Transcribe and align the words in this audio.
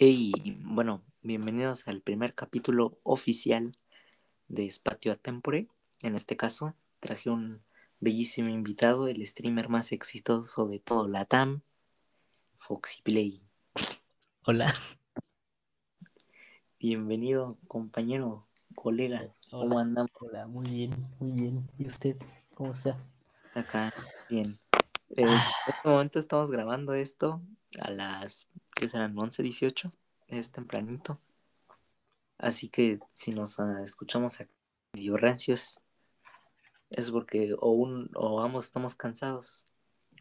Hey, 0.00 0.32
bueno, 0.62 1.02
bienvenidos 1.22 1.88
al 1.88 2.00
primer 2.00 2.32
capítulo 2.32 3.00
oficial 3.02 3.76
de 4.46 4.64
Espatio 4.64 5.18
Tempore. 5.18 5.66
En 6.04 6.14
este 6.14 6.36
caso, 6.36 6.76
traje 7.00 7.30
un 7.30 7.64
bellísimo 7.98 8.48
invitado, 8.48 9.08
el 9.08 9.26
streamer 9.26 9.68
más 9.68 9.90
exitoso 9.90 10.68
de 10.68 10.78
todo 10.78 11.08
Latam, 11.08 11.62
Foxy 12.58 13.02
Play. 13.02 13.42
Hola. 14.44 14.72
Bienvenido, 16.78 17.58
compañero, 17.66 18.46
colega. 18.76 19.34
¿Cómo 19.50 19.80
andamos 19.80 20.12
Hola, 20.20 20.46
muy 20.46 20.70
bien, 20.70 21.08
muy 21.18 21.32
bien. 21.32 21.68
¿Y 21.76 21.88
usted? 21.88 22.16
¿Cómo 22.54 22.72
está? 22.72 22.96
acá? 23.52 23.92
Bien. 24.30 24.60
Eh, 25.16 25.22
en 25.22 25.28
este 25.66 25.88
momento 25.88 26.20
estamos 26.20 26.52
grabando 26.52 26.94
esto 26.94 27.42
a 27.80 27.90
las, 27.90 28.48
¿qué 28.74 28.88
serán? 28.88 29.14
11.18, 29.14 29.92
es 30.28 30.52
tempranito. 30.52 31.20
Así 32.38 32.68
que 32.68 33.00
si 33.12 33.32
nos 33.32 33.58
ah, 33.58 33.82
escuchamos 33.82 34.40
aquí 34.40 34.52
medio 34.92 35.16
rancios, 35.16 35.80
es 36.90 37.10
porque 37.10 37.54
o, 37.58 37.70
un, 37.70 38.10
o 38.14 38.40
ambos 38.40 38.66
estamos 38.66 38.94
cansados 38.94 39.66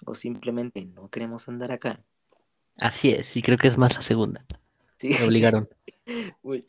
o 0.05 0.15
simplemente 0.15 0.85
no 0.85 1.09
queremos 1.09 1.47
andar 1.47 1.71
acá. 1.71 2.03
Así 2.77 3.09
es, 3.09 3.35
y 3.35 3.41
creo 3.41 3.57
que 3.57 3.67
es 3.67 3.77
más 3.77 3.95
la 3.95 4.01
segunda. 4.01 4.45
Sí. 4.97 5.09
Me 5.09 5.25
obligaron. 5.25 5.69
Uy, 6.41 6.67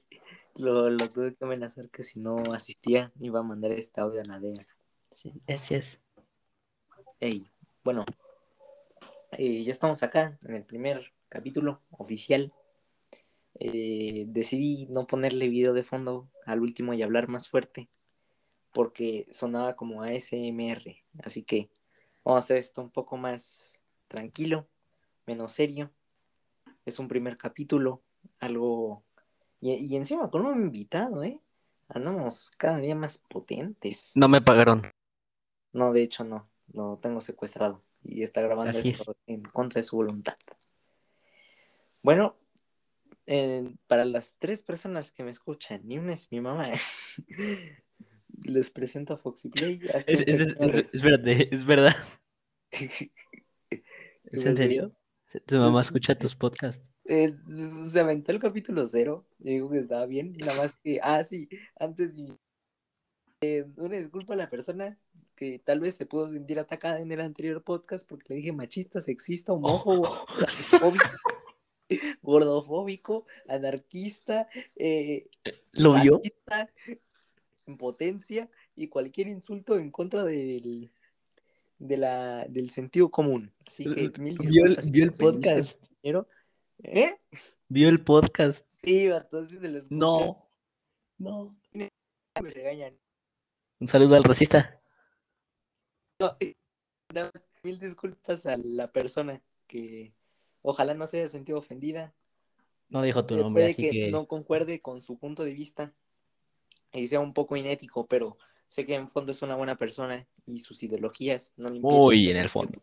lo, 0.57 0.91
lo 0.91 1.11
tuve 1.11 1.35
que 1.35 1.45
amenazar 1.45 1.89
que 1.91 2.03
si 2.03 2.21
no 2.21 2.43
asistía 2.55 3.13
iba 3.21 3.41
a 3.41 3.43
mandar 3.43 3.73
este 3.73 4.01
audio 4.01 4.21
a 4.21 4.25
la 4.25 4.39
DEA. 4.39 4.67
Sí, 5.15 5.33
así 5.49 5.75
es. 5.75 6.01
Ey, 7.21 7.51
bueno, 7.85 8.05
eh, 9.33 9.65
ya 9.65 9.73
estamos 9.73 10.03
acá 10.03 10.39
en 10.43 10.55
el 10.55 10.65
primer 10.65 11.13
capítulo 11.29 11.83
oficial. 11.91 12.53
Eh, 13.61 14.25
decidí 14.29 14.87
no 14.87 15.07
ponerle 15.07 15.49
video 15.49 15.75
de 15.75 15.83
fondo 15.83 16.29
al 16.47 16.61
último 16.61 16.95
y 16.95 17.03
hablar 17.03 17.29
más 17.29 17.49
fuerte 17.49 17.89
porque 18.73 19.27
sonaba 19.31 19.77
como 19.77 20.03
ASMR. 20.03 21.05
Así 21.23 21.43
que 21.43 21.71
vamos 22.25 22.43
a 22.43 22.45
hacer 22.45 22.57
esto 22.59 22.81
un 22.81 22.91
poco 22.91 23.17
más 23.17 23.83
tranquilo, 24.07 24.69
menos 25.27 25.53
serio. 25.53 25.91
Es 26.87 26.99
un 26.99 27.09
primer 27.09 27.37
capítulo, 27.37 28.03
algo... 28.39 29.05
Y, 29.61 29.73
y 29.73 29.97
encima 29.97 30.31
con 30.31 30.47
un 30.47 30.63
invitado, 30.63 31.25
¿eh? 31.25 31.41
Andamos 31.89 32.53
cada 32.57 32.79
día 32.79 32.95
más 32.95 33.19
potentes. 33.19 34.13
No 34.15 34.29
me 34.29 34.41
pagaron. 34.41 34.91
No, 35.73 35.93
de 35.93 36.03
hecho 36.03 36.23
no, 36.23 36.49
lo 36.73 36.99
tengo 36.99 37.21
secuestrado 37.21 37.83
y 38.09 38.23
está 38.23 38.41
grabando 38.43 38.79
Así 38.79 38.91
esto 38.91 39.15
en 39.27 39.43
contra 39.43 39.81
de 39.81 39.85
su 39.85 39.97
voluntad. 39.97 40.35
Bueno, 42.03 42.37
eh, 43.27 43.75
para 43.87 44.05
las 44.05 44.35
tres 44.39 44.63
personas 44.63 45.13
que 45.13 45.23
me 45.25 45.31
escuchan, 45.31 45.83
ni 45.85 45.99
una 45.99 46.15
es 46.15 46.33
mi 46.33 46.41
mamá, 46.41 46.73
les 48.45 48.71
presento 48.71 49.15
a 49.15 49.19
Foxy 49.19 49.51
Play. 49.51 49.81
Es, 50.07 50.21
es- 50.21 50.57
es- 50.59 50.95
espérate, 50.95 51.55
es 51.55 51.65
verdad. 51.65 51.95
¿Es 54.31 54.45
en 54.45 54.57
serio? 54.57 54.93
¿Tu 55.47 55.57
mamá 55.57 55.83
escucha 55.83 56.19
tus 56.19 56.35
podcasts? 56.37 56.83
Eh, 57.05 57.35
se 57.85 58.01
aventó 58.01 58.33
el 58.33 58.39
capítulo 58.39 58.87
cero 58.87 59.27
y 59.39 59.55
dijo 59.55 59.71
que 59.71 59.79
estaba 59.79 60.05
bien, 60.07 60.35
nada 60.39 60.55
más 60.63 60.75
que, 60.83 61.01
ah, 61.03 61.25
sí, 61.25 61.49
antes 61.79 62.13
eh, 63.41 63.65
una 63.77 63.97
disculpa 63.97 64.35
a 64.35 64.37
la 64.37 64.51
persona 64.51 64.99
que 65.39 65.61
tal 65.61 65.79
vez 65.79 65.95
se 65.95 66.05
pudo 66.05 66.27
sentir 66.27 66.59
atacada 66.59 67.01
en 67.01 67.13
el 67.13 67.21
anterior 67.21 67.63
podcast 67.63 68.09
porque 68.09 68.35
le 68.35 68.41
dije 68.41 68.53
machista, 68.53 69.01
sexista, 69.01 69.53
homófobo, 69.53 70.27
transfóbico, 70.37 71.05
gordofóbico, 72.23 73.25
anarquista, 73.47 74.49
eh, 74.75 75.31
¿Lo 75.73 75.95
vio? 76.01 76.21
en 77.67 77.77
potencia 77.77 78.51
y 78.75 78.89
cualquier 78.89 79.29
insulto 79.29 79.79
en 79.79 79.93
contra 79.93 80.25
del, 80.25 80.91
de 81.79 81.97
la, 81.97 82.45
del 82.49 82.71
sentido 82.71 83.09
común. 83.09 83.53
Así 83.65 83.85
que 83.85 84.11
mil 84.19 84.39
¿Vio 84.39 84.65
el, 84.65 84.79
vio 84.91 85.05
el 85.05 85.13
podcast? 85.13 85.73
compañero. 85.79 86.27
¿Eh? 86.83 87.15
¿Vio 87.69 87.89
el 87.89 88.03
podcast? 88.03 88.65
Sí, 88.83 89.05
entonces 89.05 89.61
se 89.61 89.69
lo 89.69 89.79
escuché. 89.79 89.97
No. 89.97 90.51
No. 91.19 91.51
Me 91.73 91.91
regañan. 92.51 92.99
Un 93.79 93.87
saludo 93.87 94.17
al 94.17 94.25
racista. 94.25 94.78
No, 96.21 96.37
eh, 96.41 96.55
más, 97.15 97.31
mil 97.63 97.79
disculpas 97.79 98.47
a 98.47 98.57
la 98.57 98.91
persona 98.91 99.41
que 99.67 100.13
ojalá 100.63 100.95
no 100.95 101.07
se 101.07 101.19
haya 101.19 101.29
sentido 101.29 101.59
ofendida. 101.59 102.13
No 102.89 103.03
dijo 103.03 103.25
tu 103.25 103.37
Eh, 103.37 103.39
nombre, 103.39 103.63
puede 103.63 103.73
así 103.73 103.83
que, 103.83 103.91
que... 103.91 104.11
no 104.11 104.27
concuerde 104.27 104.81
con 104.81 105.01
su 105.01 105.19
punto 105.19 105.45
de 105.45 105.53
vista 105.53 105.93
y 106.93 107.07
sea 107.09 107.21
un 107.21 107.35
poco 107.35 107.57
inético, 107.57 108.07
pero 108.07 108.37
sé 108.67 108.85
que 108.87 108.95
en 108.95 109.09
fondo 109.09 109.33
es 109.33 109.43
una 109.43 109.57
buena 109.57 109.77
persona 109.77 110.27
y 110.47 110.61
sus 110.61 110.83
ideologías 110.83 111.53
no 111.57 111.69
le 111.71 111.77
impiden 111.77 112.01
Muy 112.01 112.31
en 112.31 112.37
el 112.37 112.49
fondo. 112.49 112.83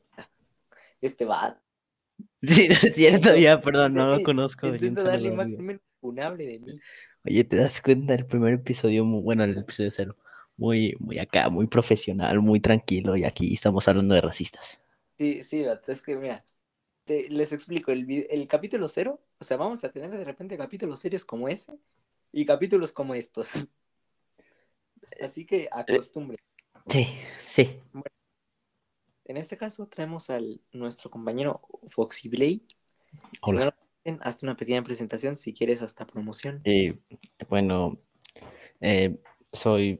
Este 1.01 1.25
va. 1.25 1.59
Sí, 2.41 2.67
no 2.69 2.75
es 2.75 2.95
cierto, 2.95 3.35
ya, 3.35 3.59
perdón, 3.59 3.93
no 3.93 4.07
lo 4.07 4.23
conozco. 4.23 4.67
Intento 4.67 5.03
darle 5.03 5.31
menos 5.31 5.81
funable 5.99 6.45
de 6.45 6.59
mí. 6.59 6.73
Oye, 7.25 7.43
¿te 7.43 7.57
das 7.57 7.81
cuenta? 7.81 8.13
El 8.13 8.25
primer 8.25 8.53
episodio, 8.53 9.03
bueno, 9.05 9.43
el 9.43 9.57
episodio 9.57 9.91
cero, 9.91 10.15
muy, 10.57 10.95
muy 10.99 11.19
acá, 11.19 11.49
muy 11.49 11.67
profesional, 11.67 12.41
muy 12.41 12.59
tranquilo, 12.59 13.15
y 13.15 13.23
aquí 13.23 13.53
estamos 13.53 13.87
hablando 13.87 14.15
de 14.15 14.21
racistas. 14.21 14.79
Sí, 15.17 15.43
sí, 15.43 15.65
es 15.87 16.01
que 16.01 16.15
mira, 16.17 16.43
te- 17.05 17.29
les 17.29 17.53
explico, 17.53 17.91
el, 17.91 18.27
el 18.29 18.47
capítulo 18.47 18.87
cero, 18.87 19.21
o 19.39 19.43
sea, 19.43 19.57
vamos 19.57 19.83
a 19.83 19.91
tener 19.91 20.11
de 20.11 20.23
repente 20.23 20.57
capítulos 20.57 20.99
serios 20.99 21.25
como 21.25 21.47
ese 21.47 21.77
y 22.31 22.45
capítulos 22.45 22.91
como 22.91 23.15
estos. 23.15 23.51
Así 25.21 25.45
que 25.45 25.69
acostumbre. 25.71 26.37
Sí, 26.89 27.07
sí. 27.47 27.79
En 29.25 29.37
este 29.37 29.57
caso 29.57 29.87
traemos 29.87 30.29
al 30.29 30.61
nuestro 30.71 31.09
compañero 31.09 31.61
Foxy 31.87 32.29
Blade. 32.29 32.61
Si 33.21 33.29
Hola. 33.41 33.65
no 33.65 33.71
conocen, 33.71 34.27
hazte 34.27 34.45
una 34.45 34.55
pequeña 34.55 34.83
presentación 34.83 35.35
si 35.35 35.53
quieres 35.53 35.81
hasta 35.81 36.05
promoción. 36.05 36.61
Eh, 36.63 36.99
bueno, 37.49 37.97
eh, 38.81 39.17
soy 39.51 39.99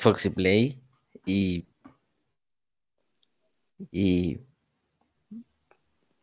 Foxy 0.00 0.30
Play 0.30 0.80
y, 1.26 1.66
y 3.92 4.40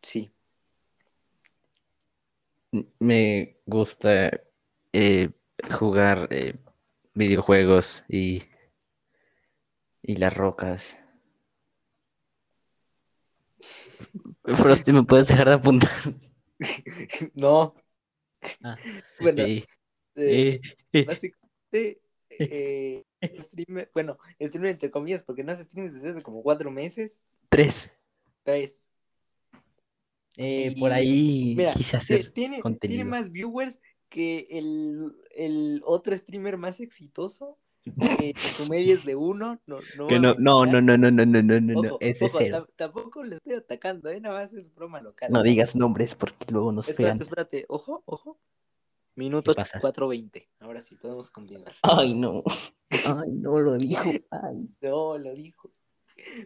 Sí. 0.02 0.30
me 3.00 3.56
gusta 3.66 4.40
eh, 4.92 5.30
jugar 5.78 6.28
eh, 6.30 6.56
videojuegos 7.14 8.04
y, 8.08 8.42
y 10.02 10.16
las 10.16 10.36
rocas. 10.36 10.96
Frosty, 14.56 14.92
¿me 14.92 15.02
puedes 15.04 15.28
dejar 15.28 15.48
de 15.48 15.54
apuntar? 15.54 15.90
no. 17.34 17.74
Ah, 18.64 18.76
Bueno, 19.20 19.42
Eh, 19.44 19.64
eh, 20.16 20.60
eh, 20.92 21.04
básicamente, 21.04 22.00
eh, 22.30 23.04
streamer, 23.40 23.90
bueno, 23.94 24.18
streamer 24.40 24.70
entre 24.70 24.90
comillas, 24.90 25.24
porque 25.24 25.44
no 25.44 25.52
hace 25.52 25.64
streams 25.64 25.94
desde 25.94 26.10
hace 26.10 26.22
como 26.22 26.42
cuatro 26.42 26.70
meses, 26.70 27.22
tres. 27.48 27.90
tres. 28.42 28.84
Eh, 30.36 30.72
Y, 30.74 30.80
por 30.80 30.92
ahí 30.92 31.54
Mira, 31.56 31.72
hacer 31.72 32.30
tiene, 32.30 32.60
más 33.04 33.32
viewers 33.32 33.80
que 34.08 34.46
el, 34.50 35.12
el 35.34 35.82
otro 35.84 36.16
streamer 36.16 36.56
más 36.56 36.80
exitoso. 36.80 37.58
Que 37.96 38.34
su 38.56 38.66
media 38.66 38.94
es 38.94 39.04
de 39.04 39.16
uno. 39.16 39.60
No, 39.66 39.78
no, 39.96 40.06
Que 40.06 40.20
no, 40.20 40.34
no, 40.34 40.66
no, 40.66 40.80
no, 40.80 40.96
no, 40.96 41.10
no, 41.10 41.26
no, 41.26 41.60
no, 41.60 41.96
es 42.00 42.18
cero. 42.18 42.38
tam- 42.38 42.68
tampoco 42.76 43.24
le 43.24 43.36
estoy 43.36 43.54
atacando, 43.54 44.10
¿eh? 44.10 44.20
Nada 44.20 44.40
más 44.40 44.52
es 44.52 44.72
broma 44.74 45.00
local. 45.00 45.32
No 45.32 45.42
digas 45.42 45.74
nombres 45.74 46.14
porque 46.14 46.52
luego 46.52 46.70
nos 46.70 46.86
pegan. 46.86 47.18
Espérate, 47.20 47.22
espérate. 47.24 47.66
Ojo, 47.68 48.02
ojo. 48.06 48.38
Minuto 49.18 49.52
pasa? 49.52 49.80
4.20. 49.80 50.46
Ahora 50.60 50.80
sí, 50.80 50.94
podemos 50.94 51.28
continuar. 51.32 51.74
Ay, 51.82 52.14
no. 52.14 52.44
Ay, 52.88 53.32
no 53.32 53.58
lo 53.58 53.76
dijo. 53.76 54.08
Ay. 54.30 54.68
No, 54.80 55.18
lo 55.18 55.34
dijo. 55.34 55.72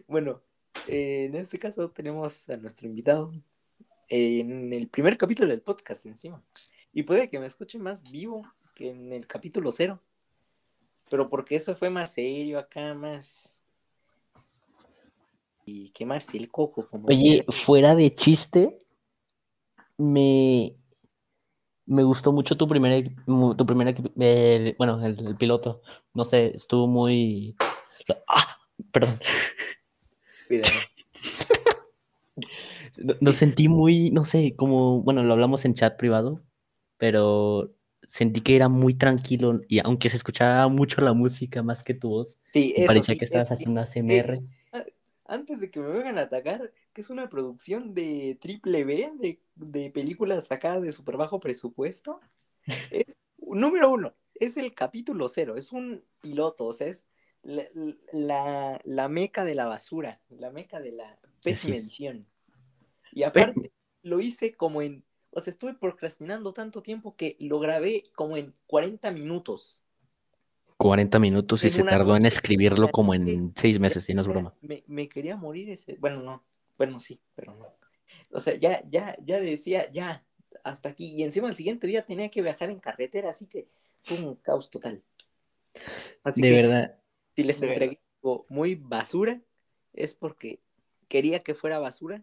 Bueno, 0.07 0.41
eh, 0.87 1.25
en 1.25 1.35
este 1.35 1.59
caso 1.59 1.91
tenemos 1.91 2.49
a 2.49 2.57
nuestro 2.57 2.87
invitado 2.87 3.31
en 4.09 4.73
el 4.73 4.87
primer 4.87 5.19
capítulo 5.19 5.51
del 5.51 5.61
podcast 5.61 6.07
encima. 6.07 6.43
Y 6.91 7.03
puede 7.03 7.29
que 7.29 7.37
me 7.37 7.45
escuche 7.45 7.77
más 7.77 8.09
vivo 8.09 8.41
que 8.73 8.89
en 8.89 9.13
el 9.13 9.27
capítulo 9.27 9.71
cero. 9.71 10.01
Pero 11.11 11.29
porque 11.29 11.57
eso 11.57 11.75
fue 11.75 11.91
más 11.91 12.13
serio 12.13 12.57
acá, 12.57 12.95
más... 12.95 13.61
Y 15.63 15.89
quemarse 15.91 16.37
el 16.37 16.49
coco 16.49 16.87
como... 16.89 17.07
Oye, 17.07 17.45
fuera 17.51 17.93
de 17.93 18.11
chiste, 18.15 18.79
me, 19.95 20.75
me 21.85 22.03
gustó 22.03 22.31
mucho 22.31 22.55
tu 22.57 22.67
primer, 22.67 23.09
tu 23.25 23.65
primer, 23.65 23.87
equi- 23.95 24.11
el- 24.19 24.75
bueno, 24.77 25.03
el, 25.05 25.27
el 25.27 25.35
piloto. 25.37 25.81
No 26.13 26.25
sé, 26.25 26.55
estuvo 26.55 26.87
muy... 26.87 27.55
¡Ah! 28.27 28.57
Perdón. 28.91 29.19
Lo 33.19 33.31
sentí 33.33 33.67
muy, 33.69 34.11
no 34.11 34.25
sé, 34.25 34.55
como, 34.55 35.01
bueno, 35.01 35.23
lo 35.23 35.33
hablamos 35.33 35.65
en 35.65 35.73
chat 35.73 35.97
privado, 35.97 36.41
pero 36.97 37.73
sentí 38.07 38.41
que 38.41 38.55
era 38.55 38.69
muy 38.69 38.93
tranquilo 38.95 39.61
y 39.67 39.79
aunque 39.79 40.09
se 40.09 40.17
escuchaba 40.17 40.67
mucho 40.67 41.01
la 41.01 41.13
música 41.13 41.63
más 41.63 41.83
que 41.83 41.93
tu 41.93 42.09
voz, 42.09 42.37
Sí, 42.53 42.73
me 42.77 42.85
parecía 42.85 43.15
sí, 43.15 43.17
que 43.17 43.25
es 43.25 43.31
estabas 43.31 43.51
haciendo 43.51 43.81
ASMR. 43.81 44.41
Ah, 44.71 44.85
Antes 45.25 45.59
de 45.59 45.71
que 45.71 45.79
me 45.79 45.87
vengan 45.89 46.17
a 46.19 46.21
atacar, 46.23 46.69
que 46.93 47.01
es 47.01 47.09
una 47.09 47.29
producción 47.29 47.93
de 47.93 48.37
triple 48.39 48.83
B, 48.85 49.11
de, 49.19 49.41
de 49.55 49.91
películas 49.91 50.47
sacadas 50.47 50.81
de 50.83 50.91
súper 50.91 51.17
bajo 51.17 51.39
presupuesto, 51.39 52.19
es, 52.91 53.17
número 53.37 53.91
uno, 53.91 54.13
es 54.35 54.57
el 54.57 54.73
capítulo 54.73 55.27
cero, 55.27 55.57
es 55.57 55.71
un 55.71 56.03
piloto, 56.21 56.65
o 56.67 56.71
sea, 56.73 56.87
es 56.87 57.07
la, 57.43 57.65
la, 58.11 58.79
la 58.85 59.07
meca 59.09 59.43
de 59.45 59.55
la 59.55 59.65
basura, 59.65 60.21
la 60.29 60.51
meca 60.51 60.79
de 60.79 60.91
la 60.93 61.19
pésima 61.43 61.75
edición. 61.75 62.25
Y 63.11 63.23
aparte, 63.23 63.71
lo 64.01 64.19
hice 64.19 64.53
como 64.55 64.81
en, 64.81 65.03
o 65.31 65.39
sea, 65.39 65.51
estuve 65.51 65.73
procrastinando 65.73 66.53
tanto 66.53 66.81
tiempo 66.81 67.15
que 67.15 67.35
lo 67.39 67.59
grabé 67.59 68.03
como 68.15 68.37
en 68.37 68.53
40 68.67 69.11
minutos. 69.11 69.85
40 70.77 71.19
minutos 71.19 71.63
y 71.63 71.69
se 71.69 71.83
tardó 71.83 72.15
en 72.15 72.25
escribirlo 72.25 72.89
como 72.91 73.13
en 73.13 73.53
seis 73.55 73.79
meses, 73.79 74.03
si 74.03 74.13
no 74.13 74.21
es 74.21 74.27
broma. 74.27 74.53
me- 74.61 74.83
me 74.87 75.07
quería 75.07 75.37
morir 75.37 75.69
ese. 75.69 75.95
Bueno, 75.99 76.21
no. 76.21 76.43
Bueno, 76.77 76.99
sí, 76.99 77.19
pero 77.35 77.55
no. 77.55 77.75
O 78.31 78.39
sea, 78.39 78.55
ya, 78.55 78.83
ya, 78.89 79.15
ya 79.23 79.39
decía, 79.39 79.91
ya, 79.91 80.25
hasta 80.63 80.89
aquí. 80.89 81.15
Y 81.15 81.23
encima 81.23 81.47
el 81.47 81.55
siguiente 81.55 81.87
día 81.87 82.05
tenía 82.05 82.29
que 82.29 82.41
viajar 82.41 82.69
en 82.69 82.79
carretera, 82.79 83.29
así 83.29 83.45
que 83.45 83.67
fue 84.03 84.17
un 84.17 84.35
caos 84.35 84.69
total. 84.69 85.03
Así 86.23 86.41
De 86.41 86.49
que 86.49 86.55
verdad, 86.55 86.99
si 87.35 87.43
les 87.43 87.61
entregué 87.61 87.99
algo 88.21 88.45
muy 88.49 88.75
basura, 88.75 89.41
es 89.93 90.13
porque 90.13 90.61
quería 91.07 91.39
que 91.39 91.55
fuera 91.55 91.79
basura, 91.79 92.21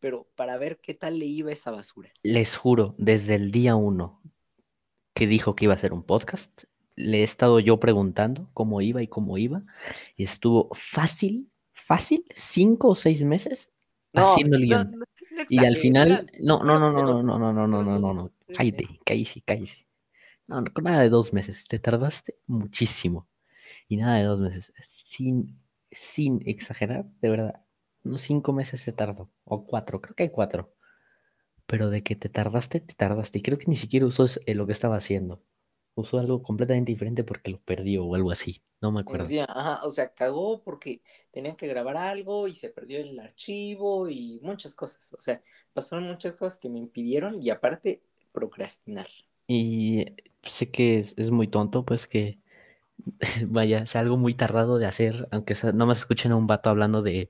pero 0.00 0.28
para 0.34 0.58
ver 0.58 0.80
qué 0.80 0.94
tal 0.94 1.18
le 1.18 1.26
iba 1.26 1.52
esa 1.52 1.70
basura. 1.70 2.12
les 2.22 2.56
juro, 2.56 2.94
desde 2.98 3.34
el 3.34 3.52
día 3.52 3.76
uno 3.76 4.20
que 5.14 5.26
dijo 5.26 5.54
que 5.54 5.66
iba 5.66 5.74
a 5.74 5.76
hacer 5.76 5.92
un 5.92 6.02
podcast, 6.02 6.64
le 6.96 7.20
he 7.20 7.22
estado 7.22 7.60
yo 7.60 7.78
preguntando 7.80 8.50
cómo 8.54 8.80
iba 8.80 9.02
y 9.02 9.08
cómo 9.08 9.38
iba, 9.38 9.64
y 10.16 10.24
estuvo 10.24 10.70
fácil, 10.74 11.50
fácil, 11.72 12.24
cinco 12.34 12.88
o 12.88 12.94
seis 12.94 13.22
meses 13.24 13.71
No, 14.12 14.32
haciendo 14.32 14.56
el 14.56 14.64
guion. 14.64 14.90
no, 14.98 15.04
Y 15.48 15.64
al 15.64 15.76
final, 15.76 16.30
no, 16.40 16.62
no, 16.62 16.78
no, 16.78 16.92
no, 16.92 17.02
no, 17.02 17.22
no, 17.22 17.38
no, 17.38 17.52
no, 17.52 17.66
no, 17.66 17.82
no, 17.82 17.98
no, 17.98 18.14
no, 18.14 18.32
cállate, 18.56 18.88
cállate, 19.04 19.42
cállate. 19.44 19.86
No, 20.46 20.60
no, 20.60 20.70
nada 20.82 21.02
de 21.02 21.08
dos 21.08 21.32
meses, 21.32 21.64
te 21.68 21.78
tardaste 21.78 22.36
muchísimo. 22.46 23.28
Y 23.88 23.96
nada 23.96 24.18
de 24.18 24.24
dos 24.24 24.40
meses, 24.40 24.72
sin, 24.88 25.58
sin 25.90 26.42
exagerar, 26.46 27.06
de 27.20 27.30
verdad, 27.30 27.60
unos 28.04 28.22
cinco 28.22 28.52
meses 28.52 28.80
se 28.80 28.92
tardó, 28.92 29.30
o 29.44 29.66
cuatro, 29.66 30.00
creo 30.00 30.14
que 30.14 30.24
hay 30.24 30.30
cuatro. 30.30 30.74
Pero 31.66 31.90
de 31.90 32.02
que 32.02 32.16
te 32.16 32.28
tardaste, 32.28 32.80
te 32.80 32.94
tardaste. 32.94 33.38
Y 33.38 33.42
creo 33.42 33.58
que 33.58 33.66
ni 33.66 33.76
siquiera 33.76 34.06
usó 34.06 34.26
eh, 34.46 34.54
lo 34.54 34.66
que 34.66 34.72
estaba 34.72 34.96
haciendo. 34.96 35.42
Usó 35.94 36.18
algo 36.18 36.42
completamente 36.42 36.92
diferente 36.92 37.24
porque 37.24 37.50
lo 37.50 37.60
perdió 37.60 38.04
o 38.04 38.14
algo 38.14 38.30
así. 38.30 38.62
No 38.82 38.92
me 38.92 39.00
acuerdo. 39.00 39.34
Ajá, 39.48 39.80
o 39.84 39.90
sea, 39.90 40.12
cagó 40.14 40.62
porque 40.62 41.02
tenían 41.32 41.56
que 41.56 41.66
grabar 41.66 41.96
algo 41.96 42.46
y 42.48 42.54
se 42.56 42.70
perdió 42.70 42.98
el 43.00 43.18
archivo 43.18 44.08
y 44.08 44.38
muchas 44.42 44.74
cosas. 44.74 45.12
O 45.12 45.20
sea, 45.20 45.42
pasaron 45.72 46.04
muchas 46.06 46.34
cosas 46.36 46.58
que 46.58 46.68
me 46.70 46.78
impidieron 46.78 47.42
y 47.42 47.50
aparte 47.50 48.02
procrastinar. 48.32 49.08
Y 49.46 50.06
sé 50.44 50.70
que 50.70 50.98
es, 51.00 51.14
es 51.18 51.30
muy 51.30 51.48
tonto, 51.48 51.84
pues 51.84 52.06
que 52.06 52.38
vaya, 53.48 53.86
sea 53.86 54.00
algo 54.02 54.16
muy 54.16 54.34
tardado 54.34 54.78
de 54.78 54.86
hacer, 54.86 55.28
aunque 55.32 55.56
no 55.74 55.86
más 55.86 55.98
escuchen 56.00 56.32
a 56.32 56.36
un 56.36 56.46
vato 56.46 56.70
hablando 56.70 57.02
de 57.02 57.28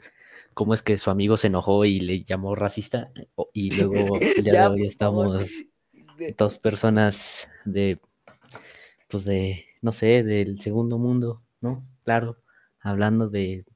cómo 0.55 0.75
es 0.75 0.83
que 0.83 0.99
su 0.99 1.11
amigo 1.11 1.37
se 1.37 1.49
enojó 1.49 1.85
y 1.85 2.01
le 2.01 2.25
llamó 2.25 2.55
racista. 2.57 3.13
Y 3.53 3.71
luego 3.73 4.29
el 4.37 4.45
día 4.45 4.57
de 4.57 4.67
Ya, 4.67 4.69
hoy 4.69 4.87
favor. 4.99 5.31
estamos 5.33 5.67
De- 6.19 6.39
dos 6.39 6.59
personas 6.59 7.49
de, 7.67 8.01
pues 9.13 9.27
de, 9.27 9.67
no 9.83 9.93
sé, 9.93 10.25
del 10.25 10.61
segundo 10.61 10.99
mundo, 10.99 11.45
¿no? 11.63 11.87
Claro, 12.05 12.39
hablando 12.81 13.31
de, 13.31 13.67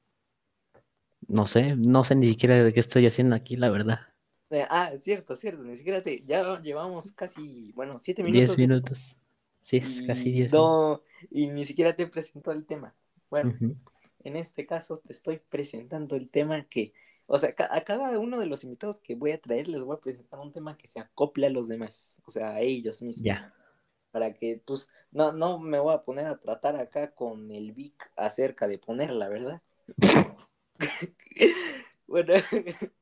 no 1.27 1.45
sé, 1.45 1.75
no 1.75 2.03
sé 2.03 2.15
ni 2.15 2.27
siquiera 2.29 2.55
de 2.63 2.73
qué 2.73 2.79
estoy 2.79 3.05
haciendo 3.07 3.35
aquí, 3.35 3.55
la 3.55 3.69
verdad. 3.69 3.99
eh, 4.49 4.65
ah, 4.69 4.91
cierto, 4.97 5.35
cierto, 5.35 5.63
ni 5.63 5.75
siquiera 5.75 6.01
te, 6.03 6.23
ya 6.25 6.59
llevamos 6.61 7.11
casi, 7.13 7.71
bueno, 7.73 7.97
siete 7.99 8.23
Diez 8.23 8.57
minutos. 8.57 8.61
de- 8.61 8.67
minutos. 8.67 9.17
Sí, 9.61 9.77
es 9.77 10.03
casi 10.03 10.29
y 10.29 10.31
diez. 10.31 10.51
no, 10.51 11.03
y 11.29 11.47
ni 11.49 11.65
siquiera 11.65 11.95
te 11.95 12.07
presentó 12.07 12.51
el 12.51 12.65
tema. 12.65 12.95
Bueno, 13.29 13.59
en 14.21 14.35
este 14.37 14.65
caso 14.65 14.97
te 14.99 15.13
estoy 15.13 15.39
presentando 15.39 16.15
el 16.15 16.29
tema 16.29 16.65
que, 16.67 16.93
o 17.27 17.37
sea, 17.39 17.53
a 17.71 17.81
cada 17.83 18.19
uno 18.19 18.39
de 18.39 18.47
los 18.47 18.63
invitados 18.63 18.99
que 18.99 19.15
voy 19.15 19.31
a 19.31 19.41
traer 19.41 19.67
les 19.67 19.83
voy 19.83 19.97
a 19.97 20.01
presentar 20.01 20.39
un 20.39 20.53
tema 20.53 20.77
que 20.77 20.87
se 20.87 20.99
acople 21.01 21.47
a 21.47 21.49
los 21.51 21.67
demás, 21.67 22.21
o 22.25 22.31
sea, 22.31 22.51
a 22.55 22.61
ellos 22.61 23.01
mismos. 23.01 23.49
Ya. 23.49 23.53
Para 24.17 24.33
que, 24.33 24.59
pues, 24.65 24.89
no, 25.11 25.31
no 25.31 25.59
me 25.59 25.77
voy 25.77 25.93
a 25.93 26.01
poner 26.01 26.25
a 26.25 26.39
tratar 26.39 26.75
acá 26.75 27.13
con 27.13 27.51
el 27.51 27.71
Vic 27.71 28.11
acerca 28.15 28.65
de 28.67 28.79
ponerla, 28.79 29.29
¿verdad? 29.29 29.61
bueno, 32.07 32.33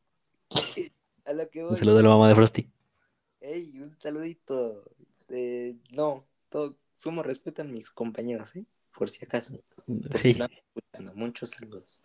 a 1.24 1.32
lo 1.32 1.50
que 1.50 1.64
voy. 1.64 1.72
Un 1.72 1.78
saludo 1.78 2.00
a 2.00 2.02
la 2.02 2.10
mamá 2.10 2.28
de 2.28 2.36
Frosty. 2.36 2.70
Ey, 3.40 3.80
un 3.80 3.98
saludito. 3.98 4.84
Eh, 5.30 5.78
no, 5.92 6.26
todo, 6.50 6.76
sumo 6.96 7.24
respeto 7.24 7.62
a 7.62 7.66
mis 7.66 7.92
compañeros, 7.92 8.54
¿eh? 8.58 8.66
Por 8.94 9.10
si 9.10 9.24
acaso. 9.24 9.64
Por 9.86 10.18
si 10.18 10.34
Sí. 10.34 10.38
escuchando. 10.42 11.14
Muchos 11.16 11.52
saludos. 11.52 12.02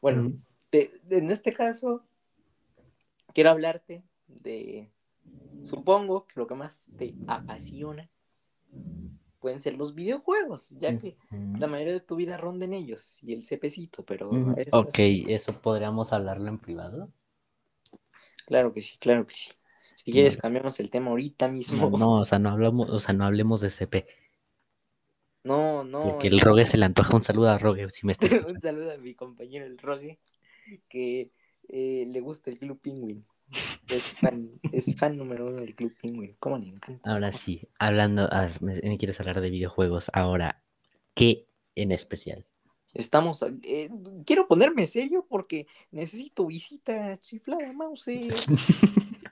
Bueno, 0.00 0.34
en 0.70 1.30
este 1.32 1.52
caso, 1.52 2.04
quiero 3.34 3.50
hablarte 3.50 4.04
de, 4.28 4.88
supongo 5.64 6.28
que 6.28 6.38
lo 6.38 6.46
que 6.46 6.54
más 6.54 6.84
te 6.96 7.16
apasiona 7.26 8.08
pueden 9.40 9.60
ser 9.60 9.74
los 9.74 9.94
videojuegos, 9.94 10.70
ya 10.70 10.96
que 10.96 11.16
la 11.56 11.66
mayoría 11.66 11.94
de 11.94 12.00
tu 12.00 12.16
vida 12.16 12.36
ronda 12.36 12.64
en 12.64 12.74
ellos 12.74 13.22
y 13.22 13.34
el 13.34 13.42
cepecito, 13.42 14.04
pero 14.04 14.48
Ujú. 14.48 14.56
eso 14.56 14.88
Ok, 14.88 14.88
es- 14.88 15.04
¿eso 15.28 15.52
podríamos 15.62 16.12
hablarlo 16.12 16.48
en 16.48 16.58
privado? 16.58 17.12
claro 18.46 18.72
que 18.72 18.82
sí, 18.82 18.98
claro 18.98 19.26
que 19.26 19.34
sí. 19.34 19.50
Si 19.94 20.12
quieres, 20.12 20.36
cambiamos 20.36 20.80
el 20.80 20.90
tema 20.90 21.10
ahorita 21.10 21.48
mismo. 21.48 21.88
No, 21.88 21.90
no, 21.90 22.20
o 22.20 22.24
sea, 22.24 22.38
no 22.38 22.50
hablamos, 22.50 22.88
o 22.88 23.00
sea, 23.00 23.14
no 23.14 23.24
hablemos 23.24 23.60
de 23.62 23.70
CP, 23.70 24.06
no, 25.44 25.82
no, 25.84 26.00
porque 26.00 26.28
el 26.28 26.38
Rogue 26.38 26.66
se 26.66 26.76
le 26.76 26.84
antoja 26.84 27.16
un 27.16 27.22
saludo 27.22 27.48
a 27.48 27.56
Rogue, 27.56 27.88
si 27.88 28.04
me 28.06 28.12
está 28.20 28.28
un 28.46 28.60
saludo 28.60 28.92
a 28.92 28.98
mi 28.98 29.14
compañero 29.14 29.66
el 29.66 29.78
Rogue, 29.78 30.18
que 30.88 31.32
eh, 31.68 32.06
le 32.08 32.20
gusta 32.20 32.50
el 32.50 32.58
Club 32.58 32.80
Penguin. 32.80 33.26
Es 33.88 34.08
fan, 34.08 34.50
es 34.72 34.94
fan 34.96 35.16
número 35.16 35.46
uno 35.46 35.56
del 35.56 35.74
Club 35.74 35.94
Penguin. 36.00 36.36
¿Cómo 36.38 36.58
le 36.58 36.68
encanta? 36.68 37.10
Ahora 37.10 37.32
sí, 37.32 37.68
hablando, 37.78 38.28
ah, 38.30 38.48
me, 38.60 38.80
me 38.82 38.98
quieres 38.98 39.18
hablar 39.20 39.40
de 39.40 39.50
videojuegos, 39.50 40.10
ahora, 40.12 40.62
¿qué 41.14 41.46
en 41.74 41.92
especial? 41.92 42.46
Estamos. 42.94 43.42
eh, 43.62 43.88
quiero 44.26 44.46
ponerme 44.46 44.86
serio 44.86 45.26
porque 45.28 45.66
necesito 45.90 46.46
visita 46.46 47.16
chiflada, 47.16 47.72
mouse. 47.72 48.06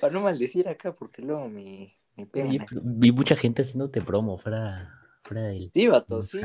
Para 0.00 0.12
no 0.12 0.20
maldecir 0.20 0.68
acá, 0.68 0.94
porque 0.94 1.22
luego 1.22 1.48
me, 1.48 1.92
me 2.16 2.26
pegan. 2.26 2.56
Vi 2.82 3.12
mucha 3.12 3.36
gente 3.36 3.62
haciéndote 3.62 4.00
promo 4.02 4.38
fuera, 4.38 4.98
fuera 5.24 5.42
del... 5.42 5.70
Sí, 5.74 5.88
vato, 5.88 6.22
sí. 6.22 6.38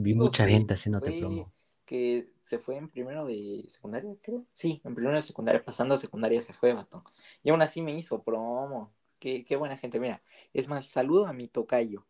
vi 0.00 0.14
mucha 0.14 0.44
que 0.44 0.52
gente 0.52 0.74
haciéndote 0.74 1.10
fue- 1.12 1.20
promo. 1.20 1.52
Que 1.84 2.30
se 2.40 2.58
fue 2.58 2.76
en 2.76 2.88
primero 2.88 3.26
de 3.26 3.64
secundaria, 3.68 4.14
creo. 4.22 4.44
Sí, 4.52 4.80
en 4.84 4.94
primero 4.94 5.14
de 5.14 5.22
secundaria, 5.22 5.62
pasando 5.62 5.94
a 5.94 5.98
secundaria 5.98 6.40
se 6.40 6.54
fue, 6.54 6.72
vato. 6.72 7.04
Y 7.42 7.50
aún 7.50 7.62
así 7.62 7.82
me 7.82 7.94
hizo 7.94 8.22
promo. 8.22 8.92
Qué, 9.18 9.44
qué 9.44 9.56
buena 9.56 9.76
gente. 9.76 10.00
Mira, 10.00 10.22
es 10.52 10.68
más, 10.68 10.86
saludo 10.86 11.26
a 11.26 11.32
mi 11.32 11.48
tocayo. 11.48 12.06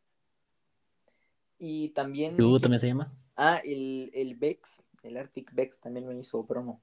Y 1.59 1.89
también. 1.91 2.37
¿Tú 2.37 2.59
también 2.59 2.81
se 2.81 2.89
llama? 2.89 3.13
Ah, 3.37 3.61
el, 3.65 4.11
el 4.15 4.37
Vex, 4.37 4.85
el 5.03 5.17
Arctic 5.17 5.53
Vex 5.55 5.81
también 5.81 6.07
me 6.07 6.17
hizo 6.17 6.47
promo. 6.47 6.81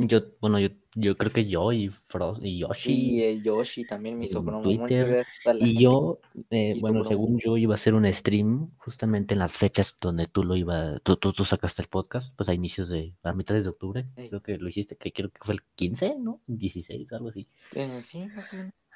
Yo, 0.00 0.20
bueno, 0.40 0.60
yo, 0.60 0.68
yo 0.94 1.16
creo 1.16 1.32
que 1.32 1.48
yo 1.48 1.72
y 1.72 1.88
Frost 1.88 2.40
y 2.44 2.58
Yoshi. 2.58 2.92
Y 2.92 3.22
el 3.24 3.42
Yoshi 3.42 3.84
también 3.84 4.16
me 4.16 4.26
hizo 4.26 4.38
en 4.38 4.44
promo. 4.44 4.62
Twitter, 4.62 4.80
Muchas 4.80 5.06
gracias 5.08 5.46
a 5.46 5.54
la 5.54 5.66
Y 5.66 5.82
yo, 5.82 6.20
eh, 6.50 6.74
bueno, 6.80 7.04
según 7.04 7.38
yo 7.38 7.56
iba 7.56 7.74
a 7.74 7.76
hacer 7.76 7.94
un 7.94 8.12
stream 8.14 8.70
justamente 8.78 9.34
en 9.34 9.40
las 9.40 9.52
fechas 9.56 9.96
donde 10.00 10.26
tú 10.26 10.44
lo 10.44 10.54
iba, 10.54 10.98
tú, 11.00 11.16
tú, 11.16 11.32
tú 11.32 11.44
sacaste 11.44 11.82
el 11.82 11.88
podcast, 11.88 12.32
pues 12.36 12.48
a 12.48 12.54
inicios 12.54 12.88
de, 12.90 13.14
a 13.24 13.32
mitades 13.32 13.64
de 13.64 13.70
octubre, 13.70 14.06
Sí. 14.16 14.28
creo 14.28 14.42
que 14.42 14.56
lo 14.58 14.68
hiciste, 14.68 14.96
que 14.96 15.12
creo 15.12 15.30
que 15.30 15.40
fue 15.42 15.54
el 15.54 15.62
15, 15.74 16.16
¿no? 16.20 16.40
16, 16.46 17.12
algo 17.12 17.30
así. 17.30 17.48
Sí, 17.72 17.78
menos. 17.80 18.14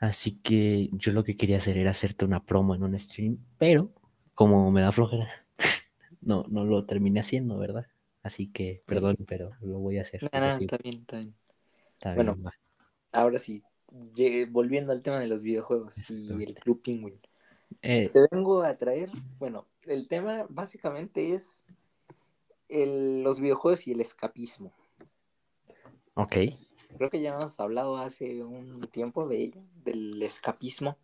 Así 0.00 0.38
que 0.40 0.88
yo 0.92 1.12
lo 1.12 1.24
que 1.24 1.36
quería 1.36 1.58
hacer 1.58 1.78
era 1.78 1.90
hacerte 1.90 2.24
una 2.24 2.44
promo 2.44 2.74
en 2.74 2.82
un 2.84 2.98
stream, 2.98 3.38
pero 3.58 3.90
como 4.34 4.70
me 4.70 4.80
da 4.82 4.92
flojera, 4.92 5.28
no, 6.20 6.44
no 6.48 6.64
lo 6.64 6.84
terminé 6.84 7.20
haciendo, 7.20 7.58
¿verdad? 7.58 7.86
Así 8.22 8.52
que, 8.52 8.82
perdón, 8.86 9.16
pero 9.26 9.50
lo 9.60 9.78
voy 9.78 9.98
a 9.98 10.02
hacer. 10.02 10.20
No, 10.32 10.40
no, 10.40 10.58
sí, 10.58 10.64
está 10.64 10.78
bien, 10.78 11.00
está 11.00 11.18
bien. 11.18 11.34
está 11.94 12.14
bueno, 12.14 12.34
bien. 12.36 12.48
Ahora 13.12 13.38
sí, 13.38 13.62
volviendo 14.50 14.92
al 14.92 15.02
tema 15.02 15.18
de 15.18 15.26
los 15.26 15.42
videojuegos 15.42 16.08
y 16.08 16.42
el. 16.44 16.54
Club 16.54 16.82
Penguin. 16.82 17.20
Eh, 17.82 18.10
Te 18.12 18.20
vengo 18.30 18.62
a 18.62 18.76
traer, 18.76 19.10
bueno, 19.38 19.66
el 19.86 20.06
tema 20.08 20.46
básicamente 20.48 21.34
es 21.34 21.64
el- 22.68 23.22
los 23.22 23.40
videojuegos 23.40 23.86
y 23.88 23.92
el 23.92 24.00
escapismo. 24.00 24.72
ok, 26.14 26.36
creo 26.96 27.10
que 27.10 27.20
ya 27.20 27.34
hemos 27.34 27.58
hablado 27.58 27.96
hace 27.96 28.44
un 28.44 28.80
tiempo 28.82 29.26
de 29.26 29.38
ella, 29.42 29.62
del 29.84 30.22
escapismo. 30.22 30.96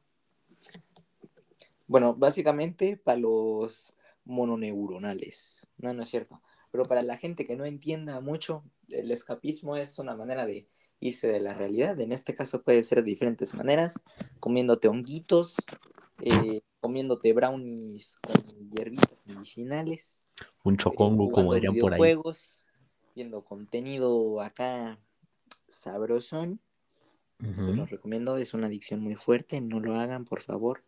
Bueno, 1.86 2.14
básicamente 2.14 2.96
para 2.96 3.18
los 3.18 3.94
mononeuronales. 4.24 5.68
No, 5.78 5.92
no 5.94 6.02
es 6.02 6.08
cierto. 6.10 6.40
Pero 6.70 6.84
para 6.84 7.02
la 7.02 7.16
gente 7.16 7.44
que 7.44 7.56
no 7.56 7.64
entienda 7.64 8.20
mucho, 8.20 8.64
el 8.88 9.10
escapismo 9.10 9.76
es 9.76 9.98
una 9.98 10.14
manera 10.14 10.46
de 10.46 10.68
irse 11.00 11.28
de 11.28 11.40
la 11.40 11.54
realidad. 11.54 11.98
En 12.00 12.12
este 12.12 12.34
caso 12.34 12.62
puede 12.62 12.82
ser 12.82 12.98
de 12.98 13.10
diferentes 13.10 13.54
maneras, 13.54 14.00
comiéndote 14.40 14.88
honguitos, 14.88 15.56
eh, 16.20 16.60
comiéndote 16.80 17.32
brownies 17.32 18.18
con 18.20 18.42
hierbitas 18.70 19.26
medicinales. 19.26 20.24
Un 20.64 20.74
eh, 20.74 20.78
chocongo, 20.78 21.30
como 21.30 21.50
jugando 21.50 21.54
dirían 21.54 21.74
por 21.78 21.92
ahí. 21.92 22.00
videojuegos, 22.00 22.64
viendo 23.14 23.44
contenido 23.44 24.40
acá 24.40 24.98
sabrosón. 25.68 26.60
Se 27.56 27.72
los 27.72 27.88
recomiendo, 27.88 28.36
es 28.36 28.52
una 28.52 28.66
adicción 28.66 28.98
muy 29.00 29.14
fuerte, 29.14 29.60
no 29.60 29.78
lo 29.78 29.94
hagan, 29.94 30.24
por 30.24 30.40
favor. 30.40 30.82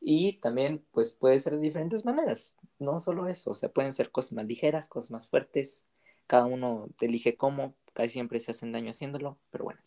Y 0.00 0.34
también, 0.34 0.84
pues 0.92 1.12
puede 1.12 1.38
ser 1.40 1.54
de 1.54 1.60
diferentes 1.60 2.04
maneras, 2.04 2.56
no 2.78 3.00
solo 3.00 3.28
eso, 3.28 3.50
o 3.50 3.54
sea, 3.54 3.68
pueden 3.68 3.92
ser 3.92 4.10
cosas 4.12 4.32
más 4.32 4.46
ligeras, 4.46 4.88
cosas 4.88 5.10
más 5.10 5.28
fuertes, 5.28 5.86
cada 6.26 6.44
uno 6.44 6.88
elige 7.00 7.36
cómo, 7.36 7.74
casi 7.94 8.10
siempre 8.10 8.38
se 8.38 8.52
hacen 8.52 8.70
daño 8.70 8.90
haciéndolo, 8.90 9.38
pero 9.50 9.64
bueno. 9.64 9.80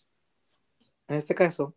En 1.07 1.15
este 1.15 1.35
caso, 1.35 1.75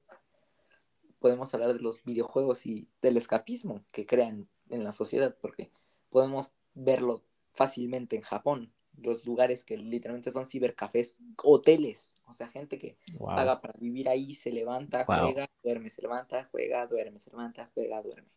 podemos 1.20 1.54
hablar 1.54 1.72
de 1.72 1.80
los 1.80 2.02
videojuegos 2.04 2.66
y 2.66 2.88
del 3.00 3.16
escapismo 3.16 3.84
que 3.92 4.06
crean 4.06 4.48
en 4.68 4.84
la 4.84 4.92
sociedad, 4.92 5.36
porque 5.40 5.70
podemos 6.10 6.52
verlo 6.74 7.22
fácilmente 7.52 8.16
en 8.16 8.22
Japón, 8.22 8.72
los 8.98 9.26
lugares 9.26 9.64
que 9.64 9.76
literalmente 9.76 10.30
son 10.30 10.46
cibercafés, 10.46 11.18
hoteles, 11.42 12.14
o 12.26 12.32
sea, 12.32 12.48
gente 12.48 12.78
que 12.78 12.98
Wow. 13.12 13.28
paga 13.32 13.60
para 13.60 13.74
vivir 13.78 14.08
ahí, 14.08 14.34
se 14.34 14.52
levanta, 14.52 15.04
Wow. 15.08 15.14
juega, 15.14 15.46
duerme, 15.62 15.90
se 15.90 16.02
levanta, 16.02 16.44
juega, 16.44 16.86
duerme, 16.86 17.18
se 17.18 17.30
levanta, 17.30 17.70
juega, 17.74 18.02
duerme. 18.02 18.30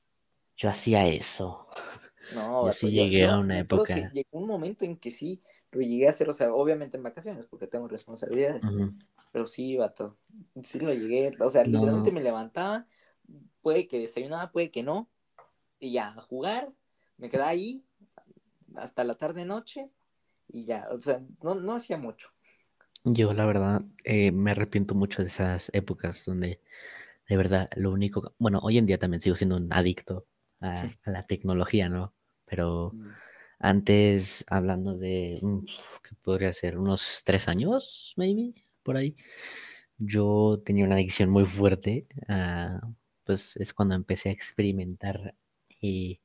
Yo 0.57 0.69
hacía 0.69 1.07
eso. 1.07 1.67
No, 2.29 2.71
Yo 2.71 2.71
sí 2.71 2.89
llegué 2.89 3.25
yo 3.25 3.27
a 3.27 3.39
una 3.39 3.59
acuerdo 3.69 3.89
que 3.89 4.03
época. 4.03 4.11
llegó 4.11 4.27
un 4.39 4.47
momento 4.47 4.83
en 4.85 4.97
que 4.97 5.11
sí 5.11 5.41
lo 5.71 5.79
llegué 5.81 6.07
a 6.07 6.09
hacer, 6.09 6.29
o 6.29 6.33
sea, 6.33 6.53
obviamente 6.53 6.97
en 6.97 7.03
vacaciones, 7.03 7.47
porque 7.47 7.67
tengo 7.67 7.87
responsabilidades, 7.87 8.79
pero 9.31 9.47
sí, 9.47 9.77
vato, 9.77 10.19
sí 10.63 10.79
lo 10.79 10.93
llegué, 10.93 11.31
o 11.39 11.49
sea, 11.49 11.63
No. 11.65 11.83
literalmente 11.83 12.11
me 12.11 12.21
levantaba, 12.21 12.87
puede 13.61 13.87
que 13.87 13.99
desayunaba, 13.99 14.51
puede 14.51 14.71
que 14.71 14.83
no, 14.83 15.09
y 15.79 15.93
ya, 15.93 16.09
a 16.09 16.21
jugar, 16.21 16.73
me 17.17 17.29
quedaba 17.29 17.49
ahí 17.49 17.85
hasta 18.75 19.03
la 19.03 19.15
tarde 19.15 19.45
noche, 19.45 19.89
y 20.49 20.65
ya, 20.65 20.87
o 20.91 20.99
sea, 20.99 21.21
no, 21.41 21.55
no 21.55 21.75
hacía 21.75 21.97
mucho. 21.97 22.29
Yo, 23.03 23.33
la 23.33 23.45
verdad, 23.45 23.83
eh, 24.03 24.31
me 24.31 24.51
arrepiento 24.51 24.93
mucho 24.95 25.21
de 25.21 25.29
esas 25.29 25.69
épocas 25.73 26.25
donde, 26.25 26.61
de 27.29 27.37
verdad, 27.37 27.69
lo 27.75 27.91
único. 27.91 28.33
Bueno, 28.39 28.59
hoy 28.63 28.77
en 28.77 28.85
día 28.87 28.99
también 28.99 29.21
sigo 29.21 29.35
siendo 29.35 29.57
un 29.57 29.71
adicto 29.73 30.27
a, 30.61 30.91
a 31.03 31.11
la 31.11 31.25
tecnología, 31.27 31.89
¿no? 31.89 32.13
Pero 32.45 32.95
Y- 32.95 33.15
antes, 33.59 34.45
hablando 34.49 34.97
de. 34.97 35.39
mm, 35.43 35.59
¿Qué 36.03 36.15
podría 36.23 36.53
ser? 36.53 36.77
Unos 36.79 37.23
tres 37.25 37.47
años, 37.49 38.13
maybe, 38.17 38.53
por 38.83 38.97
ahí. 38.97 39.15
Yo 39.99 40.61
tenía 40.65 40.85
una 40.85 40.95
adicción 40.95 41.29
muy 41.31 41.45
fuerte. 41.45 42.07
a, 42.29 42.81
pues 43.25 43.55
es 43.57 43.73
cuando 43.73 43.95
empecé 43.95 44.29
a 44.29 44.33
experimentar, 44.33 45.35
eh, 45.81 46.19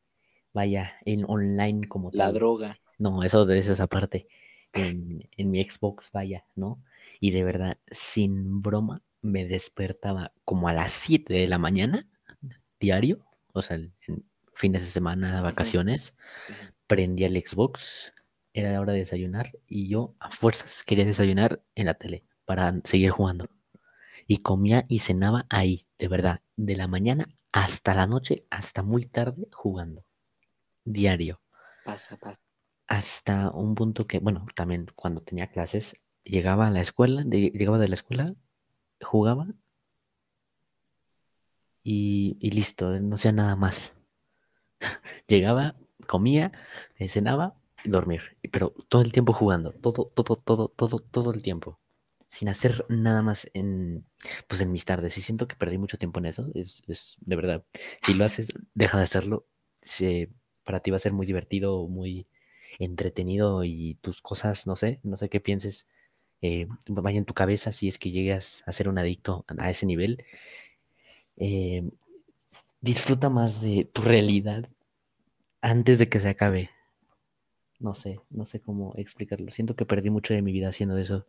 vaya, 0.54 0.94
en 1.06 1.24
online 1.28 1.88
como 1.88 2.12
La 2.20 2.30
tal. 2.30 2.36
droga. 2.36 2.78
No, 3.02 3.24
eso 3.24 3.44
de 3.46 3.58
esa 3.58 3.88
parte. 3.88 4.28
En, 4.72 5.28
en 5.36 5.50
mi 5.50 5.60
Xbox, 5.64 6.12
vaya, 6.12 6.46
¿no? 6.54 6.80
Y 7.18 7.32
de 7.32 7.42
verdad, 7.42 7.78
sin 7.90 8.62
broma, 8.62 9.02
me 9.22 9.44
despertaba 9.44 10.32
como 10.44 10.68
a 10.68 10.72
las 10.72 10.92
7 10.92 11.34
de 11.34 11.48
la 11.48 11.58
mañana, 11.58 12.06
diario, 12.78 13.26
o 13.52 13.60
sea, 13.60 13.76
en 13.76 14.24
fines 14.54 14.82
de 14.82 14.88
semana, 14.88 15.40
vacaciones, 15.40 16.14
prendía 16.86 17.26
el 17.26 17.42
Xbox, 17.44 18.12
era 18.54 18.70
la 18.70 18.80
hora 18.80 18.92
de 18.92 19.00
desayunar 19.00 19.50
y 19.66 19.88
yo 19.88 20.14
a 20.20 20.30
fuerzas 20.30 20.84
quería 20.84 21.04
desayunar 21.04 21.60
en 21.74 21.86
la 21.86 21.94
tele 21.94 22.24
para 22.44 22.72
seguir 22.84 23.10
jugando. 23.10 23.48
Y 24.28 24.38
comía 24.38 24.86
y 24.88 25.00
cenaba 25.00 25.46
ahí, 25.50 25.86
de 25.98 26.06
verdad, 26.06 26.40
de 26.56 26.76
la 26.76 26.86
mañana 26.86 27.34
hasta 27.50 27.96
la 27.96 28.06
noche, 28.06 28.46
hasta 28.48 28.82
muy 28.84 29.06
tarde 29.06 29.48
jugando, 29.52 30.04
diario 30.84 31.40
Pasa, 31.84 32.16
pasa. 32.16 32.51
Hasta 32.92 33.50
un 33.50 33.74
punto 33.74 34.06
que, 34.06 34.18
bueno, 34.18 34.46
también 34.54 34.86
cuando 34.94 35.22
tenía 35.22 35.46
clases, 35.48 36.02
llegaba 36.24 36.66
a 36.66 36.70
la 36.70 36.82
escuela, 36.82 37.24
llegaba 37.24 37.78
de 37.78 37.88
la 37.88 37.94
escuela, 37.94 38.34
jugaba 39.00 39.46
y, 41.82 42.36
listo, 42.50 42.90
no 43.00 43.14
hacía 43.14 43.32
nada 43.32 43.56
más. 43.56 43.94
Llegaba, 45.26 45.74
comía, 46.06 46.52
eh, 46.98 47.08
cenaba 47.08 47.54
y 47.82 47.88
dormir, 47.88 48.36
pero 48.52 48.74
todo 48.88 49.00
el 49.00 49.12
tiempo 49.12 49.32
jugando, 49.32 49.72
todo, 49.72 50.04
todo, 50.04 50.36
todo, 50.36 50.68
todo, 50.68 50.98
todo 50.98 51.32
el 51.32 51.42
tiempo, 51.42 51.80
sin 52.28 52.50
hacer 52.50 52.84
nada 52.90 53.22
más 53.22 53.50
en, 53.54 54.04
pues 54.48 54.60
en 54.60 54.70
mis 54.70 54.84
tardes. 54.84 55.16
Y 55.16 55.22
siento 55.22 55.48
que 55.48 55.56
perdí 55.56 55.78
mucho 55.78 55.96
tiempo 55.96 56.20
en 56.20 56.26
eso, 56.26 56.50
es, 56.54 56.82
de 57.20 57.36
verdad. 57.36 57.64
Si 58.02 58.12
lo 58.12 58.26
haces, 58.26 58.52
deja 58.74 58.98
de 58.98 59.04
hacerlo. 59.04 59.46
para 60.64 60.80
ti 60.80 60.90
va 60.90 60.98
a 60.98 61.00
ser 61.00 61.12
muy 61.14 61.26
divertido, 61.26 61.88
muy 61.88 62.26
entretenido 62.78 63.64
y 63.64 63.96
tus 64.02 64.22
cosas, 64.22 64.66
no 64.66 64.76
sé, 64.76 65.00
no 65.02 65.16
sé 65.16 65.28
qué 65.28 65.40
pienses, 65.40 65.86
eh, 66.42 66.66
vaya 66.88 67.18
en 67.18 67.24
tu 67.24 67.34
cabeza 67.34 67.72
si 67.72 67.88
es 67.88 67.98
que 67.98 68.10
llegas 68.10 68.62
a 68.66 68.72
ser 68.72 68.88
un 68.88 68.98
adicto 68.98 69.44
a 69.58 69.70
ese 69.70 69.86
nivel. 69.86 70.24
Eh, 71.36 71.88
disfruta 72.80 73.30
más 73.30 73.60
de 73.62 73.88
tu 73.92 74.02
realidad 74.02 74.68
antes 75.60 75.98
de 75.98 76.08
que 76.08 76.20
se 76.20 76.28
acabe. 76.30 76.70
No 77.78 77.94
sé, 77.94 78.20
no 78.30 78.46
sé 78.46 78.60
cómo 78.60 78.94
explicarlo. 78.96 79.50
Siento 79.50 79.76
que 79.76 79.86
perdí 79.86 80.10
mucho 80.10 80.34
de 80.34 80.42
mi 80.42 80.52
vida 80.52 80.68
haciendo 80.68 80.98
eso. 80.98 81.26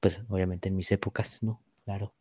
Pues 0.00 0.20
obviamente 0.28 0.68
en 0.68 0.76
mis 0.76 0.92
épocas, 0.92 1.42
¿no? 1.42 1.60
Claro. 1.84 2.14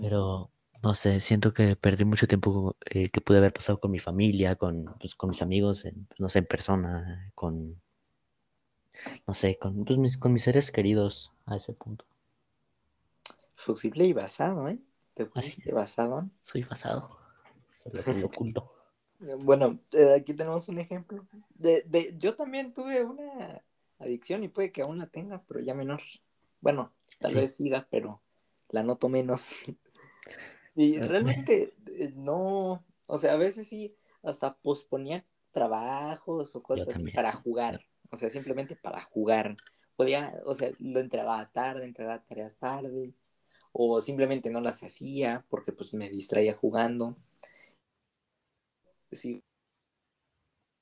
Pero 0.00 0.50
no 0.82 0.94
sé, 0.94 1.20
siento 1.20 1.52
que 1.52 1.76
perdí 1.76 2.04
mucho 2.04 2.26
tiempo 2.26 2.76
eh, 2.86 3.10
que 3.10 3.20
pude 3.20 3.38
haber 3.38 3.52
pasado 3.52 3.80
con 3.80 3.90
mi 3.90 3.98
familia, 3.98 4.56
con, 4.56 4.94
pues, 5.00 5.14
con 5.14 5.30
mis 5.30 5.42
amigos, 5.42 5.84
en, 5.84 6.06
no 6.18 6.28
sé, 6.28 6.40
en 6.40 6.46
persona, 6.46 7.30
con, 7.34 7.80
no 9.26 9.34
sé, 9.34 9.58
con, 9.58 9.84
pues, 9.84 9.98
mis, 9.98 10.16
con 10.18 10.32
mis 10.32 10.42
seres 10.42 10.70
queridos 10.70 11.32
a 11.46 11.56
ese 11.56 11.72
punto. 11.72 12.04
Fuxible 13.54 14.04
y 14.04 14.12
basado, 14.12 14.68
¿eh? 14.68 14.78
Te 15.14 15.26
pusiste 15.26 15.72
basado. 15.72 16.28
Soy 16.42 16.62
basado. 16.62 17.18
Lo 17.92 18.26
oculto. 18.26 18.72
Bueno, 19.38 19.78
eh, 19.92 20.14
aquí 20.20 20.34
tenemos 20.34 20.68
un 20.68 20.78
ejemplo. 20.78 21.26
De, 21.54 21.82
de, 21.86 22.14
yo 22.18 22.36
también 22.36 22.74
tuve 22.74 23.02
una 23.02 23.62
adicción 23.98 24.44
y 24.44 24.48
puede 24.48 24.72
que 24.72 24.82
aún 24.82 24.98
la 24.98 25.06
tenga, 25.06 25.42
pero 25.48 25.60
ya 25.60 25.74
menor. 25.74 26.02
Bueno, 26.60 26.92
tal 27.18 27.32
Sí. 27.32 27.38
vez 27.38 27.54
siga, 27.56 27.86
pero 27.90 28.20
la 28.68 28.82
noto 28.82 29.08
menos. 29.08 29.50
y 30.76 31.00
realmente 31.00 31.74
eh, 31.86 32.12
no, 32.14 32.84
o 33.08 33.18
sea, 33.18 33.32
a 33.32 33.36
veces 33.36 33.66
sí, 33.66 33.96
hasta 34.22 34.56
posponía 34.58 35.24
trabajos 35.50 36.54
o 36.54 36.62
cosas 36.62 36.88
así 36.88 37.10
para 37.12 37.32
jugar. 37.32 37.80
O 38.10 38.16
sea, 38.16 38.28
simplemente 38.30 38.76
para 38.76 39.00
jugar. 39.00 39.56
Podía, 39.96 40.38
o 40.44 40.54
sea, 40.54 40.70
lo 40.78 41.00
entregaba 41.00 41.50
tarde, 41.50 41.84
entregaba 41.84 42.22
tareas 42.22 42.56
tarde. 42.56 43.14
O 43.72 44.00
simplemente 44.00 44.50
no 44.50 44.60
las 44.60 44.82
hacía 44.82 45.44
porque 45.48 45.72
pues 45.72 45.94
me 45.94 46.10
distraía 46.10 46.52
jugando. 46.52 47.16
Sí, 49.10 49.42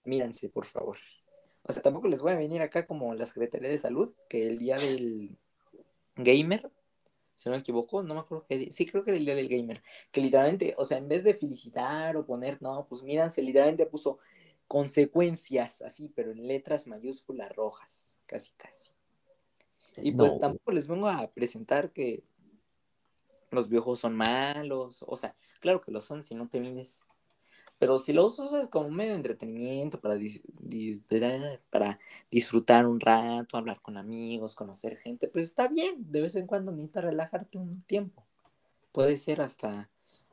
mírense, 0.04 0.48
por 0.48 0.66
favor. 0.66 0.98
O 1.62 1.72
sea, 1.72 1.82
tampoco 1.82 2.08
les 2.08 2.20
voy 2.20 2.32
a 2.32 2.36
venir 2.36 2.60
acá 2.60 2.86
como 2.86 3.14
la 3.14 3.26
Secretaría 3.26 3.68
de 3.68 3.78
Salud, 3.78 4.12
que 4.28 4.46
el 4.46 4.58
día 4.58 4.76
del 4.76 5.38
gamer, 6.16 6.70
si 7.34 7.48
no 7.48 7.54
me 7.54 7.60
equivoco, 7.60 8.02
no 8.02 8.14
me 8.14 8.20
acuerdo 8.20 8.46
qué 8.48 8.58
día, 8.58 8.72
sí 8.72 8.86
creo 8.86 9.02
que 9.04 9.10
era 9.10 9.18
el 9.18 9.24
día 9.24 9.34
del 9.34 9.48
gamer, 9.48 9.82
que 10.12 10.20
literalmente, 10.20 10.74
o 10.78 10.84
sea, 10.84 10.98
en 10.98 11.08
vez 11.08 11.24
de 11.24 11.34
felicitar 11.34 12.16
o 12.16 12.24
poner, 12.26 12.60
no, 12.62 12.86
pues 12.88 13.02
míranse, 13.02 13.42
literalmente 13.42 13.86
puso 13.86 14.18
consecuencias, 14.68 15.82
así, 15.82 16.08
pero 16.14 16.32
en 16.32 16.46
letras 16.46 16.86
mayúsculas 16.86 17.54
rojas, 17.54 18.18
casi, 18.26 18.52
casi. 18.52 18.90
Y 19.96 20.12
pues 20.12 20.32
No. 20.32 20.38
tampoco 20.40 20.72
les 20.72 20.88
vengo 20.88 21.08
a 21.08 21.30
presentar 21.32 21.92
que 21.92 22.24
los 23.50 23.68
videojuegos 23.68 24.00
son 24.00 24.16
malos, 24.16 25.04
o 25.06 25.16
sea, 25.16 25.36
claro 25.60 25.80
que 25.80 25.92
lo 25.92 26.00
son 26.00 26.22
si 26.22 26.34
no 26.34 26.48
te 26.48 26.60
mides. 26.60 27.04
Pero 27.78 27.98
si 27.98 28.12
los 28.12 28.38
usas 28.38 28.68
como 28.68 28.90
medio 28.90 29.10
de 29.12 29.16
entretenimiento, 29.16 30.00
para, 30.00 30.16
dis- 30.16 30.42
para 31.70 31.98
disfrutar 32.30 32.86
un 32.86 33.00
rato, 33.00 33.56
hablar 33.56 33.80
con 33.82 33.96
amigos, 33.96 34.54
conocer 34.54 34.96
gente, 34.96 35.28
pues 35.28 35.44
está 35.46 35.68
bien. 35.68 36.10
De 36.10 36.20
vez 36.20 36.34
en 36.36 36.46
cuando 36.46 36.72
necesitas 36.72 37.04
relajarte 37.04 37.58
un 37.58 37.82
tiempo. 37.82 38.24
Puede 38.92 39.16
ser 39.16 39.40
hasta 39.40 39.90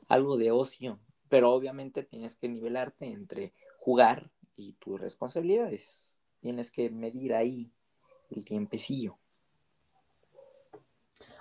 algo 0.08 0.36
de 0.36 0.50
ocio, 0.52 1.00
pero 1.28 1.52
obviamente 1.52 2.02
tienes 2.02 2.36
que 2.36 2.48
nivelarte 2.48 3.06
entre 3.06 3.54
jugar 3.80 4.30
y 4.56 4.74
tus 4.74 5.00
responsabilidades. 5.00 6.20
Tienes 6.40 6.70
que 6.70 6.90
medir 6.90 7.34
ahí 7.34 7.72
el 8.30 8.44
tiempecillo. 8.44 9.18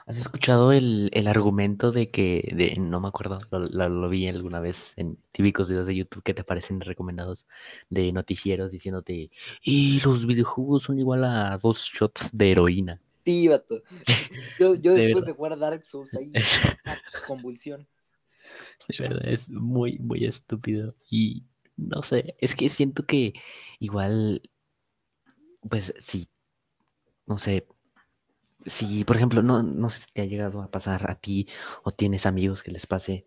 ¿Has 0.05 0.17
escuchado 0.17 0.71
el, 0.71 1.09
el 1.13 1.27
argumento 1.27 1.91
de 1.91 2.09
que, 2.11 2.51
de, 2.55 2.75
no 2.79 2.99
me 2.99 3.07
acuerdo, 3.07 3.39
lo, 3.51 3.59
lo- 3.59 3.89
lo 3.89 4.09
vi 4.09 4.27
alguna 4.27 4.59
vez 4.59 4.93
en 4.97 5.17
típicos 5.31 5.69
videos 5.69 5.87
de 5.87 5.95
YouTube 5.95 6.23
que 6.23 6.33
te 6.33 6.41
aparecen 6.41 6.81
recomendados 6.81 7.47
de 7.89 8.11
noticieros 8.11 8.71
diciéndote, 8.71 9.31
y 9.63 9.99
los 10.01 10.25
videojuegos 10.25 10.83
son 10.83 10.99
igual 10.99 11.23
a 11.23 11.57
dos 11.57 11.79
shots 11.83 12.29
de 12.33 12.51
heroína. 12.51 13.01
Sí, 13.23 13.47
vato. 13.47 13.81
Yo, 14.59 14.75
yo 14.75 14.93
De 14.95 15.01
después 15.01 15.23
verdad. 15.23 15.27
de 15.27 15.33
jugar 15.33 15.59
Dark 15.59 15.85
Souls 15.85 16.15
ahí, 16.15 16.31
una 16.85 17.01
convulsión. 17.27 17.87
De 18.87 18.95
verdad, 19.07 19.27
es 19.27 19.49
muy, 19.49 19.99
muy 19.99 20.25
estúpido. 20.25 20.95
Y 21.09 21.43
no 21.77 22.03
sé, 22.03 22.35
es 22.39 22.55
que 22.55 22.69
siento 22.69 23.05
que 23.05 23.33
igual, 23.79 24.41
pues 25.69 25.93
sí, 25.99 26.27
no 27.25 27.37
sé, 27.37 27.67
si 28.65 29.03
por 29.05 29.15
ejemplo, 29.17 29.41
no, 29.43 29.63
no 29.63 29.89
sé 29.89 30.01
si 30.01 30.11
te 30.11 30.21
ha 30.21 30.25
llegado 30.25 30.61
a 30.61 30.69
pasar 30.71 31.09
a 31.09 31.15
ti 31.15 31.47
o 31.83 31.91
tienes 31.91 32.25
amigos 32.25 32.63
que 32.63 32.71
les 32.71 32.87
pase 32.87 33.25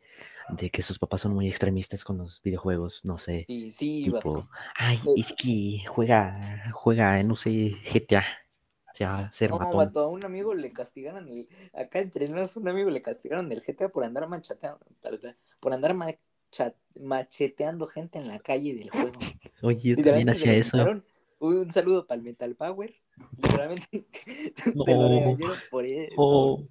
de 0.48 0.70
que 0.70 0.82
sus 0.82 0.98
papás 0.98 1.22
son 1.22 1.34
muy 1.34 1.48
extremistas 1.48 2.04
con 2.04 2.18
los 2.18 2.42
videojuegos, 2.42 3.04
no 3.04 3.18
sé, 3.18 3.48
Sí, 3.48 3.70
sí, 3.70 4.08
vato. 4.10 4.30
tipo, 4.32 4.48
ay, 4.76 5.00
Eh, 5.04 5.16
es 5.16 5.32
que 5.34 5.84
juega, 5.88 6.70
juega, 6.72 7.22
no 7.22 7.36
sé, 7.36 7.50
GTA, 7.84 8.24
se 8.94 9.06
va 9.06 9.18
a 9.20 9.26
hacer 9.26 9.52
No, 9.52 9.56
matón. 9.56 9.74
vato, 9.74 10.00
a 10.00 10.08
un 10.08 10.24
amigo 10.24 10.54
le 10.54 10.72
castigaron 10.72 11.28
el, 11.28 11.48
acá 11.74 11.98
entre 11.98 12.28
nos, 12.28 12.56
un 12.56 12.68
amigo 12.68 12.88
le 12.90 13.02
castigaron 13.02 13.50
el 13.52 13.60
GTA 13.62 13.88
por 13.90 14.04
andar 14.04 14.26
machateando, 14.28 14.84
por 15.60 15.72
andar 15.74 15.94
macheteando 17.00 17.86
gente 17.86 18.18
en 18.18 18.28
la 18.28 18.38
calle 18.40 18.74
del 18.74 18.90
juego. 18.90 19.30
Oye, 19.62 19.90
yo 19.90 19.98
también 20.00 20.28
hacía 20.28 20.54
eso. 20.54 20.94
Un 21.38 21.72
saludo 21.72 22.06
para 22.06 22.16
el 22.18 22.22
Metal 22.24 22.54
Power. 22.56 22.94
Literalmente 23.36 24.06
se 24.64 24.94
lo 24.94 25.08
No. 25.08 25.08
regañaron 25.08 25.58
por 25.70 25.84
eso. 25.84 26.14
Oh, 26.16 26.66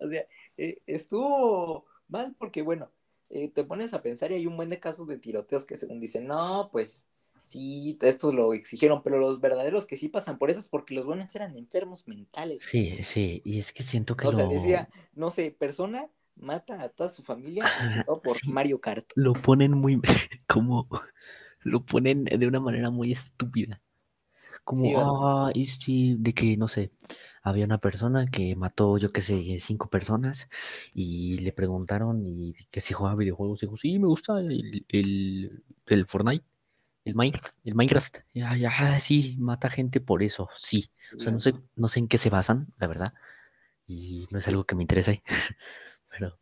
O 0.00 0.08
sea, 0.08 0.26
eh, 0.56 0.82
estuvo 0.86 1.86
mal 2.08 2.34
porque, 2.38 2.62
bueno, 2.62 2.90
eh, 3.30 3.48
te 3.48 3.64
pones 3.64 3.94
a 3.94 4.02
pensar 4.02 4.32
y 4.32 4.34
hay 4.34 4.46
un 4.46 4.56
buen 4.56 4.68
de 4.70 4.80
casos 4.80 5.06
de 5.06 5.18
tiroteos 5.18 5.64
que 5.64 5.76
según 5.76 6.00
dicen, 6.00 6.26
no, 6.26 6.68
pues 6.72 7.06
sí, 7.40 7.98
esto 8.02 8.32
lo 8.32 8.52
exigieron, 8.54 9.02
pero 9.02 9.18
los 9.18 9.40
verdaderos 9.40 9.86
que 9.86 9.96
sí 9.96 10.08
pasan 10.08 10.38
por 10.38 10.50
eso 10.50 10.60
es 10.60 10.68
porque 10.68 10.94
los 10.94 11.06
buenos 11.06 11.34
eran 11.34 11.56
enfermos 11.56 12.06
mentales. 12.06 12.62
sí, 12.62 13.02
sí, 13.04 13.42
y 13.44 13.58
es 13.58 13.72
que 13.72 13.82
siento 13.82 14.16
que 14.16 14.26
O 14.28 14.32
sea, 14.32 14.44
lo, 14.44 14.50
decía, 14.50 14.88
no 15.14 15.30
sé, 15.30 15.50
persona 15.50 16.08
mata 16.36 16.80
a 16.82 16.88
toda 16.88 17.10
su 17.10 17.22
familia 17.22 17.64
por 18.06 18.36
Sí. 18.38 18.48
Mario 18.50 18.80
Kart. 18.80 19.10
lo 19.16 19.32
ponen 19.34 19.72
muy, 19.72 20.00
como, 20.48 20.88
lo 21.60 21.84
ponen 21.84 22.24
de 22.24 22.46
una 22.46 22.60
manera 22.60 22.90
muy 22.90 23.12
estúpida. 23.12 23.81
Como, 24.64 24.84
Sí, 24.84 24.94
ah, 24.96 25.50
es 25.54 25.78
que, 25.84 26.16
de 26.18 26.34
que, 26.34 26.56
no 26.56 26.68
sé, 26.68 26.92
había 27.42 27.64
una 27.64 27.78
persona 27.78 28.26
que 28.30 28.54
mató, 28.56 28.98
yo 28.98 29.10
qué 29.12 29.20
sé, 29.20 29.58
cinco 29.60 29.88
personas 29.90 30.48
y 30.94 31.38
le 31.38 31.52
preguntaron 31.52 32.24
y 32.24 32.54
que 32.70 32.80
si 32.80 32.94
jugaba 32.94 33.16
videojuegos. 33.16 33.60
Dijo, 33.60 33.76
sí, 33.76 33.98
me 33.98 34.06
gusta 34.06 34.38
el, 34.40 34.84
el, 34.88 35.62
el 35.86 36.06
Fortnite, 36.06 36.44
el 37.04 37.14
Minecraft, 37.14 37.54
el 37.64 37.74
Minecraft. 37.74 38.18
Ya, 38.34 38.56
ya, 38.56 38.98
sí, 39.00 39.36
mata 39.38 39.70
gente 39.70 40.00
por 40.00 40.22
eso, 40.22 40.48
sí. 40.54 40.90
O 41.16 41.20
sea, 41.20 41.32
no 41.32 41.40
sé, 41.40 41.54
no 41.76 41.88
sé 41.88 41.98
en 42.00 42.08
qué 42.08 42.18
se 42.18 42.30
basan, 42.30 42.68
la 42.78 42.86
verdad. 42.86 43.14
Y 43.86 44.28
no 44.30 44.38
es 44.38 44.48
algo 44.48 44.64
que 44.64 44.74
me 44.76 44.82
interese, 44.82 45.22
pero 46.10 46.38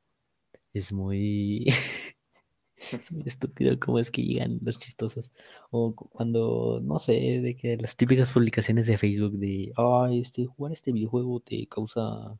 es 0.72 0.92
muy, 0.92 1.66
es 3.02 3.12
muy 3.12 3.22
estúpido 3.26 3.78
cómo 3.78 3.98
es 3.98 4.10
que 4.10 4.22
llegan 4.22 4.58
los 4.62 4.78
chistosos. 4.78 5.30
O 5.70 5.94
cu- 5.94 6.08
cuando, 6.10 6.80
no 6.82 6.98
sé, 6.98 7.12
de 7.12 7.56
que 7.56 7.76
las 7.76 7.96
típicas 7.96 8.32
publicaciones 8.32 8.86
de 8.86 8.98
Facebook 8.98 9.32
de, 9.32 9.72
ay, 9.76 10.20
este, 10.20 10.46
jugar 10.46 10.72
este 10.72 10.92
videojuego 10.92 11.40
te 11.40 11.66
causa, 11.66 12.38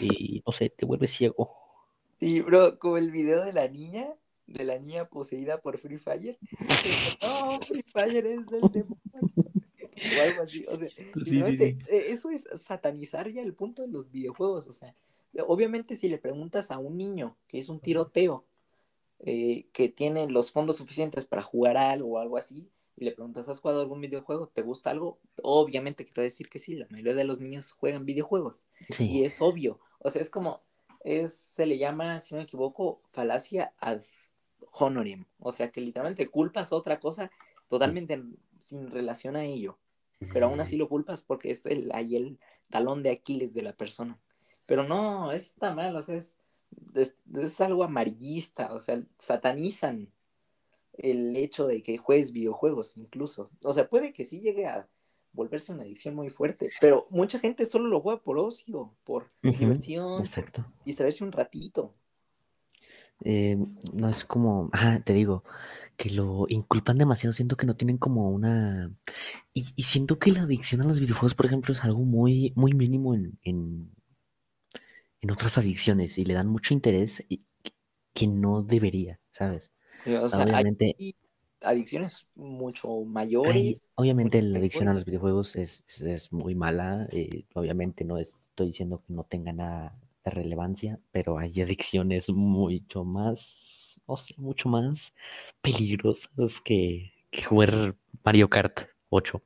eh, 0.00 0.42
no 0.46 0.52
sé, 0.52 0.70
te 0.70 0.86
vuelve 0.86 1.06
ciego. 1.06 1.50
Sí, 2.18 2.40
bro, 2.40 2.78
como 2.78 2.98
el 2.98 3.10
video 3.10 3.44
de 3.44 3.52
la 3.52 3.68
niña, 3.68 4.14
de 4.46 4.64
la 4.64 4.78
niña 4.78 5.06
poseída 5.06 5.60
por 5.60 5.78
Free 5.78 5.98
Fire. 5.98 6.38
No, 7.22 7.60
Free 7.60 7.84
Fire 7.92 8.26
es 8.26 8.46
del 8.46 8.70
demonio. 8.72 8.98
O 10.16 10.20
algo 10.22 10.42
así. 10.42 10.64
O 10.68 10.78
sea, 10.78 10.88
sí, 10.88 11.04
literalmente, 11.14 11.78
eh, 11.90 12.04
eso 12.08 12.30
es 12.30 12.48
satanizar 12.56 13.28
ya 13.28 13.42
el 13.42 13.54
punto 13.54 13.82
de 13.82 13.88
los 13.88 14.10
videojuegos. 14.10 14.66
O 14.68 14.72
sea, 14.72 14.94
obviamente 15.46 15.94
si 15.96 16.08
le 16.08 16.18
preguntas 16.18 16.70
a 16.70 16.78
un 16.78 16.96
niño 16.96 17.36
que 17.46 17.58
es 17.58 17.68
un 17.68 17.80
tiroteo, 17.80 18.44
eh, 19.24 19.66
que 19.72 19.88
tiene 19.88 20.28
los 20.28 20.52
fondos 20.52 20.76
suficientes 20.76 21.26
para 21.26 21.42
jugar 21.42 21.76
algo 21.76 22.12
o 22.14 22.18
algo 22.18 22.36
así, 22.36 22.70
y 23.00 23.04
le 23.06 23.12
preguntas, 23.12 23.48
¿has 23.48 23.60
jugado 23.60 23.80
algún 23.80 24.00
videojuego? 24.02 24.48
¿Te 24.48 24.60
gusta 24.60 24.90
algo? 24.90 25.18
Obviamente 25.42 26.04
que 26.04 26.12
te 26.12 26.20
va 26.20 26.24
a 26.24 26.28
decir 26.28 26.50
que 26.50 26.58
sí, 26.58 26.74
la 26.74 26.86
mayoría 26.90 27.14
de 27.14 27.24
los 27.24 27.40
niños 27.40 27.72
juegan 27.72 28.04
videojuegos. 28.04 28.66
Y 28.98 29.24
es 29.24 29.40
obvio. 29.40 29.80
O 30.00 30.10
sea, 30.10 30.20
es 30.20 30.28
como, 30.28 30.60
es, 31.02 31.34
se 31.34 31.64
le 31.64 31.78
llama, 31.78 32.20
si 32.20 32.34
no 32.34 32.40
me 32.40 32.44
equivoco, 32.44 33.00
falacia 33.06 33.72
ad 33.78 34.02
honorem. 34.78 35.24
O 35.38 35.50
sea, 35.50 35.70
que 35.70 35.80
literalmente 35.80 36.28
culpas 36.28 36.72
a 36.72 36.76
otra 36.76 37.00
cosa 37.00 37.30
totalmente 37.68 38.22
sin 38.58 38.90
relación 38.90 39.34
a 39.34 39.44
ello. 39.44 39.78
Pero 40.34 40.46
aún 40.46 40.60
así 40.60 40.76
lo 40.76 40.90
culpas 40.90 41.22
porque 41.22 41.50
es 41.50 41.64
el, 41.64 41.90
ahí 41.94 42.16
el 42.16 42.38
talón 42.68 43.02
de 43.02 43.12
Aquiles 43.12 43.54
de 43.54 43.62
la 43.62 43.72
persona. 43.72 44.18
Pero 44.66 44.84
no, 44.84 45.32
está 45.32 45.72
mal, 45.72 45.96
o 45.96 46.02
sea, 46.02 46.16
es, 46.16 46.38
es, 46.94 47.16
es 47.34 47.60
algo 47.60 47.84
amarillista, 47.84 48.72
o 48.74 48.80
sea, 48.80 49.02
satanizan 49.18 50.12
el 50.94 51.36
hecho 51.36 51.66
de 51.66 51.82
que 51.82 51.98
juegues 51.98 52.32
videojuegos 52.32 52.96
incluso. 52.96 53.50
O 53.64 53.72
sea, 53.72 53.88
puede 53.88 54.12
que 54.12 54.24
sí 54.24 54.40
llegue 54.40 54.66
a 54.66 54.88
volverse 55.32 55.72
una 55.72 55.82
adicción 55.84 56.14
muy 56.14 56.30
fuerte, 56.30 56.70
pero 56.80 57.06
mucha 57.10 57.38
gente 57.38 57.66
solo 57.66 57.88
lo 57.88 58.00
juega 58.00 58.22
por 58.22 58.38
ocio, 58.38 58.94
por 59.04 59.28
Ujú, 59.44 59.72
diversión, 59.72 60.20
exacto. 60.20 60.64
distraerse 60.84 61.24
un 61.24 61.32
ratito. 61.32 61.94
Eh, 63.24 63.56
no 63.92 64.08
es 64.08 64.24
como, 64.24 64.70
ah, 64.72 65.00
te 65.04 65.12
digo, 65.12 65.44
que 65.96 66.10
lo 66.10 66.46
inculpan 66.48 66.98
demasiado, 66.98 67.32
siento 67.32 67.56
que 67.56 67.66
no 67.66 67.76
tienen 67.76 67.98
como 67.98 68.30
una... 68.30 68.92
Y, 69.52 69.66
y 69.76 69.82
siento 69.84 70.18
que 70.18 70.32
la 70.32 70.42
adicción 70.42 70.80
a 70.80 70.84
los 70.84 71.00
videojuegos, 71.00 71.34
por 71.34 71.46
ejemplo, 71.46 71.72
es 71.72 71.84
algo 71.84 72.04
muy, 72.04 72.52
muy 72.56 72.74
mínimo 72.74 73.14
en, 73.14 73.38
en, 73.42 73.92
en 75.22 75.30
otras 75.30 75.58
adicciones 75.58 76.18
y 76.18 76.24
le 76.24 76.34
dan 76.34 76.48
mucho 76.48 76.74
interés 76.74 77.24
y- 77.28 77.42
que 78.14 78.26
no 78.28 78.62
debería, 78.62 79.20
¿sabes? 79.32 79.70
Eh, 80.04 80.16
O 80.18 80.28
sea, 80.28 80.46
hay 80.50 80.64
obviamente, 80.64 80.96
adicciones 81.62 82.26
mucho 82.34 83.04
hay- 83.42 83.74
mayores, 83.74 83.90
obviamente 83.94 84.40
mucho 84.40 84.46
la 84.52 84.58
adicción 84.58 84.88
a 84.88 84.94
los 84.94 85.04
videojuegos 85.04 85.56
es, 85.56 85.84
es, 85.88 86.00
es 86.02 86.32
muy 86.32 86.54
mala, 86.54 87.06
eh, 87.10 87.44
obviamente 87.54 88.04
no 88.04 88.18
estoy 88.18 88.68
diciendo 88.68 89.02
que 89.06 89.12
no 89.14 89.24
tenga 89.24 89.52
nada 89.52 89.98
de 90.24 90.30
relevancia, 90.30 90.98
pero 91.12 91.38
hay 91.38 91.60
adicciones 91.62 92.28
mucho 92.30 93.04
más, 93.04 94.00
o 94.06 94.16
sea, 94.16 94.36
mucho 94.38 94.68
más 94.68 95.14
peligrosas 95.62 96.60
que, 96.64 97.12
que 97.30 97.42
jugar 97.44 97.96
Mario 98.24 98.48
Kart 98.50 98.80
8, 99.10 99.42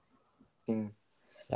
Sí. 0.66 0.94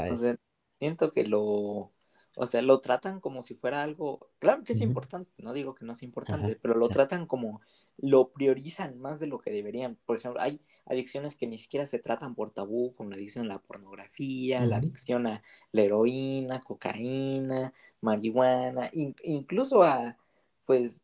O 0.06 0.16
sea, 0.16 0.36
siento 0.78 1.12
que 1.12 1.24
lo, 1.24 1.92
o 2.40 2.46
sea, 2.46 2.62
lo 2.62 2.80
tratan 2.80 3.20
como 3.20 3.42
si 3.42 3.54
fuera 3.54 3.82
algo, 3.82 4.28
claro 4.38 4.64
que 4.64 4.72
es 4.74 4.80
importante, 4.80 5.30
no 5.38 5.52
digo 5.52 5.74
que 5.74 5.84
no 5.84 5.92
es 5.92 6.02
importante, 6.02 6.56
pero 6.56 6.74
lo 6.74 6.90
tratan 6.90 7.26
como, 7.26 7.60
lo 7.96 8.30
priorizan 8.30 8.98
más 9.00 9.20
de 9.20 9.26
lo 9.26 9.40
que 9.40 9.50
deberían. 9.50 9.96
Por 10.06 10.16
ejemplo, 10.16 10.40
hay 10.40 10.60
adicciones 10.86 11.34
que 11.36 11.46
ni 11.48 11.58
siquiera 11.58 11.86
se 11.86 11.98
tratan 11.98 12.34
por 12.34 12.50
tabú, 12.50 12.92
como 12.96 13.10
la 13.10 13.16
adicción 13.16 13.46
a 13.46 13.54
la 13.54 13.58
pornografía, 13.60 14.66
la 14.66 14.76
adicción 14.76 15.26
a 15.26 15.42
la 15.72 15.82
heroína, 15.82 16.60
cocaína, 16.60 17.72
marihuana, 18.00 18.88
in- 18.92 19.16
incluso 19.24 19.82
a, 19.82 20.16
pues, 20.64 21.02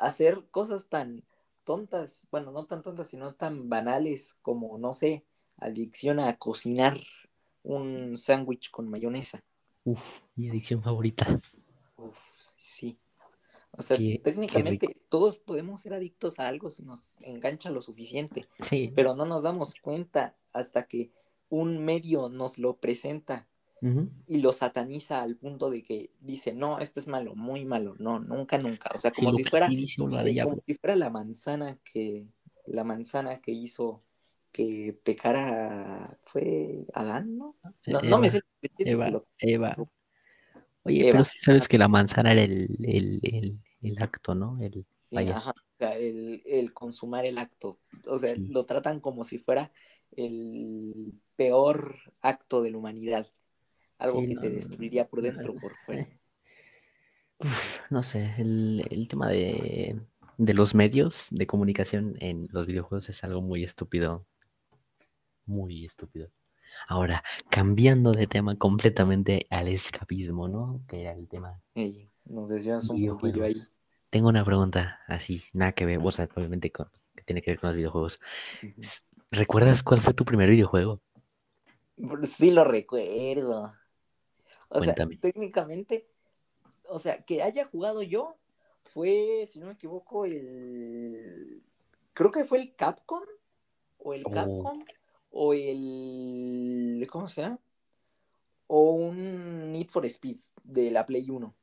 hacer 0.00 0.44
cosas 0.50 0.88
tan 0.88 1.24
tontas, 1.64 2.28
bueno, 2.30 2.52
no 2.52 2.66
tan 2.66 2.82
tontas, 2.82 3.08
sino 3.08 3.34
tan 3.34 3.68
banales 3.68 4.38
como, 4.42 4.78
no 4.78 4.92
sé, 4.92 5.24
adicción 5.58 6.20
a 6.20 6.36
cocinar 6.38 6.98
un 7.62 8.16
sándwich 8.16 8.70
con 8.70 8.88
mayonesa. 8.88 9.42
Uf, 9.86 10.02
mi 10.34 10.48
adicción 10.50 10.82
favorita. 10.82 11.40
Uf, 11.96 12.18
sí. 12.56 12.98
O 13.70 13.82
sea, 13.82 13.96
Qué, 13.96 14.02
qué 14.04 14.10
rico. 14.10 14.22
técnicamente 14.24 14.96
todos 15.08 15.38
podemos 15.38 15.80
ser 15.82 15.94
adictos 15.94 16.38
a 16.38 16.48
algo 16.48 16.70
si 16.70 16.82
nos 16.82 17.18
engancha 17.20 17.70
lo 17.70 17.82
suficiente, 17.82 18.46
Sí. 18.62 18.92
pero 18.94 19.14
no 19.14 19.24
nos 19.26 19.42
damos 19.42 19.74
cuenta 19.74 20.34
hasta 20.52 20.86
que 20.86 21.10
un 21.48 21.84
medio 21.84 22.28
nos 22.28 22.58
lo 22.58 22.76
presenta 22.76 23.46
y 24.26 24.38
lo 24.38 24.52
sataniza 24.52 25.22
al 25.22 25.36
punto 25.36 25.70
de 25.70 25.82
que 25.82 26.10
dice, 26.20 26.52
no, 26.52 26.80
esto 26.80 26.98
es 26.98 27.06
malo, 27.06 27.36
muy 27.36 27.64
malo, 27.66 27.94
no, 28.00 28.18
nunca, 28.18 28.58
nunca. 28.58 28.90
O 28.92 28.98
sea, 28.98 29.12
como 29.12 29.30
si 29.30 29.44
fuera, 29.44 29.68
como 29.68 30.56
si 30.66 30.74
fuera 30.74 30.96
la 30.96 31.08
manzana 31.10 31.78
que, 31.84 32.32
la 32.66 32.82
manzana 32.82 33.36
que 33.36 33.52
hizo 33.52 34.02
que 34.56 34.98
pecara, 35.04 36.18
fue 36.24 36.86
Adán, 36.94 37.36
¿no? 37.36 37.56
No, 37.86 38.00
no 38.00 38.18
me 38.18 38.30
sé, 38.30 38.40
Eva, 38.78 39.10
lo 39.10 39.26
Eva. 39.38 39.76
Oye, 40.82 41.12
pero 41.12 41.24
sí 41.26 41.38
sabes 41.38 41.68
que 41.68 41.76
la 41.76 41.88
manzana 41.88 42.32
era 42.32 42.42
el, 42.42 42.68
el, 42.86 43.20
el, 43.22 43.58
el 43.82 44.02
acto, 44.02 44.34
¿no? 44.34 44.58
El, 44.62 44.86
Sí, 45.10 45.18
ajá, 45.30 45.54
el, 45.78 46.42
el 46.44 46.72
consumar 46.72 47.26
el 47.26 47.38
acto. 47.38 47.78
O 48.08 48.18
sea, 48.18 48.34
sí. 48.34 48.48
lo 48.48 48.66
tratan 48.66 49.00
como 49.00 49.24
si 49.24 49.38
fuera 49.38 49.70
el 50.16 51.12
peor 51.36 51.96
acto 52.20 52.62
de 52.62 52.70
la 52.70 52.78
humanidad. 52.78 53.26
Algo 53.98 54.22
Sí, 54.22 54.28
que 54.28 54.34
no, 54.34 54.40
te 54.40 54.50
destruiría 54.50 55.06
por 55.06 55.22
dentro 55.22 55.54
por 55.54 55.76
fuera. 55.76 56.08
Uf, 57.38 57.80
no 57.90 58.02
sé, 58.02 58.34
el, 58.38 58.84
el 58.90 59.08
tema 59.08 59.28
de, 59.28 60.00
de 60.38 60.54
los 60.54 60.74
medios 60.74 61.26
de 61.30 61.46
comunicación 61.46 62.16
en 62.18 62.48
los 62.50 62.66
videojuegos 62.66 63.08
es 63.08 63.22
algo 63.22 63.42
muy 63.42 63.62
estúpido. 63.62 64.26
Muy 65.46 65.84
estúpido. 65.84 66.30
Ahora, 66.88 67.24
cambiando 67.48 68.12
de 68.12 68.26
tema 68.26 68.56
completamente 68.56 69.46
al 69.50 69.68
escapismo, 69.68 70.48
¿no? 70.48 70.82
Que 70.86 71.00
era 71.02 71.12
el 71.12 71.28
tema 71.28 71.62
nos 72.26 72.48
desviamos 72.48 72.88
un 72.90 73.06
poquillo 73.06 73.44
ahí. 73.44 73.54
Tengo 74.10 74.28
una 74.28 74.44
pregunta 74.44 75.00
así, 75.06 75.42
nada 75.52 75.72
que 75.72 75.84
ver, 75.84 75.98
o 76.02 76.10
sea, 76.10 76.28
obviamente 76.34 76.70
con, 76.70 76.88
que 77.14 77.24
tiene 77.24 77.42
que 77.42 77.50
ver 77.52 77.60
con 77.60 77.68
los 77.68 77.76
videojuegos. 77.76 78.20
¿Recuerdas 79.30 79.82
cuál 79.82 80.00
fue 80.00 80.14
tu 80.14 80.24
primer 80.24 80.48
videojuego? 80.48 81.00
Sí 82.22 82.50
lo 82.50 82.64
recuerdo. 82.64 83.72
O 84.68 84.80
sea, 84.80 84.94
técnicamente, 84.94 86.08
o 86.88 86.98
sea, 86.98 87.22
que 87.22 87.42
haya 87.42 87.66
jugado 87.66 88.02
yo 88.02 88.36
fue, 88.84 89.46
si 89.46 89.58
no 89.58 89.66
me 89.66 89.72
equivoco, 89.72 90.24
el... 90.24 91.62
Creo 92.12 92.30
que 92.30 92.44
fue 92.44 92.60
el 92.60 92.74
Capcom, 92.74 93.22
o 93.98 94.14
el 94.14 94.22
Oh. 94.24 94.30
Capcom, 94.30 94.84
o 95.38 95.52
el... 95.52 97.06
¿Cómo 97.10 97.28
se 97.28 97.42
llama? 97.42 97.58
O 98.66 98.92
un 98.92 99.72
Need 99.72 99.88
for 99.88 100.04
Speed 100.06 100.38
de 100.64 100.90
la 100.90 101.04
Play 101.06 101.28
1. 101.30 101.54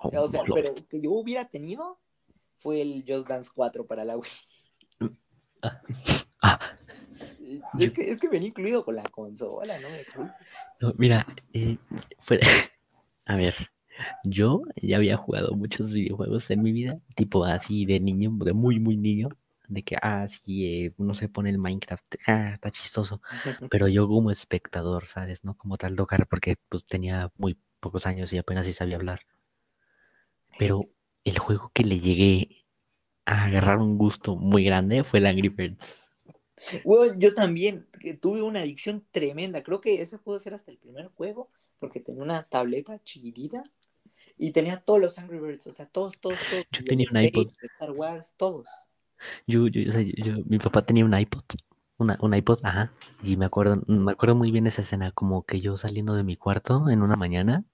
Oh, 0.00 0.10
O 0.22 0.28
sea, 0.28 0.42
pero 0.54 0.74
que 0.88 1.00
yo 1.00 1.12
hubiera 1.12 1.44
tenido 1.48 1.98
fue 2.56 2.82
el 2.82 3.04
Just 3.06 3.28
Dance 3.28 3.50
4 3.54 3.86
para 3.86 4.04
la 4.04 4.16
Wii. 4.16 5.18
Ah, 6.42 6.60
Es 7.78 7.92
que, 7.92 8.10
es 8.10 8.18
que 8.18 8.28
venía 8.28 8.48
incluido 8.48 8.84
con 8.84 8.96
la 8.96 9.02
consola, 9.04 9.78
¿no? 9.78 9.88
Mira, 10.96 11.26
eh, 11.52 11.78
fue- 12.20 12.40
a 13.26 13.36
ver, 13.36 13.54
yo 14.24 14.62
ya 14.80 14.96
había 14.96 15.16
jugado 15.16 15.54
muchos 15.54 15.92
videojuegos 15.92 16.50
en 16.50 16.62
mi 16.62 16.72
vida, 16.72 17.00
tipo 17.16 17.44
así 17.44 17.86
de 17.86 18.00
niño, 18.00 18.30
de 18.44 18.52
muy, 18.52 18.78
muy 18.78 18.96
niño, 18.96 19.28
de 19.68 19.82
que, 19.82 19.96
ah, 20.00 20.26
sí, 20.28 20.66
eh, 20.66 20.94
uno 20.96 21.14
se 21.14 21.28
pone 21.28 21.50
el 21.50 21.58
Minecraft, 21.58 22.14
ah, 22.26 22.52
está 22.54 22.70
chistoso, 22.70 23.20
pero 23.70 23.88
yo 23.88 24.08
como 24.08 24.30
espectador, 24.30 25.06
¿sabes? 25.06 25.44
No 25.44 25.56
como 25.56 25.76
tal 25.76 25.94
tocar, 25.94 26.26
porque 26.26 26.56
pues 26.68 26.86
tenía 26.86 27.30
muy 27.36 27.58
pocos 27.80 28.06
años 28.06 28.32
y 28.32 28.38
apenas 28.38 28.66
sí 28.66 28.72
sabía 28.72 28.96
hablar. 28.96 29.20
Pero 30.58 30.88
el 31.24 31.38
juego 31.38 31.70
que 31.72 31.84
le 31.84 32.00
llegué 32.00 32.64
a 33.24 33.44
agarrar 33.44 33.78
un 33.78 33.98
gusto 33.98 34.36
muy 34.36 34.64
grande 34.64 35.04
fue 35.04 35.20
el 35.20 35.26
Angry 35.26 35.48
Birds. 35.48 35.94
Bueno, 36.84 37.14
yo 37.18 37.34
también 37.34 37.86
tuve 38.20 38.42
una 38.42 38.60
adicción 38.60 39.06
tremenda. 39.12 39.62
Creo 39.62 39.80
que 39.80 40.00
ese 40.00 40.18
pudo 40.18 40.38
ser 40.38 40.54
hasta 40.54 40.70
el 40.70 40.78
primer 40.78 41.08
juego, 41.08 41.50
porque 41.78 42.00
tenía 42.00 42.22
una 42.22 42.42
tableta 42.42 43.00
chiquitita 43.04 43.62
y 44.36 44.52
tenía 44.52 44.80
todos 44.80 45.00
los 45.00 45.18
Angry 45.18 45.38
Birds, 45.38 45.66
o 45.66 45.72
sea, 45.72 45.86
todos, 45.86 46.18
todos, 46.20 46.38
todos. 46.50 46.64
Yo 46.72 46.84
tenía 46.84 47.06
un 47.10 47.24
iPod. 47.24 47.48
Star 47.60 47.90
Wars, 47.92 48.34
todos. 48.36 48.68
Yo, 49.46 49.66
yo, 49.68 49.80
yo- 49.82 50.44
mi 50.46 50.58
papá 50.58 50.84
tenía 50.86 51.04
un 51.04 51.18
iPod, 51.18 51.42
una, 51.98 52.18
un 52.20 52.34
iPod, 52.34 52.60
ajá, 52.64 52.92
y 53.22 53.36
me 53.36 53.46
acuerdo, 53.46 53.82
me 53.86 54.12
acuerdo 54.12 54.34
muy 54.36 54.50
bien 54.52 54.66
esa 54.66 54.82
escena, 54.82 55.12
como 55.12 55.44
que 55.44 55.60
yo 55.60 55.76
saliendo 55.76 56.14
de 56.14 56.24
mi 56.24 56.36
cuarto 56.36 56.88
en 56.90 57.02
una 57.02 57.16
mañana 57.16 57.64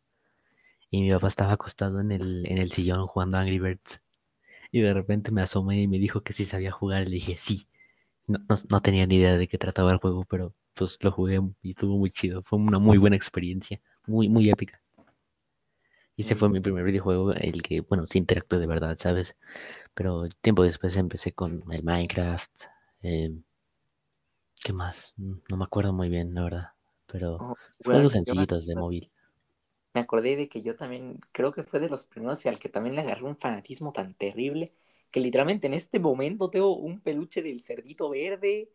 y 0.90 1.02
mi 1.02 1.11
papá 1.12 1.28
estaba 1.28 1.52
acostado 1.52 2.00
en 2.00 2.12
el, 2.12 2.46
en 2.46 2.59
el 2.59 2.72
sillón 2.72 3.07
jugando 3.07 3.38
Angry 3.38 3.59
Birds 3.59 4.00
y 4.72 4.80
de 4.83 4.94
repente 4.94 5.33
me 5.33 5.42
asomé 5.42 5.83
y 5.83 5.88
me 5.88 5.98
dijo 5.98 6.22
que 6.22 6.33
sí 6.35 6.44
sabía 6.46 6.72
jugar 6.72 7.04
le 7.04 7.16
dije 7.16 7.37
sí. 7.38 7.68
No, 8.28 8.40
no, 8.48 8.57
no 8.70 8.83
tenía 8.83 9.07
ni 9.07 9.16
idea 9.16 9.37
de 9.38 9.48
qué 9.48 9.59
trataba 9.59 9.92
el 9.92 9.98
juego, 9.98 10.24
pero 10.30 10.54
pues 10.74 10.98
lo 11.02 11.12
jugué 11.12 11.40
y 11.62 11.70
estuvo 11.72 11.98
muy 11.98 12.11
chido, 12.12 12.42
fue 12.44 12.59
una 12.61 12.78
muy 12.80 12.98
buena 12.98 13.16
experiencia, 13.16 13.80
muy, 14.07 14.28
muy 14.30 14.50
épica. 14.50 14.80
Y 16.16 16.22
ese 16.22 16.35
fue 16.35 16.48
mi 16.48 16.61
primer 16.61 16.85
videojuego, 16.85 17.33
el 17.35 17.62
que, 17.62 17.80
bueno, 17.80 18.07
sí 18.07 18.18
interactué 18.18 18.59
de 18.59 18.66
verdad, 18.66 18.96
¿sabes? 19.00 19.37
Pero 19.94 20.28
tiempo 20.42 20.62
después 20.62 20.96
empecé 20.96 21.33
con 21.33 21.64
el 21.72 21.83
Minecraft. 21.83 22.50
eh, 23.02 23.33
¿qué 24.64 24.72
más? 24.72 25.12
Mm, 25.16 25.35
No 25.48 25.57
me 25.57 25.62
acuerdo 25.64 25.92
muy 25.92 26.09
bien, 26.09 26.35
la 26.35 26.42
verdad. 26.42 26.68
Pero 27.07 27.38
Oh, 27.38 27.57
juegos 27.85 28.14
bueno, 28.14 28.16
me, 28.26 28.35
sencillitos 28.35 28.66
de 28.66 28.74
móvil. 28.74 29.12
me 29.94 30.00
acordé 30.00 30.37
de 30.37 30.48
que 30.48 30.62
yo 30.62 30.76
también, 30.76 31.20
creo 31.33 31.52
que 31.52 31.62
fue 31.64 31.80
de 31.80 31.88
los 31.88 32.04
primeros 32.04 32.44
y 32.44 32.48
al 32.48 32.59
que 32.59 32.68
también 32.68 32.94
le 32.96 33.02
agarré 33.02 33.24
un 33.24 33.37
fanatismo 33.37 33.92
tan 33.92 34.14
terrible, 34.14 34.72
que 35.11 35.20
literalmente 35.20 35.66
en 35.68 35.74
este 35.74 36.00
momento 36.00 36.50
tengo 36.50 36.76
un 36.76 37.00
peluche 37.00 37.42
del 37.42 37.61
cerdito 37.61 38.09
verde, 38.11 38.70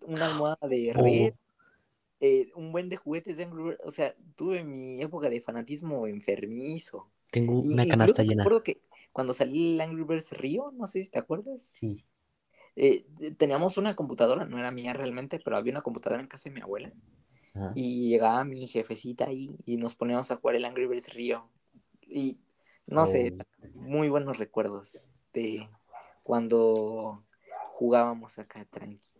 una 0.00 0.26
almohada 0.26 0.66
de 0.68 0.92
red, 0.94 1.30
Oh, 1.30 1.36
eh, 2.20 2.50
un 2.56 2.72
buen 2.72 2.88
de 2.88 2.96
juguetes 2.96 3.36
de 3.38 3.44
Angry 3.44 3.76
o 3.84 3.90
sea, 3.92 4.14
tuve 4.36 4.64
mi 4.64 5.02
época 5.02 5.30
de 5.30 5.40
fanatismo 5.40 6.06
enfermizo. 6.08 7.10
tengo 7.32 7.58
Y 7.58 7.74
una 7.74 7.86
incluso 7.88 7.88
canasta 7.88 8.22
me 8.24 8.34
llena. 8.34 8.48
acuerdo 8.48 8.62
que 8.62 8.82
cuando 9.12 9.32
salió 9.34 9.74
el 9.74 9.80
Angry 9.80 10.04
Birds 10.04 10.32
Río, 10.32 10.70
no 10.72 10.86
sé 10.86 11.02
si 11.04 11.10
te 11.10 11.18
acuerdas, 11.18 11.74
Sí. 11.78 12.04
eh, 12.76 13.06
teníamos 13.36 13.76
una 13.78 13.94
computadora, 13.96 14.44
no 14.46 14.58
era 14.58 14.70
mía 14.70 14.92
realmente, 14.92 15.40
pero 15.44 15.56
había 15.56 15.72
una 15.72 15.82
computadora 15.82 16.20
en 16.22 16.28
casa 16.28 16.48
de 16.48 16.54
mi 16.54 16.60
abuela. 16.62 16.92
Ajá. 17.54 17.72
Y 17.74 18.08
llegaba 18.10 18.44
mi 18.44 18.66
jefecita 18.66 19.26
ahí 19.26 19.58
y 19.64 19.76
nos 19.76 19.94
poníamos 19.94 20.30
a 20.30 20.36
jugar 20.36 20.56
el 20.56 20.64
Angry 20.64 20.86
Birds 20.86 21.12
Río. 21.14 21.50
Y 22.02 22.38
no 22.86 23.06
sé, 23.06 23.34
Oh, 23.38 23.66
muy 23.74 24.08
buenos 24.08 24.38
recuerdos 24.38 25.08
de 25.32 25.68
cuando 26.22 27.24
jugábamos 27.74 28.38
acá 28.38 28.64
tranqui. 28.66 29.10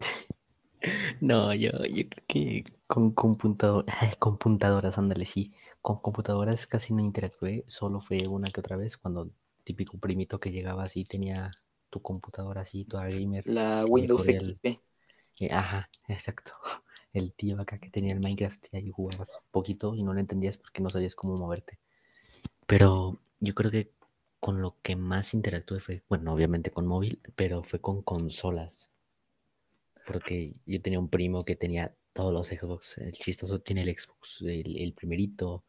No, 1.20 1.54
yo, 1.54 1.70
yo 1.86 2.08
creo 2.08 2.24
que 2.28 2.64
con 2.86 3.10
computador, 3.12 3.84
con 4.18 4.36
computadoras, 4.36 4.98
ándale, 4.98 5.24
sí. 5.24 5.52
Con 5.86 6.00
computadoras 6.00 6.66
casi 6.66 6.92
no 6.92 7.00
interactué, 7.00 7.64
solo 7.68 8.00
fue 8.00 8.18
una 8.26 8.50
que 8.50 8.58
otra 8.58 8.76
vez 8.76 8.96
cuando 8.96 9.30
típico 9.62 9.98
primito 9.98 10.40
que 10.40 10.50
llegaba 10.50 10.82
así 10.82 11.04
tenía 11.04 11.52
tu 11.90 12.02
computadora 12.02 12.62
así, 12.62 12.84
toda 12.84 13.08
gamer, 13.08 13.46
La 13.46 13.84
Windows 13.86 14.26
el, 14.26 14.40
XP. 14.40 14.80
eh, 15.38 15.52
ajá, 15.52 15.88
exacto. 16.08 16.50
El 17.12 17.32
tío 17.34 17.60
acá 17.60 17.78
que 17.78 17.88
tenía 17.88 18.12
el 18.14 18.18
Minecraft 18.18 18.66
y 18.72 18.76
ahí 18.78 18.90
jugabas 18.90 19.38
poquito 19.52 19.94
y 19.94 20.02
no 20.02 20.12
lo 20.12 20.18
entendías 20.18 20.58
porque 20.58 20.82
no 20.82 20.90
sabías 20.90 21.14
cómo 21.14 21.36
moverte. 21.36 21.78
Pero 22.66 23.20
yo 23.38 23.54
creo 23.54 23.70
que 23.70 23.92
con 24.40 24.60
lo 24.60 24.74
que 24.82 24.96
más 24.96 25.34
interactué 25.34 25.78
fue, 25.78 26.02
bueno, 26.08 26.34
obviamente 26.34 26.72
con 26.72 26.88
móvil, 26.88 27.20
pero 27.36 27.62
fue 27.62 27.80
con 27.80 28.02
consolas. 28.02 28.90
Porque 30.04 30.54
yo 30.66 30.82
tenía 30.82 30.98
un 30.98 31.08
primo 31.08 31.44
que 31.44 31.54
tenía 31.54 31.94
todos 32.16 32.32
los 32.32 32.48
Xbox. 32.48 32.98
El 32.98 33.12
chistoso 33.12 33.60
tiene 33.60 33.82
el 33.82 33.96
Xbox, 33.98 34.42
el, 34.42 34.76
el 34.78 34.92
primerito, 34.94 35.64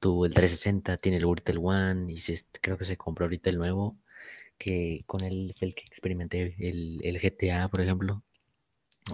tuvo 0.00 0.26
el 0.26 0.34
360, 0.34 0.96
tiene 0.98 1.18
el 1.18 1.24
ahorita 1.24 1.52
el 1.52 1.58
One, 1.58 2.12
y 2.12 2.18
se, 2.18 2.40
creo 2.60 2.78
que 2.78 2.84
se 2.84 2.96
compró 2.96 3.26
ahorita 3.26 3.50
el 3.50 3.58
nuevo, 3.58 3.96
que 4.58 5.04
con 5.06 5.22
él 5.22 5.54
fue 5.58 5.68
el 5.68 5.74
que 5.74 5.84
experimenté 5.86 6.54
el, 6.58 7.00
el 7.04 7.20
GTA, 7.20 7.68
por 7.68 7.80
ejemplo. 7.80 8.22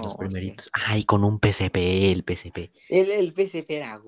Los 0.03 0.15
Oh, 0.15 0.19
primeritos. 0.19 0.71
Ay, 0.73 1.05
con 1.05 1.23
un 1.23 1.39
PSP, 1.39 2.13
el 2.13 2.25
PSP. 2.25 2.73
El, 2.89 3.11
el 3.11 3.35
PSP 3.35 3.77
era 3.77 4.01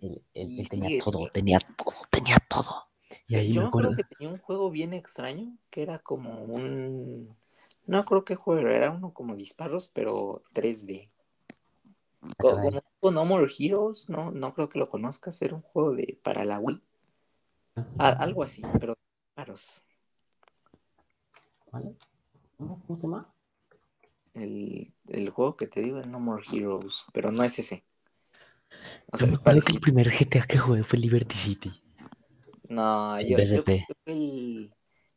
Y 0.00 0.60
él 0.60 0.68
tenía 0.68 1.02
todo, 1.04 1.28
tenía 1.32 1.58
todo, 1.60 1.94
tenía 2.10 2.38
todo. 2.48 2.88
Y 3.28 3.34
ahí 3.36 3.52
Yo 3.52 3.60
me 3.62 3.66
acuerdo. 3.68 3.92
que 3.94 4.04
tenía 4.04 4.32
un 4.32 4.38
juego 4.38 4.70
bien 4.70 4.94
extraño, 4.94 5.56
que 5.70 5.82
era 5.82 5.98
como 5.98 6.42
un... 6.44 7.36
No 7.86 8.04
creo 8.04 8.24
que 8.24 8.36
juego, 8.36 8.68
era 8.68 8.90
uno 8.90 9.12
como 9.12 9.36
disparos, 9.36 9.88
pero 9.88 10.42
3D. 10.54 11.10
Co- 12.38 12.48
caray. 12.54 12.70
Como 12.70 12.80
tipo 12.82 13.10
No 13.10 13.24
More 13.24 13.48
Heroes, 13.58 14.08
no, 14.08 14.30
no 14.30 14.54
creo 14.54 14.68
que 14.68 14.78
lo 14.78 14.88
conozcas, 14.90 15.40
era 15.42 15.54
un 15.54 15.62
juego 15.62 15.92
de 15.94 16.18
para 16.22 16.44
la 16.44 16.58
Wii. 16.58 16.80
A- 17.98 18.08
algo 18.24 18.42
así, 18.42 18.62
pero 18.80 18.94
disparos. 19.34 19.84
¿Vale? 21.72 21.96
¿Cómo 22.58 22.82
se 22.96 23.02
llama? 23.02 23.32
El, 24.34 24.88
el 25.08 25.30
juego 25.30 25.56
que 25.56 25.66
te 25.66 25.80
digo 25.80 25.98
es 25.98 26.06
No 26.06 26.20
More 26.20 26.42
Heroes, 26.52 27.04
pero 27.14 27.32
no 27.32 27.44
es 27.44 27.58
ese. 27.58 27.84
O 29.12 29.16
sea, 29.16 29.28
acuerdo 29.34 29.60
que 29.62 29.72
el 29.72 29.80
primer 29.80 30.10
GTA 30.10 30.46
que 30.46 30.58
jugué 30.58 30.84
fue 30.84 30.98
Liberty 30.98 31.36
City. 31.36 31.72
No, 32.68 33.20
yo, 33.20 33.38
yo 33.52 33.64
creo 33.64 33.96
el, 34.06 34.72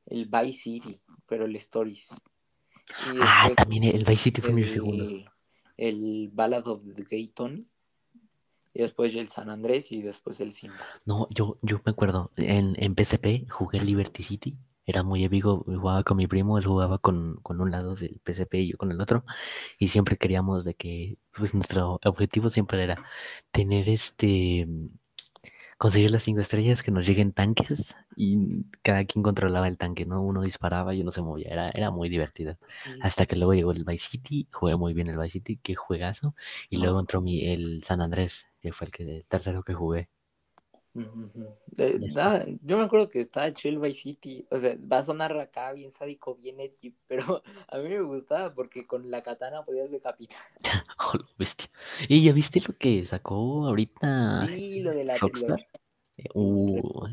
el 0.08 0.26
Vice 0.26 0.60
City, 0.60 1.02
pero 1.26 1.46
el 1.46 1.56
Stories. 1.56 2.22
Y 3.00 3.20
Ah, 3.22 3.44
después 3.44 3.58
también 3.58 3.84
el 3.84 4.04
Vice 4.06 4.24
City 4.24 4.41
fue 4.41 4.52
mi 4.54 4.68
segundo. 4.68 5.06
El, 5.78 6.30
Ballad 6.34 6.68
of 6.68 6.84
the 6.96 7.04
Gay 7.04 7.28
Tony. 7.28 7.66
Y 8.74 8.82
después 8.82 9.16
el 9.16 9.28
San 9.28 9.50
Andrés 9.50 9.92
y 9.92 10.02
después 10.02 10.42
el 10.42 10.52
5. 10.52 10.74
No, 11.06 11.28
yo, 11.30 11.58
yo 11.62 11.82
me 11.86 11.92
acuerdo, 11.92 12.32
en, 12.36 12.76
en 12.78 12.94
PSP 12.94 13.50
jugué 13.50 13.80
Liberty 13.80 14.22
City, 14.22 14.58
era 14.86 15.02
muy 15.02 15.24
épico, 15.24 15.64
jugaba 15.66 16.04
con 16.04 16.18
mi 16.18 16.28
primo, 16.28 16.58
él 16.58 16.66
jugaba 16.66 17.00
con, 17.00 17.38
con 17.42 17.60
un 17.60 17.72
lado 17.72 17.96
del 17.96 18.22
PSP 18.24 18.56
y 18.56 18.72
yo 18.72 18.78
con 18.78 18.92
el 18.92 19.02
otro, 19.02 19.26
y 19.80 19.88
siempre 19.88 20.18
queríamos 20.18 20.64
de 20.64 20.76
que, 20.76 21.18
pues 21.36 21.54
nuestro 21.54 22.00
objetivo 22.04 22.50
siempre 22.50 22.84
era 22.84 23.04
tener 23.52 23.90
este, 23.90 24.68
conseguir 25.78 26.12
las 26.12 26.24
cinco 26.24 26.42
estrellas, 26.42 26.84
que 26.84 26.92
nos 26.92 27.06
lleguen 27.06 27.34
tanques, 27.34 27.96
y 28.16 28.64
cada 28.82 29.04
quien 29.04 29.24
controlaba 29.24 29.68
el 29.68 29.78
tanque, 29.78 30.06
¿no? 30.06 30.22
Uno 30.22 30.42
disparaba 30.42 30.94
y 30.94 31.02
uno 31.02 31.12
se 31.12 31.22
movía, 31.22 31.50
era, 31.50 31.72
era 31.76 31.92
muy 31.92 32.10
divertido. 32.10 32.58
Hasta 33.02 33.26
que 33.26 33.36
luego 33.36 33.54
llegó 33.54 33.72
el 33.72 33.84
Vice 33.84 34.10
City, 34.10 34.48
jugué 34.52 34.76
muy 34.78 34.94
bien 34.94 35.08
el 35.08 35.18
Vice 35.18 35.32
City, 35.32 35.60
qué 35.62 35.76
juegazo, 35.76 36.36
y 36.70 36.78
luego 36.78 37.00
entró 37.00 37.22
mi, 37.22 37.46
el 37.50 37.84
San 37.84 38.02
Andrés, 38.02 38.48
que 38.62 38.72
fue 38.72 38.88
el, 38.88 38.94
que, 38.94 39.18
el 39.18 39.26
tercero 39.26 39.64
que 39.64 39.74
jugué. 39.74 40.10
Eh, 41.78 42.00
nada, 42.14 42.46
yo 42.62 42.78
me 42.78 42.86
acuerdo 42.86 43.10
que 43.10 43.20
estaba 43.20 43.54
Chill 43.54 43.80
by 43.80 43.94
City, 43.94 44.44
o 44.50 44.58
sea, 44.58 44.78
va 44.92 45.00
a 45.00 45.06
sonar 45.06 45.38
acá 45.38 45.74
bien 45.74 45.92
sádico, 45.92 46.36
bien 46.36 46.60
edgy, 46.60 46.96
pero 47.08 47.44
a 47.68 47.78
mí 47.80 47.90
me 47.90 48.02
gustaba 48.02 48.54
porque 48.54 48.88
con 48.88 49.10
la 49.12 49.22
katana 49.24 49.64
podías 49.66 49.92
decapitar. 49.92 50.40
Oh, 51.00 51.18
lo 51.18 51.26
bestia. 51.38 51.70
¿Y 52.08 52.24
ya 52.24 52.34
viste 52.34 52.62
lo 52.66 52.74
que 52.78 53.06
sacó 53.06 53.68
ahorita 53.68 54.48
Sí, 54.56 54.82
lo 54.82 54.92
de 54.92 55.04
la 55.04 55.18
Rockstar? 55.18 55.60
Eh, 56.18 56.30
Uh, 56.34 57.08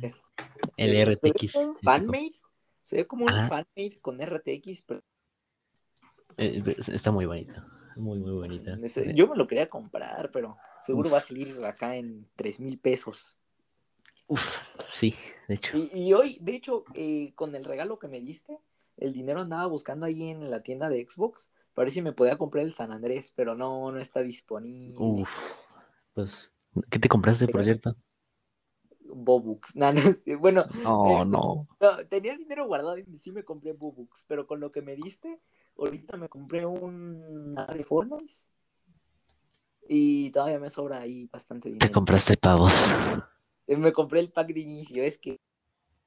el 0.77 0.95
RTX. 0.95 1.53
fanmade, 1.83 2.35
se 2.83 2.97
ve 2.97 3.07
como 3.07 3.25
un 3.27 3.33
Ajá. 3.33 3.49
fanmade 3.49 4.01
con 4.01 4.21
RTX, 4.21 4.83
pero 4.83 5.03
Eh, 6.38 6.62
está 6.88 7.11
muy 7.11 7.27
bonito. 7.27 7.53
Muy, 7.97 8.18
muy 8.18 8.33
bonita. 8.33 8.79
yo 9.14 9.27
me 9.29 9.37
lo 9.37 9.47
quería 9.47 9.68
comprar, 9.68 10.31
pero 10.31 10.57
seguro 10.81 11.11
va 11.11 11.18
a 11.18 11.21
salir 11.21 11.62
acá 11.64 11.97
en 11.97 12.29
tres 12.37 12.59
mil 12.61 12.79
pesos. 12.79 13.38
Uf, 14.28 14.56
sí, 14.90 15.14
de 15.48 15.54
hecho. 15.54 15.76
Y, 15.76 15.90
y 16.08 16.12
hoy, 16.14 16.38
de 16.40 16.54
hecho, 16.54 16.85
eh, 16.94 17.32
con 17.35 17.54
el 17.54 17.64
regalo 17.64 17.98
que 17.98 18.08
me 18.08 18.20
diste, 18.20 18.58
el 18.96 19.12
dinero 19.12 19.40
andaba 19.40 19.66
buscando 19.66 20.06
ahí 20.06 20.28
en 20.28 20.50
la 20.50 20.62
tienda 20.62 20.88
de 20.88 21.06
Xbox 21.06 21.50
para 21.74 21.85
ver 21.87 21.92
si 21.92 22.02
me 22.02 22.12
podía 22.12 22.37
comprar 22.37 22.64
el 22.64 22.72
San 22.74 22.92
Andrés, 22.92 23.32
pero 23.35 23.54
no, 23.54 23.90
no 23.92 23.98
está 23.98 24.20
disponible. 24.20 25.22
Uf, 25.22 25.30
pues, 26.14 26.52
¿qué 26.90 26.98
te 26.98 27.08
compraste, 27.08 27.46
por 27.46 27.52
Pero- 27.54 27.64
cierto? 27.64 27.96
Bobux. 29.14 29.72
No, 29.76 29.92
no 29.92 30.00
bueno, 30.38 30.64
Oh, 30.87 31.22
eh, 31.22 31.24
no. 31.26 31.66
no, 31.80 32.06
tenía 32.08 32.32
el 32.32 32.38
dinero 32.38 32.66
guardado 32.66 32.96
y 32.98 33.04
sí 33.18 33.30
me 33.32 33.44
compré 33.44 33.72
Bobux, 33.72 34.24
pero 34.26 34.46
con 34.46 34.61
lo 34.61 34.72
que 34.72 34.80
me 34.82 34.96
diste, 34.96 35.38
ahorita 35.76 36.16
me 36.16 36.28
compré 36.30 36.64
un 36.64 37.54
Reformers 37.68 38.46
y 39.88 40.30
todavía 40.30 40.58
me 40.58 40.70
sobra 40.70 41.00
ahí 41.00 41.26
bastante 41.30 41.68
Te 41.68 41.74
dinero. 41.74 41.92
compraste 41.92 42.37
pavos. 42.37 42.72
Eh, 43.72 43.76
Me 43.76 43.92
compré 43.92 44.20
el 44.20 44.30
pack 44.30 44.52
de 44.52 44.61
inicio, 44.61 45.02
es 45.02 45.18
que 45.18 45.40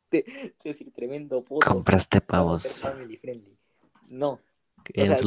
te, 0.09 0.53
decir 0.63 0.91
tremendo 0.93 1.43
puto. 1.43 1.67
Compraste 1.67 2.21
pavos. 2.21 2.81
No, 4.07 4.39
O 4.95 5.05
sea, 5.05 5.17
sí, 5.17 5.25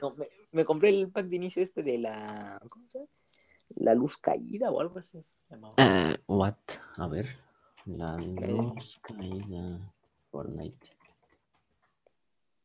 no, 0.00 0.14
me, 0.14 0.28
me 0.52 0.64
compré 0.64 0.88
el 0.88 1.10
pack 1.10 1.26
de 1.26 1.36
inicio 1.36 1.62
este 1.62 1.82
de 1.82 1.98
la. 1.98 2.60
¿Cómo 2.68 2.88
se 2.88 2.98
llama? 2.98 3.10
La 3.76 3.94
luz 3.94 4.16
caída 4.18 4.70
o 4.70 4.80
algo 4.80 4.98
así. 4.98 5.22
se 5.22 5.34
llamaba. 5.50 5.74
Eh, 5.76 6.16
what? 6.26 6.56
A 6.96 7.06
ver. 7.06 7.26
La 7.84 8.16
luz 8.16 8.98
caída. 9.02 9.92
Fortnite. 10.30 10.86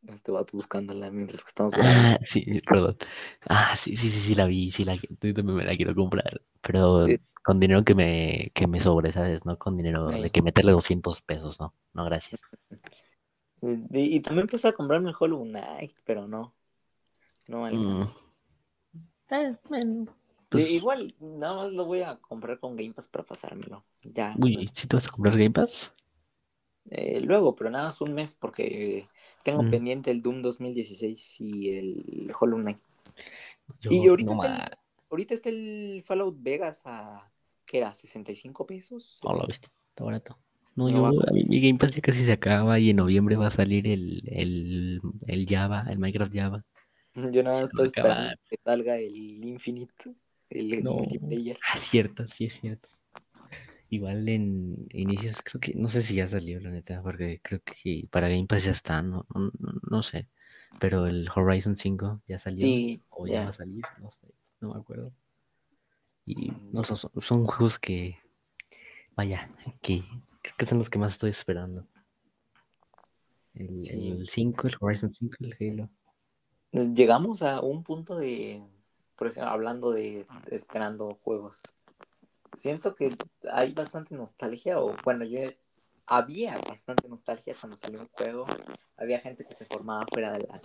Este 0.07 0.31
vato 0.31 0.51
buscándola 0.53 1.11
mientras 1.11 1.43
que 1.43 1.49
estamos. 1.49 1.73
Ah, 1.77 2.17
sí, 2.23 2.61
perdón. 2.65 2.97
Ah, 3.41 3.75
sí, 3.75 3.97
sí, 3.97 4.09
sí, 4.09 4.19
sí, 4.19 4.35
la 4.35 4.45
vi, 4.45 4.71
sí, 4.71 4.85
la, 4.85 4.95
yo 4.95 5.33
también 5.33 5.57
me 5.57 5.65
la 5.65 5.75
quiero 5.75 5.93
comprar, 5.93 6.41
pero 6.61 7.07
Sí. 7.07 7.19
con 7.43 7.59
dinero 7.59 7.83
que 7.83 7.95
me, 7.95 8.51
que 8.53 8.67
me 8.67 8.79
sobre, 8.79 9.13
¿sabes? 9.13 9.45
No 9.45 9.57
con 9.57 9.77
dinero 9.77 10.07
de 10.07 10.29
que 10.29 10.41
meterle 10.41 10.71
200 10.71 11.21
pesos, 11.21 11.59
no, 11.59 11.73
no, 11.93 12.05
gracias. 12.05 12.39
Y, 13.61 14.15
y 14.15 14.19
también 14.21 14.43
empecé 14.43 14.69
a 14.69 14.73
comprarme 14.73 15.09
el 15.09 15.15
Hollow 15.19 15.43
Knight, 15.43 15.93
pero 16.05 16.27
no. 16.27 16.53
No 17.47 17.61
vale. 17.61 17.77
Mm. 17.77 18.07
Eh, 19.31 19.55
bueno, 19.67 20.15
pues, 20.49 20.69
igual, 20.71 21.13
nada 21.19 21.55
más 21.55 21.71
lo 21.73 21.85
voy 21.85 22.01
a 22.01 22.15
comprar 22.17 22.59
con 22.59 22.75
Game 22.75 22.93
Pass 22.93 23.07
para 23.07 23.23
pasármelo. 23.25 23.83
Ya. 24.01 24.35
uy, 24.39 24.69
¿sí 24.73 24.87
te 24.87 24.95
vas 24.95 25.07
a 25.07 25.11
comprar 25.11 25.37
Game 25.37 25.51
Pass? 25.51 25.93
Eh, 26.89 27.21
luego, 27.21 27.55
pero 27.55 27.69
nada 27.69 27.85
más 27.85 28.01
un 28.01 28.13
mes 28.13 28.33
porque 28.33 29.07
tengo 29.43 29.61
Mm. 29.63 29.69
pendiente 29.69 30.11
el 30.11 30.21
Doom 30.21 30.41
2016 30.41 31.35
y 31.39 31.77
el 31.77 32.33
Hollow 32.39 32.59
Knight. 32.59 32.79
Yo, 33.81 33.91
Y 33.91 34.07
ahorita 34.07 34.33
no 34.33 34.41
está 34.41 34.79
Ahorita 35.09 35.33
está 35.33 35.49
el 35.49 36.01
Fallout 36.03 36.37
Vegas 36.39 36.83
a. 36.85 37.31
¿Qué 37.65 37.77
era? 37.77 37.91
¿65 37.93 38.65
pesos? 38.65 39.19
oh, 39.23 39.33
lo 39.33 39.45
viste, 39.47 39.67
está 39.89 40.03
barato. 40.03 40.37
No, 40.75 40.89
No 40.89 41.11
yo, 41.11 41.21
a- 41.27 41.31
mí 41.31 41.43
mi 41.45 41.59
Game 41.61 41.77
Pass 41.77 41.93
ya 41.93 42.01
casi 42.01 42.23
se 42.25 42.31
acaba 42.31 42.79
y 42.79 42.89
en 42.89 42.95
noviembre 42.97 43.35
va 43.35 43.47
a 43.47 43.51
salir 43.51 43.87
el, 43.87 44.23
el, 44.27 45.01
el 45.27 45.45
Java, 45.47 45.85
el 45.89 45.99
Minecraft 45.99 46.33
Java. 46.33 46.63
Yo 47.33 47.43
nada 47.43 47.59
más 47.59 47.69
estoy 47.69 47.85
esperando 47.85 48.35
que 48.49 48.57
salga 48.63 48.97
el 48.97 49.43
Infinite, 49.43 50.15
el, 50.49 50.83
No. 50.83 50.93
multiplayer. 50.93 51.57
Ah, 51.71 51.77
cierto, 51.77 52.27
sí 52.27 52.45
es 52.45 52.59
cierto. 52.59 52.87
Igual 53.91 54.29
en 54.29 54.87
inicios, 54.91 55.37
creo 55.43 55.59
que, 55.59 55.73
no 55.73 55.89
sé 55.89 56.03
si 56.03 56.15
ya 56.15 56.27
salió, 56.27 56.59
la 56.59 56.69
neta, 56.69 57.01
porque 57.01 57.39
creo 57.43 57.61
que 57.63 58.07
para 58.11 58.29
Game 58.29 58.45
Pass 58.45 58.63
ya 58.63 58.71
está, 58.71 59.01
no, 59.01 59.25
no, 59.33 59.51
no- 59.59 59.73
no 59.89 60.03
sé. 60.03 60.27
Pero 60.79 61.07
el 61.07 61.27
Horizon 61.35 61.75
5 61.75 62.21
ya 62.27 62.37
salió, 62.39 62.67
Sí, 62.67 63.01
o 63.09 63.25
ya 63.27 63.33
ya. 63.33 63.43
va 63.45 63.49
a 63.49 63.53
salir, 63.53 63.83
no 63.99 64.11
sé, 64.11 64.27
no 64.61 64.73
me 64.73 64.79
acuerdo. 64.79 65.11
Y 66.25 66.51
no, 66.73 66.83
son, 66.83 66.97
son- 67.21 67.45
juegos 67.45 67.79
que, 67.79 68.17
vaya, 69.15 69.49
que 69.81 70.03
creo 70.41 70.55
que 70.57 70.65
son 70.65 70.77
los 70.77 70.89
que 70.89 70.99
más 70.99 71.13
estoy 71.13 71.31
esperando. 71.31 71.87
El, 73.53 73.83
Sí. 73.83 74.09
el 74.09 74.27
5, 74.27 74.67
el 74.67 74.75
Horizon 74.79 75.13
5, 75.13 75.35
el 75.39 75.57
Halo. 75.59 75.89
Llegamos 76.71 77.41
a 77.41 77.61
un 77.61 77.83
punto 77.83 78.15
de, 78.17 78.63
por 79.15 79.27
ejemplo, 79.27 79.51
hablando 79.51 79.91
de 79.91 80.27
esperando 80.51 81.15
juegos. 81.23 81.63
Siento 82.53 82.95
que 82.95 83.15
hay 83.51 83.73
bastante 83.73 84.15
nostalgia, 84.15 84.79
o 84.79 84.95
bueno, 85.03 85.25
yo 85.25 85.39
había 86.05 86.57
bastante 86.59 87.07
nostalgia 87.09 87.55
cuando 87.59 87.75
salió 87.75 88.01
un 88.01 88.09
juego. 88.09 88.45
Había 88.97 89.19
gente 89.19 89.45
que 89.45 89.53
se 89.53 89.65
formaba 89.65 90.03
afuera 90.03 90.33
de 90.33 90.47
las 90.47 90.61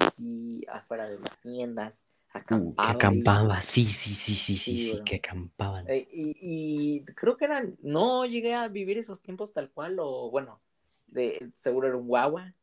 afuera 0.69 1.09
de 1.09 1.19
las 1.21 1.41
tiendas, 1.41 2.05
Uh, 2.51 2.75
que 2.75 2.83
acampaba. 2.83 3.63
sí, 3.63 3.85
sí, 3.85 4.15
sí, 4.15 4.35
sí, 4.35 4.57
sí, 4.57 4.77
Sí, 4.77 5.01
que 5.05 5.17
acampaban. 5.17 5.89
Eh, 5.89 6.09
y, 6.13 6.35
y 6.41 7.05
creo 7.05 7.37
que 7.37 7.45
eran, 7.45 7.77
no 7.83 8.27
llegué 8.27 8.55
a 8.55 8.69
vivir 8.69 8.99
esos 8.99 9.21
tiempos 9.23 9.53
tal 9.53 9.71
cual, 9.71 9.97
o 10.01 10.31
bueno, 10.31 10.61
de, 11.07 11.51
seguro 11.55 11.89
era 11.89 11.97
un 11.97 12.09
guagua, 12.09 12.55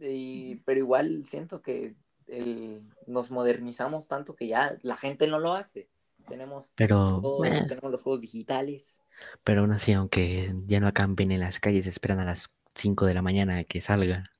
y- 0.00 0.56
pero 0.56 0.78
igual 0.80 1.24
siento 1.24 1.62
que 1.62 1.94
el- 2.26 2.84
nos 3.06 3.30
modernizamos 3.30 4.08
tanto 4.08 4.34
que 4.34 4.48
ya 4.48 4.76
la 4.82 4.96
gente 4.96 5.26
no 5.26 5.38
lo 5.38 5.54
hace. 5.54 5.88
Tenemos, 6.28 6.72
Pero, 6.76 7.20
todo- 7.22 7.44
eh, 7.44 7.62
tenemos 7.68 7.90
los 7.90 8.02
juegos 8.02 8.20
digitales. 8.20 9.00
Pero 9.44 9.60
aún 9.62 9.72
así, 9.72 9.92
aunque 9.92 10.54
ya 10.66 10.80
no 10.80 10.88
acampen 10.88 11.30
en 11.32 11.40
las 11.40 11.60
calles, 11.60 11.86
esperan 11.86 12.18
a 12.18 12.24
las 12.24 12.50
5 12.74 13.06
de 13.06 13.14
la 13.14 13.22
mañana 13.22 13.64
que 13.64 13.80
salga. 13.80 14.30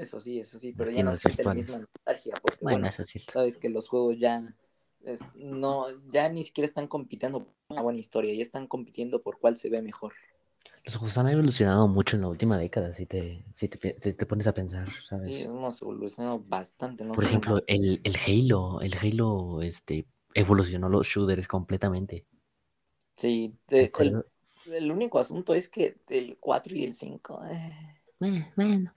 Eso 0.00 0.18
sí, 0.18 0.40
eso 0.40 0.58
sí, 0.58 0.72
pero 0.76 0.90
ya 0.90 1.02
no 1.02 1.12
siente 1.12 1.44
la 1.44 1.54
misma 1.54 1.78
nostalgia, 1.78 2.38
porque 2.40 2.58
Bueno, 2.62 2.78
bueno, 2.78 2.88
eso 2.88 3.04
sí. 3.04 3.18
sabes 3.18 3.58
que 3.58 3.68
los 3.68 3.86
juegos 3.88 4.18
ya 4.18 4.54
es- 5.04 5.20
no, 5.34 5.86
ya 6.08 6.28
ni 6.30 6.42
siquiera 6.42 6.66
están 6.66 6.88
compitiendo 6.88 7.40
por 7.44 7.54
una 7.68 7.82
buena 7.82 7.98
historia, 7.98 8.32
ya 8.34 8.42
están 8.42 8.66
compitiendo 8.66 9.20
por 9.20 9.38
cuál 9.38 9.58
se 9.58 9.68
ve 9.68 9.82
mejor. 9.82 10.14
Los 10.84 10.96
juegos 10.96 11.18
han 11.18 11.28
evolucionado 11.28 11.86
mucho 11.86 12.16
en 12.16 12.22
la 12.22 12.28
última 12.28 12.56
década, 12.56 12.94
si 12.94 13.04
te, 13.04 13.44
si 13.54 13.68
te, 13.68 13.76
pi- 13.76 13.94
si 14.00 14.14
te 14.14 14.24
pones 14.24 14.46
a 14.46 14.54
pensar, 14.54 14.88
Sí, 14.88 15.02
¿sabes? 15.08 15.44
hemos 15.44 15.82
evolucionado 15.82 16.38
bastante, 16.38 17.04
no 17.04 17.14
Por 17.14 17.24
ejemplo, 17.24 17.62
el, 17.66 18.00
el 18.02 18.16
Halo, 18.16 18.80
el 18.80 18.94
Halo 18.96 19.60
este, 19.60 20.06
evolucionó 20.34 20.88
los 20.88 21.06
shooters 21.06 21.46
completamente. 21.46 22.26
Sí, 23.16 23.54
¿Te 23.66 23.88
te- 23.88 24.14
el, 24.66 24.90
único 24.90 25.18
asunto 25.18 25.54
es 25.54 25.68
que 25.68 25.96
el 26.08 26.38
4 26.38 26.74
y 26.74 26.84
el 26.84 26.94
5 26.94 27.42
eh, 27.44 28.00
Eh, 28.22 28.52
bueno, 28.56 28.92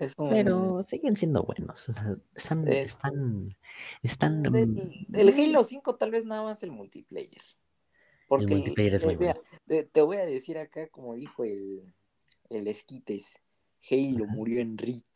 es 0.00 0.14
un... 0.18 0.28
pero 0.30 0.82
siguen 0.84 1.16
siendo 1.16 1.42
buenos. 1.42 1.88
o 1.88 1.92
sea, 1.92 2.16
están, 2.34 2.68
Eh, 2.68 2.82
están, 2.82 3.56
están, 4.02 4.46
el, 4.54 5.06
el 5.12 5.28
Halo 5.30 5.62
5 5.64 5.96
tal 5.96 6.10
vez 6.10 6.24
nada 6.24 6.42
más 6.42 6.62
el 6.62 6.70
multiplayer. 6.70 7.42
Porque 8.28 8.44
el- 8.46 8.50
multiplayer 8.60 8.94
es 8.94 9.04
muy 9.04 9.16
bueno. 9.16 9.40
te, 9.66 9.84
te 9.84 10.02
voy 10.02 10.16
a 10.16 10.24
decir 10.26 10.58
acá, 10.58 10.88
como 10.88 11.14
dijo 11.14 11.44
el, 11.44 11.92
el 12.50 12.68
Esquites, 12.68 13.40
Halo 13.90 14.26
murió 14.26 14.60
en 14.60 14.76
Pero 14.76 15.06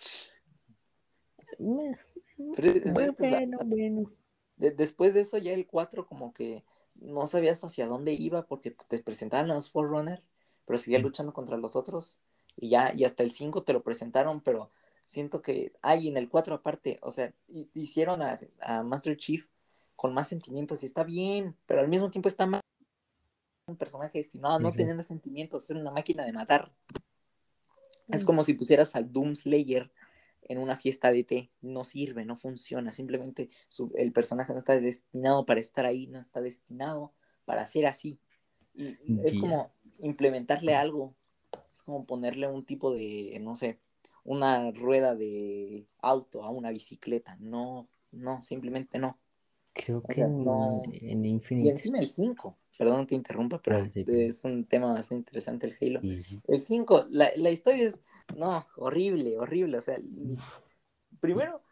es- 2.72 2.92
Bueno, 2.92 3.14
bueno, 3.18 3.58
bueno. 3.64 4.10
de- 4.56 4.70
después 4.72 5.14
de 5.14 5.20
eso 5.20 5.38
ya 5.38 5.52
el 5.52 5.66
4 5.66 6.06
como 6.06 6.32
que 6.32 6.64
no 6.94 7.26
sabías 7.26 7.62
hacia 7.64 7.86
dónde 7.86 8.12
iba 8.12 8.46
porque 8.46 8.70
te 8.72 9.02
presentaban 9.02 9.50
a 9.50 9.54
los 9.54 9.70
Forerunner, 9.70 10.22
pero 10.66 10.78
seguía 10.78 10.98
luchando 10.98 11.32
contra 11.32 11.56
los 11.56 11.76
otros 11.76 12.20
y 12.58 12.68
ya 12.70 12.92
y 12.94 13.04
hasta 13.04 13.22
el 13.22 13.30
5 13.30 13.62
te 13.62 13.72
lo 13.72 13.82
presentaron, 13.82 14.40
pero 14.42 14.70
siento 15.04 15.40
que 15.40 15.72
hay 15.80 16.08
en 16.08 16.16
el 16.16 16.28
4 16.28 16.54
aparte, 16.56 16.98
o 17.02 17.10
sea, 17.10 17.32
hi- 17.46 17.70
hicieron 17.72 18.20
a, 18.20 18.36
a 18.60 18.82
Master 18.82 19.16
Chief 19.16 19.46
con 19.96 20.12
más 20.12 20.28
sentimientos 20.28 20.82
y 20.82 20.86
está 20.86 21.04
bien, 21.04 21.56
pero 21.66 21.80
al 21.80 21.88
mismo 21.88 22.10
tiempo 22.10 22.28
está 22.28 22.46
mal 22.46 22.60
un 23.68 23.76
personaje 23.76 24.18
destinado 24.18 24.56
a 24.56 24.58
no 24.60 24.72
tener 24.72 25.02
sentimientos, 25.04 25.64
ser 25.64 25.76
una 25.76 25.90
máquina 25.90 26.24
de 26.24 26.32
matar. 26.32 26.72
Es 28.08 28.24
como 28.24 28.42
si 28.44 28.54
pusieras 28.54 28.96
al 28.96 29.12
Doom 29.12 29.34
Slayer 29.34 29.90
en 30.42 30.58
una 30.58 30.76
fiesta 30.76 31.10
de 31.12 31.24
té. 31.24 31.50
No 31.60 31.84
sirve, 31.84 32.24
no 32.24 32.36
funciona. 32.36 32.92
Simplemente 32.92 33.50
su- 33.68 33.92
el 33.96 34.12
personaje 34.12 34.54
no 34.54 34.60
está 34.60 34.80
destinado 34.80 35.44
para 35.44 35.60
estar 35.60 35.84
ahí, 35.84 36.06
no 36.06 36.18
está 36.18 36.40
destinado 36.40 37.12
para 37.44 37.66
ser 37.66 37.84
así. 37.86 38.18
Y 38.74 38.96
es 39.26 39.34
como 39.40 39.70
implementarle 39.98 40.74
algo. 40.74 41.14
Es 41.72 41.82
como 41.82 42.04
ponerle 42.06 42.48
un 42.48 42.64
tipo 42.64 42.92
de, 42.94 43.38
no 43.40 43.56
sé, 43.56 43.78
una 44.24 44.70
rueda 44.72 45.14
de 45.14 45.86
auto 46.00 46.44
a 46.44 46.50
una 46.50 46.70
bicicleta. 46.70 47.36
No, 47.40 47.88
no, 48.10 48.42
simplemente 48.42 48.98
no. 48.98 49.18
Creo 49.72 50.02
O 50.02 50.08
que 50.08 50.14
sea, 50.14 50.28
no- 50.28 50.82
en 50.84 51.24
Y 51.24 51.28
Infinite 51.28 51.70
encima 51.70 51.98
el 51.98 52.08
5. 52.08 52.56
perdón 52.76 53.06
que 53.06 53.14
interrumpa, 53.14 53.60
pero 53.62 53.78
Ah, 53.78 53.90
sí, 53.92 54.04
es 54.06 54.44
un 54.44 54.64
tema 54.64 54.92
bastante 54.92 55.16
interesante 55.22 55.66
el 55.66 55.76
Halo. 55.80 56.00
Sí, 56.00 56.22
sí. 56.22 56.40
El 56.46 56.60
5, 56.60 57.06
la, 57.10 57.30
la 57.36 57.50
historia 57.50 57.86
es, 57.86 58.00
no, 58.36 58.66
horrible, 58.76 59.38
horrible. 59.38 59.78
O 59.78 59.80
sea, 59.80 59.98
primero, 61.20 61.62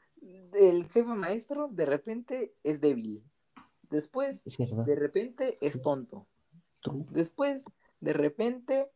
el 0.52 0.84
jefe 0.88 1.04
maestro 1.14 1.68
de 1.68 1.86
repente 1.86 2.54
es 2.62 2.80
débil. 2.80 3.22
Después, 3.90 4.44
de 4.46 4.94
repente 4.96 5.58
es 5.60 5.80
tonto. 5.82 6.26
Después, 7.10 7.64
de 8.00 8.12
repente, 8.12 8.90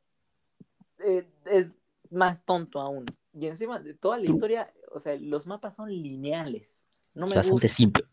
eh, 1.04 1.26
es 1.46 1.78
más 2.10 2.44
tonto 2.44 2.80
aún. 2.80 3.06
Y 3.32 3.46
encima 3.46 3.78
de 3.80 3.94
toda 3.94 4.18
la 4.18 4.26
historia, 4.26 4.72
o 4.92 5.00
sea, 5.00 5.16
los 5.16 5.46
mapas 5.46 5.76
son 5.76 5.90
lineales. 5.90 6.86
No 7.14 7.26
me 7.26 7.36
Bastante 7.36 7.68
gusta. 7.68 7.74
simple. 7.74 8.04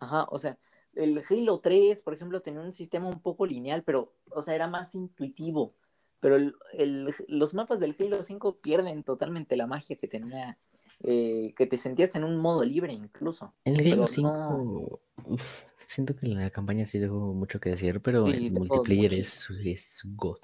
Ajá, 0.00 0.26
o 0.30 0.38
sea, 0.38 0.58
el 0.94 1.22
Halo 1.28 1.60
3, 1.60 2.02
por 2.02 2.14
ejemplo, 2.14 2.42
tenía 2.42 2.60
un 2.60 2.72
sistema 2.72 3.08
un 3.08 3.20
poco 3.20 3.46
lineal, 3.46 3.82
pero, 3.84 4.14
o 4.30 4.42
sea, 4.42 4.54
era 4.54 4.68
más 4.68 4.94
intuitivo. 4.94 5.74
Pero 6.20 6.36
el- 6.36 6.54
el- 6.72 7.08
los 7.28 7.54
mapas 7.54 7.80
del 7.80 7.94
Halo 7.98 8.22
5 8.22 8.56
pierden 8.60 9.04
totalmente 9.04 9.56
la 9.56 9.66
magia 9.66 9.96
que 9.96 10.08
tenía, 10.08 10.58
eh, 11.00 11.54
que 11.56 11.66
te 11.66 11.78
sentías 11.78 12.14
en 12.16 12.24
un 12.24 12.36
modo 12.38 12.64
libre 12.64 12.92
incluso. 12.92 13.54
El 13.64 13.80
Pero 13.84 13.96
Halo 13.96 14.08
no. 14.08 14.08
5, 14.08 15.00
uf, 15.26 15.64
siento 15.76 16.16
que 16.16 16.26
la 16.26 16.48
campaña 16.50 16.86
sí 16.86 16.98
dejó 16.98 17.34
mucho 17.34 17.60
que 17.60 17.68
decir, 17.70 18.00
pero 18.00 18.30
Sí, 18.30 18.32
el 18.32 18.50
multiplayer 18.50 19.12
es, 19.12 19.50
es 19.62 20.00
God. 20.04 20.38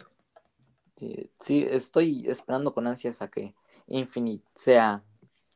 Sí, 0.95 1.31
sí, 1.41 1.67
estoy 1.69 2.29
esperando 2.29 2.73
con 2.75 2.87
ansias 2.87 3.23
a 3.23 3.29
que 3.29 3.55
Infinite 3.87 4.45
sea 4.55 5.03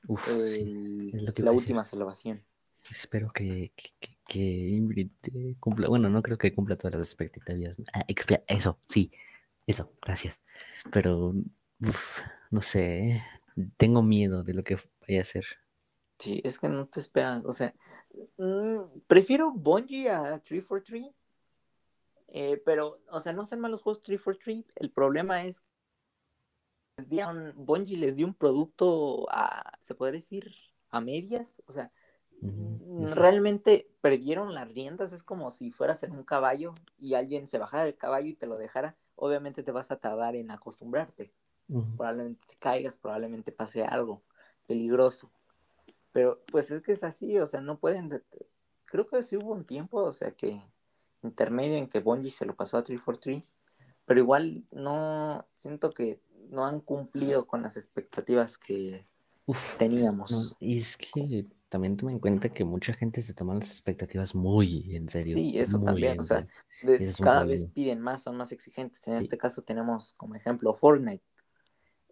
Uf, 0.08 0.26
el- 0.28 1.34
la 1.38 1.52
última 1.52 1.84
salvación. 1.84 2.42
Espero 2.90 3.32
que, 3.32 3.72
que, 4.28 4.40
Ingrid 4.40 5.10
eh, 5.34 5.56
cumpla. 5.58 5.88
Bueno, 5.88 6.08
no 6.08 6.22
creo 6.22 6.38
que 6.38 6.54
cumpla 6.54 6.76
todas 6.76 6.96
las 6.96 7.08
expectativas. 7.08 7.76
Ah, 7.92 8.04
eso, 8.48 8.78
sí, 8.88 9.10
eso, 9.66 9.92
gracias. 10.02 10.38
Pero, 10.92 11.34
uf, 11.80 11.98
no 12.50 12.62
sé, 12.62 13.22
tengo 13.76 14.02
miedo 14.02 14.42
de 14.44 14.54
lo 14.54 14.64
que 14.64 14.78
vaya 15.06 15.22
a 15.22 15.24
ser. 15.24 15.46
Sí, 16.18 16.40
es 16.44 16.58
que 16.58 16.68
no 16.68 16.86
te 16.88 17.00
esperas, 17.00 17.44
o 17.44 17.52
sea, 17.52 17.74
mm, 18.38 19.00
prefiero 19.06 19.52
Bungie 19.52 20.10
a 20.10 20.38
343, 20.40 21.14
eh, 22.38 22.62
pero, 22.66 23.00
o 23.10 23.20
sea, 23.20 23.32
no 23.32 23.42
hacen 23.42 23.60
malos 23.60 23.82
juegos 23.82 24.02
343, 24.02 24.64
el 24.76 24.90
problema 24.90 25.44
es 25.44 25.60
que 25.60 25.66
les 26.98 27.08
dieron- 27.08 27.52
Bungie 27.56 27.96
les 27.98 28.16
dio 28.16 28.26
un 28.26 28.34
producto 28.34 29.26
a, 29.30 29.72
se 29.80 29.94
podría 29.94 30.20
decir, 30.20 30.54
a 30.90 31.00
medias, 31.00 31.62
o 31.66 31.72
sea, 31.72 31.90
mm, 32.40 33.06
realmente 33.14 33.88
perdieron 34.00 34.54
las 34.54 34.68
riendas, 34.72 35.12
es 35.12 35.22
como 35.24 35.50
si 35.50 35.70
fueras 35.70 36.02
en 36.02 36.12
un 36.12 36.24
caballo 36.24 36.74
y 36.98 37.14
alguien 37.14 37.46
se 37.46 37.58
bajara 37.58 37.84
del 37.84 37.96
caballo 37.96 38.28
y 38.28 38.34
te 38.34 38.46
lo 38.46 38.56
dejara, 38.58 38.96
obviamente 39.16 39.62
te 39.62 39.72
vas 39.72 39.90
a 39.90 39.98
tardar 39.98 40.36
en 40.36 40.50
acostumbrarte. 40.50 41.32
Probablemente 41.96 42.44
te 42.46 42.56
caigas, 42.58 42.98
probablemente 42.98 43.52
pase 43.52 43.84
algo 43.84 44.22
peligroso. 44.66 45.30
Pero 46.12 46.42
pues 46.52 46.70
es 46.70 46.82
que 46.82 46.92
es 46.92 47.04
así, 47.04 47.38
o 47.38 47.46
sea, 47.46 47.60
no 47.60 47.78
pueden... 47.78 48.22
Creo 48.86 49.06
que 49.08 49.22
sí 49.22 49.36
hubo 49.36 49.52
un 49.52 49.64
tiempo, 49.66 50.02
o 50.02 50.12
sea, 50.12 50.32
que 50.32 50.62
intermedio 51.26 51.76
en 51.76 51.88
que 51.88 52.00
Bungie 52.00 52.30
se 52.30 52.46
lo 52.46 52.54
pasó 52.54 52.78
a 52.78 52.84
343, 52.84 53.44
pero 54.06 54.20
igual 54.20 54.64
no, 54.70 55.46
siento 55.54 55.90
que 55.90 56.20
no 56.50 56.64
han 56.66 56.80
cumplido 56.80 57.46
con 57.46 57.62
las 57.62 57.76
expectativas 57.76 58.58
que 58.58 59.04
Uf, 59.46 59.78
teníamos. 59.78 60.54
no, 60.54 60.56
y 60.60 60.78
es 60.78 60.96
que 60.96 61.46
también 61.68 61.96
toma 61.96 62.12
en 62.12 62.18
cuenta 62.18 62.48
que 62.48 62.64
mucha 62.64 62.92
gente 62.92 63.22
se 63.22 63.34
toma 63.34 63.54
las 63.54 63.68
expectativas 63.70 64.34
muy 64.34 64.94
en 64.96 65.08
serio. 65.08 65.36
Sí, 65.36 65.58
eso 65.58 65.78
también, 65.80 66.18
o 66.20 66.22
sea, 66.22 66.46
de- 66.82 66.98
es 66.98 67.16
cada 67.16 67.44
vez 67.44 67.60
problema. 67.60 67.72
piden 67.74 68.00
más, 68.00 68.22
son 68.22 68.36
más 68.36 68.52
exigentes. 68.52 69.06
En 69.08 69.14
Sí. 69.14 69.24
este 69.24 69.38
caso 69.38 69.62
tenemos 69.62 70.14
como 70.14 70.34
ejemplo 70.34 70.74
Fortnite, 70.74 71.24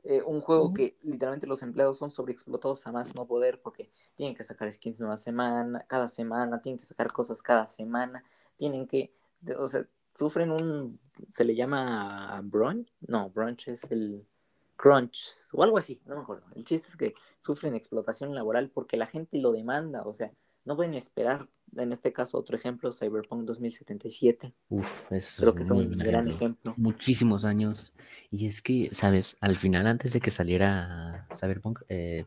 eh, 0.04 0.22
un 0.22 0.40
juego 0.42 0.74
que 0.74 0.96
literalmente 1.02 1.46
los 1.46 1.62
empleados 1.62 1.98
son 1.98 2.10
sobreexplotados 2.10 2.86
a 2.86 2.92
más 2.92 3.14
no 3.14 3.26
poder 3.26 3.60
porque 3.62 3.90
tienen 4.16 4.34
que 4.36 4.44
sacar 4.44 4.70
skins 4.72 5.00
nueva 5.00 5.16
semana, 5.16 5.80
cada 5.88 6.08
semana, 6.08 6.60
tienen 6.60 6.78
que 6.78 6.84
sacar 6.84 7.10
cosas 7.12 7.40
cada 7.42 7.68
semana, 7.68 8.22
tienen 8.56 8.86
que, 8.86 9.12
o 9.58 9.68
sea, 9.68 9.86
sufren 10.14 10.50
un, 10.50 11.00
se 11.28 11.44
le 11.44 11.54
llama 11.54 12.40
brunch, 12.44 12.88
no, 13.06 13.30
brunch 13.30 13.68
es 13.68 13.90
el 13.90 14.26
crunch 14.76 15.48
o 15.52 15.62
algo 15.62 15.78
así, 15.78 16.00
no 16.06 16.16
me 16.16 16.22
acuerdo. 16.22 16.44
El 16.54 16.64
chiste 16.64 16.88
es 16.88 16.96
que 16.96 17.14
sufren 17.40 17.74
explotación 17.74 18.34
laboral 18.34 18.70
porque 18.70 18.96
la 18.96 19.06
gente 19.06 19.38
lo 19.38 19.52
demanda, 19.52 20.02
o 20.02 20.12
sea, 20.14 20.32
no 20.64 20.76
pueden 20.76 20.94
esperar. 20.94 21.48
En 21.76 21.92
este 21.92 22.12
caso, 22.12 22.38
otro 22.38 22.56
ejemplo, 22.56 22.92
Cyberpunk 22.92 23.44
2077. 23.44 24.54
Uf, 24.68 25.12
eso 25.12 25.42
Creo 25.42 25.54
que 25.54 25.62
es 25.62 25.70
un 25.70 25.90
gran 25.90 26.28
ejemplo. 26.28 26.34
ejemplo. 26.36 26.74
Muchísimos 26.76 27.44
años. 27.44 27.92
Y 28.30 28.46
es 28.46 28.62
que, 28.62 28.90
¿sabes? 28.92 29.36
Al 29.40 29.56
final, 29.56 29.86
antes 29.88 30.12
de 30.12 30.20
que 30.20 30.30
saliera 30.30 31.26
Cyberpunk, 31.34 31.80
eh, 31.88 32.26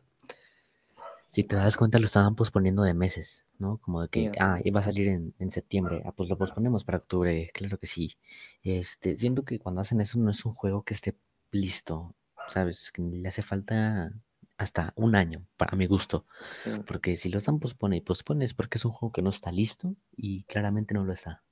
si 1.30 1.44
te 1.44 1.56
das 1.56 1.76
cuenta, 1.76 1.98
lo 1.98 2.06
estaban 2.06 2.34
posponiendo 2.36 2.82
de 2.82 2.94
meses, 2.94 3.46
¿no? 3.58 3.78
Como 3.78 4.02
de 4.02 4.08
que, 4.08 4.30
Sí. 4.30 4.38
ah, 4.40 4.60
iba 4.64 4.80
a 4.80 4.82
salir 4.84 5.08
en, 5.08 5.34
en 5.38 5.50
septiembre, 5.50 6.02
ah, 6.04 6.12
pues 6.12 6.28
lo 6.28 6.38
posponemos 6.38 6.84
para 6.84 6.98
octubre, 6.98 7.50
claro 7.54 7.78
que 7.78 7.86
sí. 7.86 8.18
Este, 8.62 9.16
siento 9.16 9.44
que 9.44 9.58
cuando 9.58 9.80
hacen 9.80 10.00
eso 10.00 10.18
no 10.18 10.30
es 10.30 10.44
un 10.44 10.54
juego 10.54 10.82
que 10.84 10.94
esté 10.94 11.16
listo, 11.52 12.14
¿sabes? 12.48 12.90
Que 12.92 13.02
le 13.02 13.28
hace 13.28 13.42
falta 13.42 14.12
hasta 14.56 14.92
un 14.96 15.14
año, 15.16 15.46
para 15.56 15.76
mi 15.76 15.86
gusto. 15.86 16.26
Sí. 16.64 16.70
Porque 16.86 17.16
si 17.16 17.28
lo 17.30 17.38
están 17.38 17.60
pospone 17.60 17.96
y 17.98 18.00
pospone 18.00 18.44
es 18.44 18.54
porque 18.54 18.78
es 18.78 18.84
un 18.84 18.92
juego 18.92 19.12
que 19.12 19.22
no 19.22 19.30
está 19.30 19.52
listo 19.52 19.94
y 20.16 20.44
claramente 20.44 20.94
no 20.94 21.04
lo 21.04 21.12
está. 21.12 21.44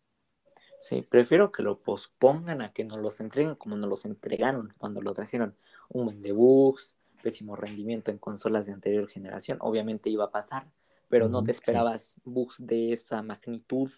Sí, 0.80 1.02
prefiero 1.02 1.52
que 1.52 1.62
lo 1.62 1.80
pospongan 1.82 2.60
a 2.62 2.72
que 2.72 2.84
nos 2.84 3.00
los 3.00 3.20
entreguen 3.20 3.54
como 3.56 3.76
nos 3.76 3.88
los 3.90 4.04
entregaron 4.04 4.74
cuando 4.78 5.00
lo 5.02 5.12
trajeron. 5.14 5.56
Un 5.88 6.04
buen 6.06 6.22
de 6.22 6.32
bugs, 6.32 6.98
pésimo 7.26 7.56
rendimiento 7.56 8.12
en 8.12 8.18
consolas 8.18 8.66
de 8.66 8.72
anterior 8.72 9.08
generación. 9.08 9.58
Obviamente 9.60 10.10
iba 10.10 10.26
a 10.26 10.30
pasar, 10.30 10.70
pero 11.08 11.28
no 11.28 11.42
te 11.42 11.50
esperabas 11.50 12.20
bugs 12.22 12.64
de 12.64 12.92
esa 12.92 13.20
magnitud 13.20 13.90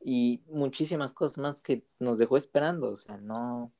y 0.00 0.42
muchísimas 0.48 1.12
cosas 1.12 1.38
más 1.38 1.60
que 1.60 1.86
nos 2.00 2.18
dejó 2.18 2.36
esperando. 2.36 2.90
O 2.90 2.96
sea, 2.96 3.18
no, 3.18 3.70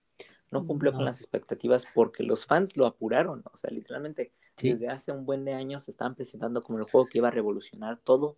no 0.52 0.66
cumplió 0.68 0.92
con 0.92 1.04
las 1.04 1.20
expectativas 1.20 1.84
porque 1.92 2.22
los 2.22 2.46
fans 2.46 2.76
lo 2.76 2.86
apuraron. 2.86 3.42
O 3.52 3.56
sea, 3.56 3.70
literalmente 3.70 4.30
Sí. 4.56 4.70
desde 4.70 4.88
hace 4.88 5.10
un 5.10 5.26
buen 5.26 5.44
de 5.44 5.54
años 5.54 5.82
se 5.82 5.90
estaban 5.90 6.14
presentando 6.14 6.62
como 6.62 6.78
el 6.78 6.84
juego 6.84 7.08
que 7.08 7.18
iba 7.18 7.26
a 7.26 7.32
revolucionar 7.32 7.96
todo. 7.96 8.36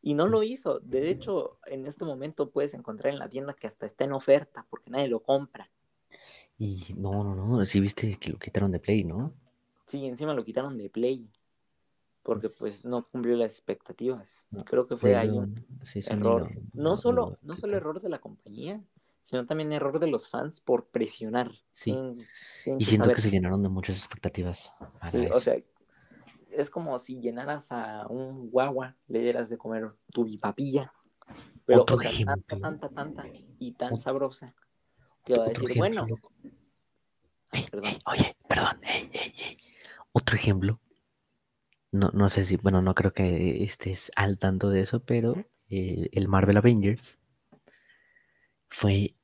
Y 0.00 0.14
no 0.14 0.28
lo 0.28 0.44
hizo. 0.44 0.78
De 0.78 1.10
hecho, 1.10 1.58
en 1.66 1.86
este 1.86 2.04
momento 2.04 2.50
puedes 2.50 2.72
encontrar 2.74 3.12
en 3.12 3.18
la 3.18 3.28
tienda 3.28 3.54
que 3.54 3.66
hasta 3.66 3.84
está 3.84 4.04
en 4.04 4.12
oferta 4.12 4.64
porque 4.70 4.92
nadie 4.92 5.08
lo 5.08 5.24
compra. 5.24 5.72
Y 6.58 6.94
no, 6.96 7.24
no, 7.24 7.34
no, 7.34 7.64
sí 7.64 7.80
viste 7.80 8.16
que 8.18 8.30
lo 8.30 8.38
quitaron 8.38 8.70
de 8.70 8.78
Play, 8.78 9.04
¿no? 9.04 9.34
Sí, 9.86 10.06
encima 10.06 10.34
lo 10.34 10.44
quitaron 10.44 10.78
de 10.78 10.88
Play. 10.88 11.30
Porque 12.22 12.48
pues 12.48 12.84
no 12.84 13.02
cumplió 13.04 13.36
las 13.36 13.52
expectativas. 13.52 14.48
No, 14.50 14.64
Creo 14.64 14.86
que 14.86 14.96
fue 14.96 15.14
ahí 15.16 15.28
un 15.28 15.66
sí, 15.82 16.00
error. 16.06 16.50
No 16.72 16.90
lo- 16.90 16.96
solo, 16.96 17.30
lo 17.30 17.38
no 17.42 17.56
solo 17.56 17.76
error 17.76 18.00
de 18.00 18.08
la 18.08 18.18
compañía, 18.18 18.82
sino 19.22 19.44
también 19.44 19.72
error 19.72 19.98
de 20.00 20.06
los 20.06 20.28
fans 20.28 20.60
por 20.60 20.86
presionar. 20.86 21.52
Sí. 21.72 21.92
Tienen- 21.92 22.26
tienen 22.62 22.80
Y 22.80 22.84
que 22.84 22.90
siento 22.90 23.04
saber. 23.04 23.16
que 23.16 23.22
se 23.22 23.30
llenaron 23.30 23.62
de 23.62 23.68
muchas 23.68 23.98
expectativas 23.98 24.72
Sí, 25.10 25.26
o 25.26 25.38
sea, 25.38 25.56
es 26.50 26.70
como 26.70 26.98
si 26.98 27.20
llenaras 27.20 27.72
a 27.72 28.06
un 28.08 28.50
guagua, 28.50 28.96
le 29.08 29.20
dieras 29.20 29.50
de 29.50 29.58
comer 29.58 29.92
tu 30.12 30.24
bipapilla, 30.24 30.92
pero 31.66 31.82
Otro 31.82 31.96
o 31.96 32.00
sea, 32.00 32.10
tanta, 32.10 32.32
ejemplo. 32.34 32.60
tanta, 32.60 32.88
tanta 32.88 33.26
y 33.58 33.72
tan 33.72 33.98
sabrosa 33.98 34.46
que 35.24 35.36
va 35.36 35.44
a 35.44 35.48
decir, 35.48 35.70
ejemplo. 35.70 36.06
bueno, 36.06 36.06
perdón. 37.70 37.86
ey, 37.86 37.98
oye, 38.06 38.36
perdón. 38.48 38.80
ey, 38.84 39.10
ey, 39.12 39.32
ey. 39.38 39.58
Otro 40.12 40.36
ejemplo. 40.36 40.80
No, 41.92 42.10
no 42.12 42.28
sé 42.28 42.44
si, 42.44 42.56
bueno, 42.56 42.82
no 42.82 42.94
creo 42.94 43.12
que 43.12 43.64
estés 43.64 44.10
al 44.16 44.38
tanto 44.38 44.70
de 44.70 44.80
eso, 44.80 45.00
pero 45.00 45.46
eh, 45.70 46.08
el 46.12 46.28
Marvel 46.28 46.56
Avengers 46.56 47.18
fue. 48.68 49.14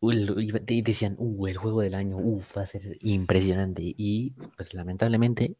y 0.00 0.82
decían, 0.82 1.16
uh, 1.18 1.46
el 1.46 1.56
juego 1.56 1.80
del 1.80 1.94
año, 1.94 2.16
uh, 2.18 2.42
va 2.56 2.62
a 2.62 2.66
ser 2.66 2.98
impresionante. 3.00 3.82
Y 3.84 4.32
pues 4.56 4.74
lamentablemente 4.74 5.56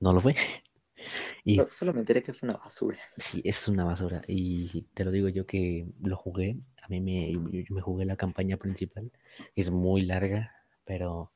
no 0.00 0.12
lo 0.12 0.20
fue. 0.20 0.36
Y 1.44 1.64
No, 1.64 1.66
solo 1.70 1.92
me 1.92 2.00
enteré 2.00 2.22
que 2.22 2.32
fue 2.34 2.48
una 2.48 2.58
basura. 2.58 2.98
Sí, 3.16 3.40
es 3.44 3.66
una 3.68 3.84
basura. 3.84 4.22
Y 4.28 4.82
te 4.94 5.04
lo 5.04 5.10
digo 5.10 5.28
yo 5.28 5.46
que 5.46 5.86
lo 6.02 6.16
jugué. 6.16 6.56
A 6.82 6.88
mí 6.88 7.00
me, 7.00 7.32
yo- 7.32 7.74
me 7.74 7.80
jugué 7.80 8.04
la 8.04 8.16
campaña 8.16 8.56
principal. 8.58 9.10
Es 9.54 9.70
muy 9.70 10.02
larga, 10.02 10.54
pero 10.84 11.32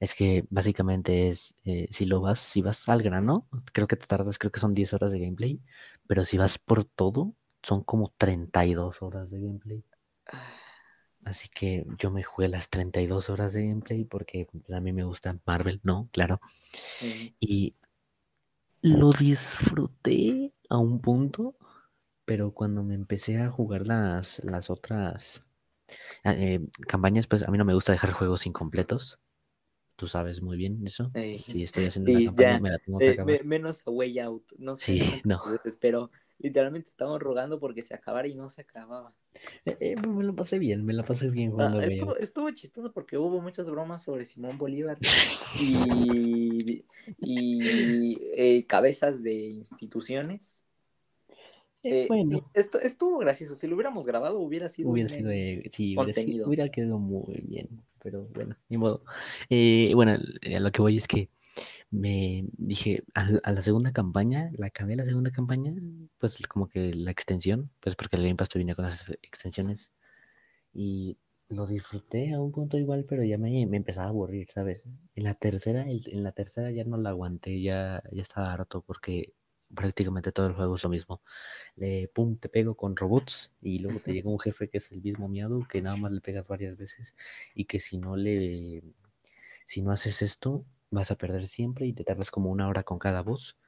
es 0.00 0.14
que 0.14 0.44
básicamente 0.50 1.30
es, 1.30 1.54
eh, 1.64 1.88
si 1.92 2.06
lo 2.06 2.20
vas, 2.22 2.40
si 2.40 2.62
vas 2.62 2.88
al 2.88 3.02
grano, 3.02 3.48
creo 3.72 3.86
que 3.88 3.96
te 3.96 4.06
tardas, 4.06 4.38
creo 4.38 4.52
que 4.52 4.60
son 4.60 4.74
10 4.74 4.92
horas 4.94 5.12
de 5.12 5.20
gameplay, 5.20 5.60
pero 6.08 6.24
si 6.26 6.38
vas 6.38 6.58
por 6.58 6.84
todo, 6.84 7.34
son 7.62 7.82
como 7.84 8.12
32 8.18 9.02
horas 9.02 9.30
de 9.30 9.40
gameplay. 9.40 9.84
Así 11.24 11.48
que 11.48 11.86
yo 11.98 12.10
me 12.10 12.22
jugué 12.22 12.48
las 12.48 12.68
32 12.68 13.30
horas 13.30 13.52
de 13.54 13.66
gameplay 13.66 14.04
porque 14.04 14.46
pues, 14.50 14.70
a 14.70 14.80
mí 14.80 14.92
me 14.92 15.04
gusta 15.04 15.38
Marvel, 15.46 15.80
¿no? 15.82 16.08
Claro. 16.12 16.40
Y 17.40 17.74
lo 18.82 19.12
disfruté 19.12 20.52
a 20.68 20.78
un 20.78 21.00
punto, 21.00 21.56
pero 22.24 22.52
cuando 22.54 22.82
me 22.82 22.94
empecé 22.94 23.38
a 23.38 23.50
jugar 23.50 23.86
las, 23.86 24.42
las 24.44 24.70
otras 24.70 25.44
ah, 26.24 26.34
eh, 26.34 26.60
campañas, 26.88 27.26
pues 27.26 27.42
a 27.44 27.50
mí 27.50 27.58
no 27.58 27.64
me 27.66 27.74
gusta 27.74 27.92
dejar 27.92 28.12
juegos 28.12 28.46
incompletos. 28.46 29.20
Tú 29.96 30.08
sabes 30.08 30.42
muy 30.42 30.56
bien 30.58 30.86
eso. 30.86 31.12
Ey, 31.14 31.42
Si 31.46 31.62
estoy 31.62 31.86
haciendo 31.86 32.10
una 32.10 32.22
campaña, 32.22 32.58
ya. 32.58 32.60
me 32.60 32.70
la 32.70 32.78
tengo 32.78 33.02
que 33.02 33.10
Eh, 33.10 33.12
acabar. 33.12 33.40
me- 33.40 33.42
menos 33.42 33.82
a 33.86 33.90
Way 33.90 34.18
Out. 34.20 34.52
No 34.58 34.76
sé, 34.76 34.94
Sí, 34.96 35.22
no. 35.24 35.40
desesperó. 35.42 36.10
Literalmente 36.38 36.90
estábamos 36.90 37.20
rogando 37.20 37.58
porque 37.60 37.82
se 37.82 37.94
acabara 37.94 38.28
y 38.28 38.34
no 38.34 38.48
se 38.50 38.62
acababa. 38.62 39.14
Eh, 39.64 39.76
eh, 39.80 39.94
pues 39.96 40.08
me 40.14 40.24
lo 40.24 40.34
pasé 40.34 40.58
bien, 40.58 40.84
me 40.84 40.92
la 40.92 41.04
pasé 41.04 41.28
bien 41.30 41.50
Ah, 41.56 41.76
jugando 41.76 41.80
estuvo, 41.82 42.16
estuvo 42.16 42.50
chistoso 42.52 42.92
porque 42.92 43.18
hubo 43.18 43.40
muchas 43.40 43.70
bromas 43.70 44.02
sobre 44.04 44.24
Simón 44.24 44.56
Bolívar 44.56 45.02
y, 45.54 46.39
y 47.18 48.18
eh, 48.36 48.64
cabezas 48.66 49.22
de 49.22 49.34
instituciones. 49.34 50.64
Eh, 51.82 52.06
bueno, 52.08 52.50
esto 52.52 52.78
estuvo 52.78 53.18
gracioso. 53.18 53.54
Si 53.54 53.66
lo 53.66 53.74
hubiéramos 53.74 54.06
grabado, 54.06 54.38
hubiera 54.38 54.68
sido 54.68 54.90
hubiera 54.90 55.08
sido, 55.08 55.30
eh, 55.30 55.70
sí, 55.72 55.96
hubiera, 55.96 56.12
sido- 56.12 56.14
contenido. 56.14 56.46
hubiera 56.46 56.68
quedado 56.68 56.98
muy 56.98 57.40
bien, 57.46 57.68
pero 58.02 58.28
bueno, 58.34 58.56
ni 58.68 58.76
modo. 58.76 59.02
Eh, 59.48 59.92
bueno, 59.94 60.18
eh, 60.42 60.56
a 60.56 60.60
lo 60.60 60.70
que 60.72 60.82
voy 60.82 60.98
es 60.98 61.08
que 61.08 61.30
me 61.90 62.44
dije, 62.58 63.02
a, 63.14 63.30
la- 63.30 63.40
a 63.44 63.52
la 63.52 63.62
segunda 63.62 63.92
campaña, 63.92 64.50
la 64.58 64.66
acabé 64.66 64.94
la 64.94 65.06
segunda 65.06 65.30
campaña, 65.30 65.74
pues 66.18 66.36
como 66.48 66.68
que 66.68 66.92
la 66.94 67.10
extensión, 67.10 67.70
pues 67.80 67.96
porque 67.96 68.16
el 68.16 68.22
Game 68.22 68.36
Pass 68.36 68.50
te 68.50 68.58
viene 68.58 68.74
con 68.74 68.84
las 68.84 69.08
extensiones 69.22 69.90
y 70.74 71.16
lo 71.50 71.66
disfruté 71.66 72.32
a 72.32 72.40
un 72.40 72.52
punto 72.52 72.78
igual, 72.78 73.04
pero 73.08 73.24
ya 73.24 73.36
me, 73.38 73.66
me 73.66 73.76
empezaba 73.78 74.06
a 74.06 74.10
aburrir, 74.10 74.48
¿sabes? 74.50 74.86
En 75.14 75.24
la 75.24 75.34
tercera, 75.34 75.82
el- 75.88 76.08
en 76.08 76.22
la 76.24 76.32
tercera 76.32 76.70
ya 76.70 76.84
no 76.84 76.96
la 76.96 77.10
aguanté, 77.10 77.60
ya, 77.62 78.02
ya 78.12 78.22
estaba 78.22 78.52
harto 78.52 78.82
porque 78.82 79.34
prácticamente 79.74 80.32
todo 80.32 80.46
el 80.46 80.54
juego 80.54 80.76
es 80.76 80.82
lo 80.84 80.90
mismo. 80.90 81.22
Le, 81.76 82.08
pum, 82.08 82.38
te 82.38 82.48
pego 82.50 82.76
con 82.76 82.96
robots 82.96 83.52
y 83.62 83.80
luego 83.80 84.00
te 84.00 84.12
llega 84.14 84.30
un 84.30 84.40
jefe 84.40 84.68
que 84.70 84.78
es 84.78 84.92
el 84.92 85.02
mismo 85.02 85.28
miado, 85.28 85.66
que 85.68 85.82
nada 85.82 85.96
más 85.96 86.12
le 86.12 86.20
pegas 86.22 86.48
varias 86.48 86.76
veces 86.78 87.14
y 87.54 87.66
que 87.66 87.80
si 87.80 87.98
no 87.98 88.16
le, 88.16 88.82
si 89.66 89.82
no 89.82 89.92
haces 89.92 90.22
esto, 90.22 90.66
vas 90.90 91.10
a 91.12 91.16
perder 91.18 91.46
siempre 91.46 91.86
y 91.86 91.94
te 91.94 92.04
tardas 92.04 92.30
como 92.32 92.50
una 92.50 92.68
hora 92.68 92.84
con 92.84 92.98
cada 93.00 93.22
boss. 93.22 93.58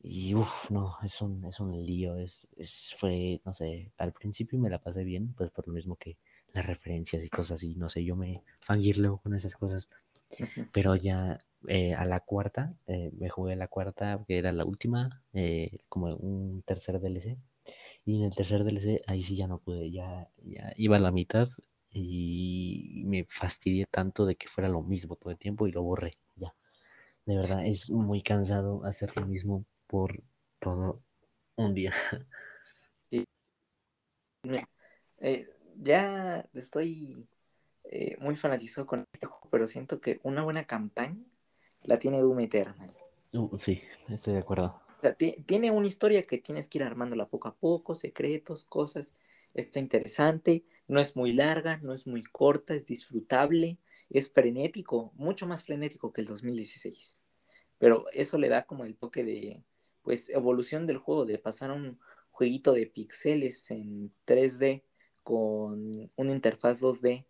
Y 0.00 0.34
uff, 0.34 0.70
no, 0.70 0.96
es 1.02 1.20
un, 1.22 1.44
es 1.44 1.58
un 1.60 1.72
lío, 1.84 2.16
es, 2.16 2.46
es, 2.56 2.94
fue, 2.98 3.40
no 3.44 3.52
sé, 3.54 3.92
al 3.98 4.12
principio 4.12 4.58
me 4.58 4.70
la 4.70 4.80
pasé 4.80 5.02
bien, 5.04 5.34
pues 5.34 5.50
por 5.50 5.66
lo 5.66 5.74
mismo 5.74 5.96
que 5.96 6.18
las 6.52 6.66
referencias 6.66 7.22
y 7.22 7.28
cosas 7.28 7.56
así, 7.56 7.74
no 7.74 7.88
sé, 7.88 8.04
yo 8.04 8.16
me 8.16 8.42
fangirleo 8.60 9.18
con 9.18 9.34
esas 9.34 9.54
cosas, 9.54 9.88
pero 10.72 10.96
ya 10.96 11.38
eh, 11.66 11.94
a 11.94 12.04
la 12.04 12.20
cuarta, 12.20 12.74
eh, 12.86 13.10
me 13.18 13.28
jugué 13.28 13.56
la 13.56 13.68
cuarta, 13.68 14.24
que 14.26 14.38
era 14.38 14.52
la 14.52 14.64
última, 14.64 15.22
eh, 15.32 15.78
como 15.88 16.14
un 16.16 16.62
tercer 16.62 17.00
DLC, 17.00 17.36
y 18.04 18.16
en 18.18 18.24
el 18.24 18.34
tercer 18.34 18.64
DLC 18.64 19.02
ahí 19.06 19.22
sí 19.24 19.36
ya 19.36 19.46
no 19.46 19.58
pude, 19.58 19.90
ya, 19.90 20.28
ya 20.44 20.72
iba 20.76 20.96
a 20.96 21.00
la 21.00 21.12
mitad 21.12 21.48
y 21.90 23.02
me 23.06 23.24
fastidié 23.28 23.86
tanto 23.86 24.26
de 24.26 24.36
que 24.36 24.48
fuera 24.48 24.68
lo 24.68 24.82
mismo 24.82 25.16
todo 25.16 25.30
el 25.30 25.38
tiempo 25.38 25.66
y 25.66 25.72
lo 25.72 25.82
borré, 25.82 26.18
ya. 26.36 26.54
De 27.26 27.36
verdad, 27.36 27.66
es 27.66 27.90
muy 27.90 28.22
cansado 28.22 28.84
hacer 28.86 29.14
lo 29.16 29.26
mismo 29.26 29.64
por 29.86 30.22
todo 30.60 31.02
un 31.56 31.74
día. 31.74 31.92
Mira, 34.42 34.68
eh, 35.18 35.46
ya 35.80 36.48
estoy 36.54 37.28
eh, 37.84 38.16
muy 38.20 38.36
fanatizado 38.36 38.86
con 38.86 39.06
este 39.12 39.26
juego, 39.26 39.48
pero 39.50 39.66
siento 39.66 40.00
que 40.00 40.20
una 40.22 40.42
buena 40.42 40.66
campaña 40.66 41.24
la 41.82 41.98
tiene 41.98 42.20
Doom 42.20 42.40
Eternal. 42.40 42.94
Uh, 43.32 43.58
sí, 43.58 43.80
estoy 44.08 44.34
de 44.34 44.40
acuerdo. 44.40 44.80
O 44.98 45.00
sea, 45.00 45.14
ti- 45.14 45.36
tiene 45.46 45.70
una 45.70 45.86
historia 45.86 46.22
que 46.22 46.38
tienes 46.38 46.68
que 46.68 46.78
ir 46.78 46.84
armándola 46.84 47.28
poco 47.28 47.48
a 47.48 47.54
poco, 47.54 47.94
secretos, 47.94 48.64
cosas. 48.64 49.14
Está 49.54 49.78
interesante, 49.78 50.64
no 50.88 51.00
es 51.00 51.16
muy 51.16 51.32
larga, 51.32 51.78
no 51.78 51.92
es 51.94 52.06
muy 52.06 52.24
corta, 52.24 52.74
es 52.74 52.84
disfrutable, 52.84 53.78
es 54.10 54.30
frenético, 54.30 55.12
mucho 55.14 55.46
más 55.46 55.64
frenético 55.64 56.12
que 56.12 56.20
el 56.22 56.26
2016. 56.26 57.22
Pero 57.78 58.06
eso 58.12 58.38
le 58.38 58.48
da 58.48 58.64
como 58.66 58.84
el 58.84 58.96
toque 58.96 59.24
de, 59.24 59.62
pues, 60.02 60.28
evolución 60.30 60.86
del 60.86 60.98
juego, 60.98 61.24
de 61.26 61.38
pasar 61.38 61.70
a 61.70 61.74
un 61.74 61.98
jueguito 62.30 62.72
de 62.72 62.86
píxeles 62.86 63.70
en 63.70 64.12
3D 64.24 64.84
con 65.28 66.10
una 66.16 66.32
interfaz 66.32 66.80
2D 66.80 67.26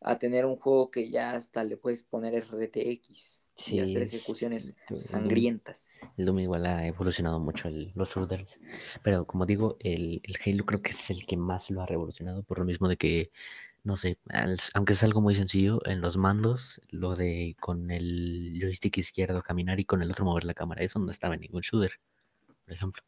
a 0.00 0.18
tener 0.18 0.44
un 0.44 0.56
juego 0.56 0.90
que 0.90 1.08
ya 1.08 1.32
hasta 1.34 1.62
le 1.62 1.76
puedes 1.76 2.02
poner 2.02 2.34
RTX 2.34 3.52
y 3.68 3.78
hacer 3.78 4.02
es- 4.02 4.08
ejecuciones 4.12 4.76
el 4.90 4.98
sangrientas. 4.98 6.00
El 6.16 6.24
Doom 6.26 6.40
igual 6.40 6.66
ha 6.66 6.84
evolucionado 6.84 7.38
mucho 7.38 7.68
el- 7.68 7.92
los 7.94 8.08
shooters, 8.10 8.58
pero 9.04 9.24
como 9.24 9.46
digo, 9.46 9.76
el, 9.78 10.20
el 10.24 10.36
Halo 10.44 10.66
creo 10.66 10.82
que 10.82 10.90
es 10.90 11.10
el 11.10 11.26
que 11.26 11.36
más 11.36 11.70
lo 11.70 11.80
ha 11.80 11.86
revolucionado 11.86 12.42
por 12.42 12.58
lo 12.58 12.64
mismo 12.64 12.88
de 12.88 12.96
que, 12.96 13.30
no 13.84 13.96
sé, 13.96 14.18
al- 14.30 14.58
aunque 14.74 14.94
es 14.94 15.02
algo 15.04 15.20
muy 15.20 15.36
sencillo, 15.36 15.80
en 15.86 16.00
los 16.00 16.16
mandos, 16.16 16.80
lo 16.90 17.14
de 17.14 17.56
con 17.60 17.90
el 17.92 18.58
joystick 18.60 18.98
izquierdo 18.98 19.42
caminar 19.42 19.78
y 19.78 19.84
con 19.84 20.02
el 20.02 20.10
otro 20.10 20.24
mover 20.24 20.44
la 20.44 20.54
cámara, 20.54 20.82
eso 20.82 20.98
no 20.98 21.12
estaba 21.12 21.34
en 21.34 21.42
ningún 21.42 21.62
shooter, 21.62 21.92
por 22.64 22.74
ejemplo. 22.74 23.02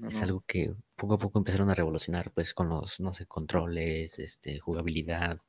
No, 0.00 0.10
Es 0.10 0.22
no. 0.22 0.22
algo 0.22 0.42
que 0.46 0.74
poco 0.96 1.14
a 1.14 1.18
poco 1.18 1.38
empezaron 1.38 1.70
a 1.70 1.74
revolucionar, 1.74 2.32
pues 2.32 2.54
con 2.54 2.68
los, 2.68 3.00
no 3.00 3.14
sé, 3.14 3.26
controles, 3.26 4.18
este, 4.18 4.58
jugabilidad. 4.60 5.40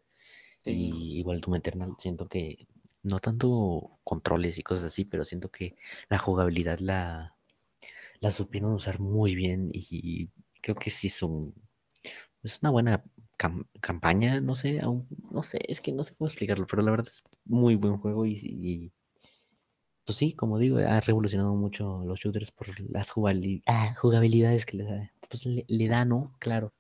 Sí. 0.58 0.76
Y 0.76 1.20
igual 1.20 1.42
Doom 1.42 1.56
Eternal, 1.58 1.96
siento 2.00 2.28
que 2.30 2.68
no 3.04 3.20
tanto 3.20 4.00
controles 4.04 4.58
y 4.60 4.64
cosas 4.64 4.86
así, 4.86 5.06
pero 5.06 5.26
siento 5.26 5.50
que 5.52 5.76
la 6.10 6.20
jugabilidad 6.20 6.80
la, 6.80 7.36
la 8.22 8.32
supieron 8.32 8.74
usar 8.74 9.00
muy 9.00 9.36
bien 9.36 9.70
y 9.74 10.30
creo 10.62 10.76
que 10.76 10.90
sí 10.92 11.08
es 11.08 11.24
un, 11.24 11.54
es 12.44 12.60
una 12.62 12.72
buena 12.72 13.04
cam- 13.38 13.68
campaña, 13.82 14.42
no 14.42 14.56
sé, 14.56 14.80
aún- 14.82 15.08
no 15.32 15.44
sé, 15.44 15.60
es 15.68 15.82
que 15.82 15.92
no 15.92 16.04
sé 16.04 16.16
cómo 16.16 16.28
explicarlo, 16.28 16.68
pero 16.68 16.82
la 16.84 16.92
verdad 16.92 17.08
es 17.14 17.24
muy 17.46 17.76
buen 17.76 17.98
juego 17.98 18.26
y, 18.26 18.34
y, 18.44 18.92
pues 20.06 20.18
sí, 20.18 20.34
como 20.34 20.60
digo, 20.60 20.78
ha 20.78 21.00
revolucionado 21.02 21.54
mucho 21.56 22.04
los 22.06 22.20
shooters 22.20 22.52
por 22.52 22.68
las 22.80 23.12
ah, 23.66 23.96
jugabilidades 23.98 24.66
que 24.66 24.78
le 24.78 24.84
da, 24.84 25.12
pues 25.30 25.46
le, 25.46 25.66
le 25.68 25.88
da, 25.88 26.06
¿no? 26.06 26.36
Claro, 26.40 26.74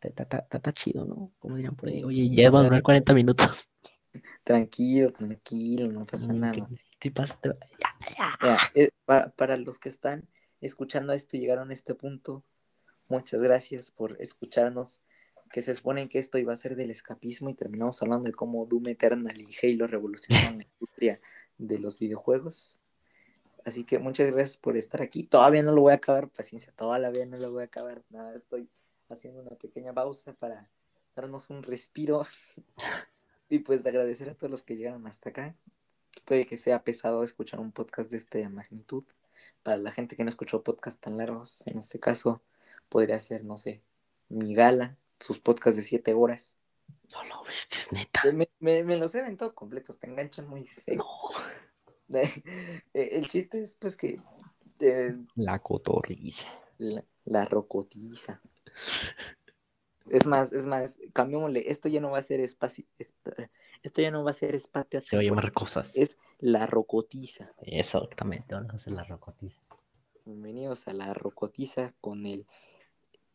está, 0.00 0.72
chido, 0.72 1.04
¿no? 1.04 1.32
Como 1.38 1.56
dirían 1.56 1.74
por 1.74 1.88
ahí, 1.88 2.04
oye, 2.04 2.30
ya 2.30 2.50
va 2.50 2.60
a 2.60 2.64
durar 2.64 2.82
40 2.82 3.14
minutos. 3.14 3.68
Tranquilo, 4.44 5.10
tranquilo, 5.10 5.90
no 5.90 6.06
pasa 6.06 6.32
nada. 6.32 6.68
¿qué- 7.00 7.10
pasa? 7.10 7.36
Eh, 8.74 8.90
pa- 9.04 9.30
para 9.36 9.56
los 9.56 9.80
que 9.80 9.88
están 9.88 10.28
escuchando 10.60 11.12
esto 11.12 11.36
y 11.36 11.40
llegaron 11.40 11.70
a 11.70 11.74
este 11.74 11.94
punto, 11.94 12.44
muchas 13.08 13.40
gracias 13.40 13.90
por 13.90 14.16
escucharnos. 14.20 15.02
Que 15.50 15.62
se 15.62 15.74
supone 15.74 16.08
que 16.08 16.18
esto 16.18 16.38
iba 16.38 16.52
a 16.52 16.56
ser 16.56 16.74
del 16.74 16.90
escapismo 16.90 17.50
y 17.50 17.54
terminamos 17.54 18.00
hablando 18.02 18.24
de 18.24 18.32
cómo 18.32 18.66
Doom 18.66 18.88
Eternal 18.88 19.36
y 19.40 19.50
Halo 19.62 19.86
revolucionaron 19.86 20.58
la 20.58 20.64
industria 20.64 21.20
de 21.58 21.78
los 21.78 21.98
videojuegos. 21.98 22.80
Así 23.64 23.84
que 23.84 23.98
muchas 23.98 24.30
gracias 24.30 24.58
por 24.58 24.76
estar 24.76 25.00
aquí. 25.00 25.24
Todavía 25.24 25.62
no 25.62 25.72
lo 25.72 25.82
voy 25.82 25.92
a 25.92 25.96
acabar, 25.96 26.28
paciencia, 26.28 26.72
todavía 26.76 27.26
no 27.26 27.38
lo 27.38 27.52
voy 27.52 27.62
a 27.62 27.66
acabar. 27.66 28.02
Nada, 28.10 28.34
estoy 28.34 28.68
haciendo 29.08 29.40
una 29.40 29.52
pequeña 29.52 29.92
pausa 29.92 30.34
para 30.34 30.68
darnos 31.16 31.50
un 31.50 31.62
respiro. 31.62 32.26
y 33.48 33.60
pues 33.60 33.82
de 33.82 33.90
agradecer 33.90 34.28
a 34.28 34.34
todos 34.34 34.50
los 34.50 34.62
que 34.62 34.76
llegaron 34.76 35.06
hasta 35.06 35.30
acá. 35.30 35.56
Puede 36.24 36.46
que 36.46 36.58
sea 36.58 36.84
pesado 36.84 37.24
escuchar 37.24 37.60
un 37.60 37.72
podcast 37.72 38.10
de 38.10 38.18
esta 38.18 38.48
magnitud. 38.48 39.04
Para 39.62 39.78
la 39.78 39.90
gente 39.90 40.16
que 40.16 40.24
no 40.24 40.30
escuchó 40.30 40.62
podcasts 40.62 41.00
tan 41.00 41.16
largos, 41.16 41.66
en 41.66 41.78
este 41.78 41.98
caso 41.98 42.42
podría 42.88 43.18
ser, 43.18 43.44
no 43.44 43.56
sé, 43.56 43.82
mi 44.28 44.54
gala, 44.54 44.96
sus 45.20 45.38
podcasts 45.38 45.76
de 45.76 45.82
7 45.82 46.14
horas. 46.14 46.58
No 47.12 47.24
lo 47.24 47.44
viste, 47.44 47.76
es 47.78 47.92
neta. 47.92 48.22
Me, 48.32 48.48
me- 48.60 48.82
me 48.84 48.96
los 48.96 49.14
he 49.14 49.20
aventado 49.20 49.54
completos, 49.54 49.98
te 49.98 50.06
enganchan 50.08 50.48
muy 50.48 50.66
feo. 50.66 50.96
No. 50.96 51.04
Eh, 52.08 53.08
El 53.12 53.26
chiste 53.28 53.60
es 53.60 53.76
pues 53.76 53.96
que 53.96 54.20
eh, 54.80 55.16
La 55.36 55.58
cotorriza. 55.60 56.46
la, 56.78 57.02
la 57.24 57.44
rocotiza. 57.46 58.40
Es 60.06 60.26
más, 60.26 60.52
es 60.52 60.66
más, 60.66 60.98
cambiémosle, 61.14 61.70
esto 61.70 61.88
ya 61.88 62.00
no 62.00 62.10
va 62.10 62.18
a 62.18 62.22
ser 62.22 62.40
espacio, 62.40 62.84
esp- 62.98 63.48
esto 63.82 64.02
ya 64.02 64.10
no 64.10 64.22
va 64.22 64.32
a 64.32 64.34
ser 64.34 64.54
espacio 64.54 65.00
Se 65.00 65.16
va 65.16 65.22
a 65.22 65.24
llamar 65.24 65.50
cosas. 65.52 65.90
es 65.94 66.18
la 66.38 66.66
rocotiza. 66.66 67.52
Exactamente, 67.62 68.54
vamos 68.54 68.74
a 68.74 68.76
hacer 68.76 68.92
la 68.92 69.04
rocotiza. 69.04 69.58
Bienvenidos 70.26 70.86
a 70.88 70.92
la 70.92 71.14
rocotiza 71.14 71.94
con 72.02 72.26
el 72.26 72.46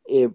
eh, 0.05 0.30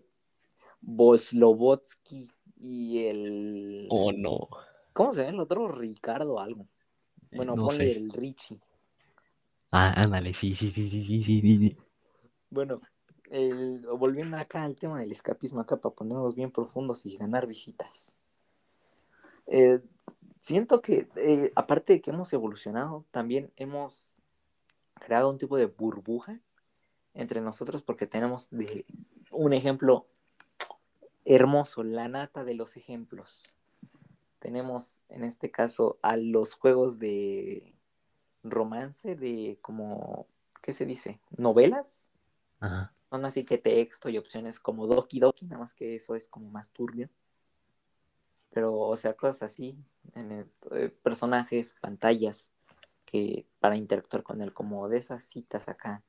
y 2.65 3.07
el. 3.07 3.87
Oh, 3.91 4.13
no. 4.13 4.49
¿Cómo 4.93 5.13
se 5.13 5.23
ve 5.23 5.29
el 5.29 5.41
otro? 5.41 5.69
Ricardo 5.69 6.41
algo. 6.41 6.67
Eh, 7.31 7.37
bueno, 7.37 7.57
no 7.57 7.67
ponle 7.67 7.93
el 7.93 8.11
Richie. 8.11 8.59
Ah, 9.71 9.93
ándale, 10.03 10.33
sí, 10.33 10.55
sí, 10.55 10.71
sí, 10.71 10.89
sí, 10.89 11.05
sí, 11.05 11.41
sí. 11.41 11.77
Bueno, 12.49 12.81
el, 13.31 13.85
volviendo 13.99 14.37
acá 14.37 14.63
al 14.63 14.77
tema 14.77 15.01
del 15.01 15.13
escapismo, 15.13 15.61
acá 15.61 15.77
para 15.77 15.95
ponernos 15.95 16.35
bien 16.35 16.51
profundos 16.51 17.05
y 17.07 17.17
ganar 17.17 17.47
visitas. 17.47 18.17
Eh, 19.47 19.81
siento 20.41 20.81
que, 20.81 21.09
eh, 21.17 21.53
aparte 21.57 21.95
de 21.95 22.01
que 22.01 22.11
hemos 22.11 22.33
evolucionado, 22.33 23.05
también 23.11 23.51
hemos 23.57 24.17
creado 24.95 25.29
un 25.29 25.39
tipo 25.39 25.57
de 25.57 25.67
burbuja 25.67 26.41
entre 27.13 27.41
nosotros 27.41 27.83
porque 27.83 28.07
tenemos 28.07 28.49
de, 28.51 28.87
un 29.33 29.53
ejemplo 29.53 30.07
hermoso, 31.25 31.83
la 31.83 32.09
nata 32.09 32.45
de 32.45 32.55
los 32.55 32.77
ejemplos. 32.77 33.55
Tenemos 34.39 35.03
en 35.09 35.25
este 35.25 35.51
caso 35.51 35.99
a 36.03 36.17
los 36.17 36.55
juegos 36.55 36.99
de 36.99 37.73
romance, 38.43 39.17
de 39.17 39.59
como, 39.63 40.27
¿qué 40.63 40.73
se 40.73 40.85
dice? 40.87 41.21
¿Novelas? 41.37 42.11
Ajá. 42.61 42.93
Son 43.11 43.25
así 43.25 43.45
que 43.45 43.59
texto 43.59 44.09
y 44.09 44.19
opciones 44.19 44.59
como 44.61 44.87
Doki 44.87 45.21
Doki, 45.21 45.47
nada 45.47 45.61
más 45.61 45.73
que 45.73 45.95
eso 45.95 46.15
es 46.15 46.29
como 46.29 46.51
más 46.51 46.71
turbio. 46.73 47.09
Pero, 48.51 48.77
o 48.77 48.97
sea, 48.97 49.15
cosas 49.15 49.43
así, 49.43 49.77
en 50.15 50.31
el- 50.31 50.51
eh, 50.73 50.89
personajes, 51.03 51.75
pantallas, 51.81 52.53
que 53.05 53.47
para 53.61 53.77
interactuar 53.77 54.23
con 54.23 54.41
él, 54.43 54.53
como 54.53 54.89
de 54.89 54.99
esas 54.99 55.25
citas 55.25 55.69
acá 55.69 56.03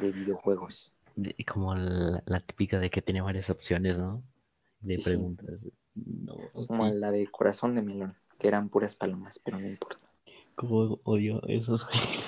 de 0.00 0.10
videojuegos. 0.10 0.92
De- 1.16 1.36
como 1.46 1.74
la, 1.74 2.22
la 2.26 2.40
típica 2.40 2.78
de 2.80 2.90
que 2.90 3.02
tiene 3.02 3.20
varias 3.20 3.50
opciones, 3.50 3.96
¿no? 3.98 4.22
De 4.84 4.96
Sí, 4.96 5.02
sí. 5.02 5.04
preguntas. 5.04 5.58
No, 5.94 6.36
Como 6.66 6.86
sí. 6.86 6.92
la 6.98 7.10
de 7.10 7.26
Corazón 7.28 7.74
de 7.74 7.82
Melón, 7.82 8.16
que 8.38 8.48
eran 8.48 8.68
puras 8.68 8.96
palomas, 8.96 9.40
pero 9.44 9.58
no 9.58 9.66
importa. 9.68 9.98
Como 10.54 11.00
odio 11.04 11.42
esos 11.46 11.84
juegos. 11.84 12.24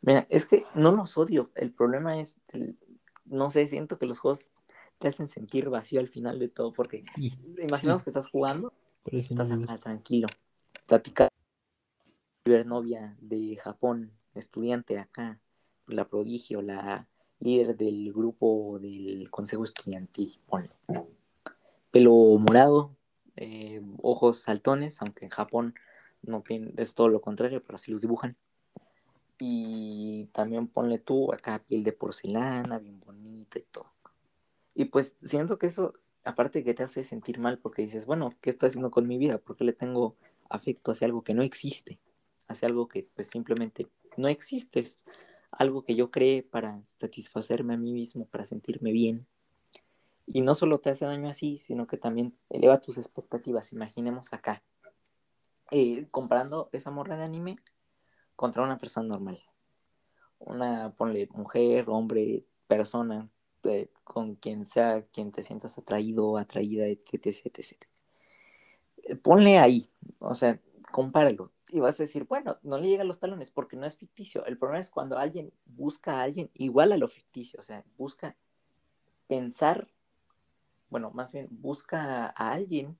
Mira, 0.00 0.26
es 0.30 0.46
que 0.46 0.64
no 0.74 0.92
los 0.92 1.16
odio. 1.16 1.50
El 1.54 1.72
problema 1.72 2.18
es, 2.20 2.36
el- 2.48 2.76
no 3.24 3.50
sé, 3.50 3.66
siento 3.68 3.98
que 3.98 4.06
los 4.06 4.18
juegos 4.18 4.50
te 4.98 5.08
hacen 5.08 5.28
sentir 5.28 5.68
vacío 5.70 6.00
al 6.00 6.08
final 6.08 6.38
de 6.38 6.48
todo, 6.48 6.72
porque 6.72 7.04
Sí, 7.16 7.32
imaginamos 7.62 8.02
que 8.04 8.10
estás 8.10 8.28
jugando, 8.28 8.72
estás 9.06 9.50
acá 9.50 9.78
tranquilo, 9.78 10.28
platicando 10.86 11.30
novia 12.64 13.16
de 13.20 13.56
Japón, 13.56 14.12
estudiante 14.34 14.98
acá, 14.98 15.40
la 15.86 16.08
prodigio, 16.08 16.62
la 16.62 17.06
líder 17.40 17.76
del 17.76 18.12
grupo 18.12 18.78
del 18.80 19.30
consejo 19.30 19.64
estudiantil, 19.64 20.38
ponle. 20.46 20.70
Pelo 21.92 22.12
morado, 22.38 22.96
eh, 23.36 23.80
ojos 24.02 24.40
saltones, 24.40 25.00
aunque 25.00 25.26
en 25.26 25.30
Japón 25.30 25.74
no 26.22 26.42
es 26.76 26.94
todo 26.94 27.08
lo 27.08 27.20
contrario, 27.20 27.62
pero 27.62 27.76
así 27.76 27.92
los 27.92 28.00
dibujan. 28.00 28.36
Y 29.38 30.26
también 30.32 30.68
ponle 30.68 30.98
tú 30.98 31.32
acá 31.32 31.62
piel 31.66 31.84
de 31.84 31.92
porcelana, 31.92 32.78
bien 32.78 33.00
bonita 33.00 33.58
y 33.58 33.62
todo. 33.70 33.92
Y 34.74 34.86
pues 34.86 35.16
siento 35.22 35.58
que 35.58 35.66
eso, 35.66 35.94
aparte 36.24 36.64
que 36.64 36.74
te 36.74 36.82
hace 36.82 37.04
sentir 37.04 37.38
mal 37.38 37.58
porque 37.58 37.82
dices, 37.82 38.06
bueno, 38.06 38.30
¿qué 38.40 38.50
estoy 38.50 38.68
haciendo 38.68 38.90
con 38.90 39.06
mi 39.06 39.18
vida? 39.18 39.38
¿Por 39.38 39.56
qué 39.56 39.64
le 39.64 39.72
tengo 39.72 40.16
afecto 40.48 40.92
hacia 40.92 41.06
algo 41.06 41.22
que 41.22 41.34
no 41.34 41.42
existe? 41.42 41.98
Hacia 42.48 42.68
algo 42.68 42.88
que 42.88 43.06
pues 43.14 43.28
simplemente 43.28 43.88
no 44.16 44.28
existe. 44.28 44.80
Es 44.80 45.04
algo 45.50 45.84
que 45.84 45.94
yo 45.94 46.10
creé 46.10 46.42
para 46.42 46.82
satisfacerme 46.84 47.74
a 47.74 47.78
mí 47.78 47.92
mismo, 47.92 48.26
para 48.26 48.44
sentirme 48.44 48.92
bien. 48.92 49.26
Y 50.26 50.40
no 50.42 50.54
solo 50.54 50.80
te 50.80 50.90
hace 50.90 51.04
daño 51.04 51.28
así, 51.28 51.58
sino 51.58 51.86
que 51.86 51.96
también 51.96 52.36
eleva 52.48 52.80
tus 52.80 52.98
expectativas. 52.98 53.72
Imaginemos 53.72 54.32
acá, 54.32 54.62
eh, 55.70 56.06
comparando 56.10 56.68
esa 56.72 56.90
morra 56.90 57.16
de 57.16 57.24
anime 57.24 57.56
contra 58.36 58.62
una 58.62 58.78
persona 58.78 59.08
normal. 59.08 59.40
Una, 60.38 60.94
ponle, 60.96 61.28
mujer, 61.32 61.86
hombre, 61.88 62.44
persona, 62.66 63.30
eh, 63.64 63.90
con 64.04 64.34
quien 64.36 64.66
sea, 64.66 65.02
quien 65.06 65.30
te 65.30 65.42
sientas 65.42 65.78
atraído, 65.78 66.36
atraída, 66.36 66.86
etc, 66.86 67.46
etc. 67.54 67.84
Eh, 69.04 69.16
Ponle 69.16 69.58
ahí, 69.58 69.90
o 70.18 70.34
sea, 70.34 70.60
compáralo. 70.90 71.52
Y 71.70 71.80
vas 71.80 71.98
a 71.98 72.02
decir, 72.02 72.24
bueno, 72.24 72.58
no 72.62 72.78
le 72.78 72.88
llega 72.88 73.02
a 73.02 73.06
los 73.06 73.18
talones 73.18 73.50
porque 73.50 73.76
no 73.76 73.86
es 73.86 73.96
ficticio. 73.96 74.44
El 74.44 74.58
problema 74.58 74.80
es 74.80 74.90
cuando 74.90 75.16
alguien 75.16 75.52
busca 75.64 76.18
a 76.18 76.22
alguien 76.22 76.50
igual 76.54 76.92
a 76.92 76.98
lo 76.98 77.08
ficticio, 77.08 77.60
o 77.60 77.62
sea, 77.62 77.84
busca 77.96 78.36
pensar, 79.26 79.88
bueno, 80.92 81.10
más 81.10 81.32
bien 81.32 81.48
busca 81.50 82.26
a 82.26 82.52
alguien 82.52 82.98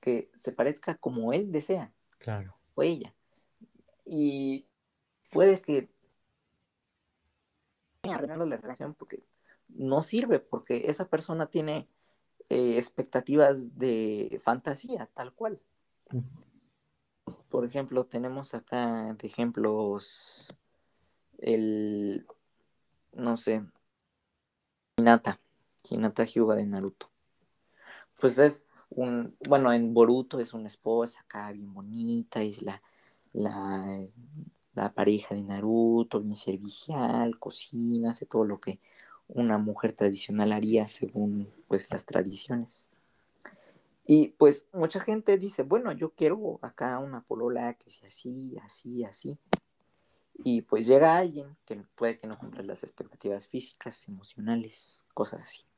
que 0.00 0.30
se 0.34 0.52
parezca 0.52 0.96
como 0.96 1.32
él 1.32 1.52
desea 1.52 1.92
Claro. 2.18 2.56
o 2.74 2.82
ella. 2.82 3.14
Y 4.04 4.66
puede 5.30 5.62
que 5.62 5.88
arruinando 8.02 8.46
la 8.46 8.56
relación 8.56 8.94
porque 8.94 9.22
no 9.68 10.02
sirve, 10.02 10.40
porque 10.40 10.86
esa 10.86 11.08
persona 11.08 11.46
tiene 11.46 11.86
eh, 12.48 12.76
expectativas 12.76 13.78
de 13.78 14.40
fantasía, 14.42 15.06
tal 15.14 15.32
cual. 15.32 15.60
Por 17.48 17.64
ejemplo, 17.64 18.06
tenemos 18.06 18.54
acá 18.54 19.14
de 19.14 19.28
ejemplos 19.28 20.52
el, 21.38 22.26
no 23.12 23.36
sé, 23.36 23.64
Hinata, 24.96 25.38
Hinata 25.88 26.24
Hyuga 26.24 26.56
de 26.56 26.66
Naruto. 26.66 27.09
Pues 28.20 28.38
es 28.38 28.66
un, 28.90 29.34
bueno, 29.48 29.72
en 29.72 29.94
Boruto 29.94 30.40
es 30.40 30.52
una 30.52 30.68
esposa 30.68 31.20
acá 31.20 31.50
bien 31.52 31.72
bonita, 31.72 32.42
es 32.42 32.60
la, 32.62 32.82
la, 33.32 33.86
la 34.74 34.92
pareja 34.92 35.34
de 35.34 35.42
Naruto, 35.42 36.20
bien 36.20 36.36
servicial, 36.36 37.38
cocina, 37.38 38.10
hace 38.10 38.26
todo 38.26 38.44
lo 38.44 38.60
que 38.60 38.78
una 39.28 39.58
mujer 39.58 39.92
tradicional 39.92 40.52
haría 40.52 40.88
según 40.88 41.48
pues 41.68 41.90
las 41.90 42.04
tradiciones. 42.04 42.90
Y 44.06 44.28
pues 44.28 44.66
mucha 44.72 45.00
gente 45.00 45.38
dice, 45.38 45.62
bueno, 45.62 45.92
yo 45.92 46.10
quiero 46.10 46.58
acá 46.62 46.98
una 46.98 47.22
polola 47.22 47.74
que 47.74 47.90
sea 47.90 48.08
así, 48.08 48.56
así, 48.64 49.04
así. 49.04 49.38
Y 50.42 50.62
pues 50.62 50.86
llega 50.86 51.16
alguien 51.16 51.56
que 51.64 51.76
puede 51.94 52.18
que 52.18 52.26
no 52.26 52.38
cumpla 52.38 52.62
las 52.62 52.82
expectativas 52.82 53.46
físicas, 53.46 54.08
emocionales, 54.08 55.06
cosas 55.14 55.42
así. 55.42 55.69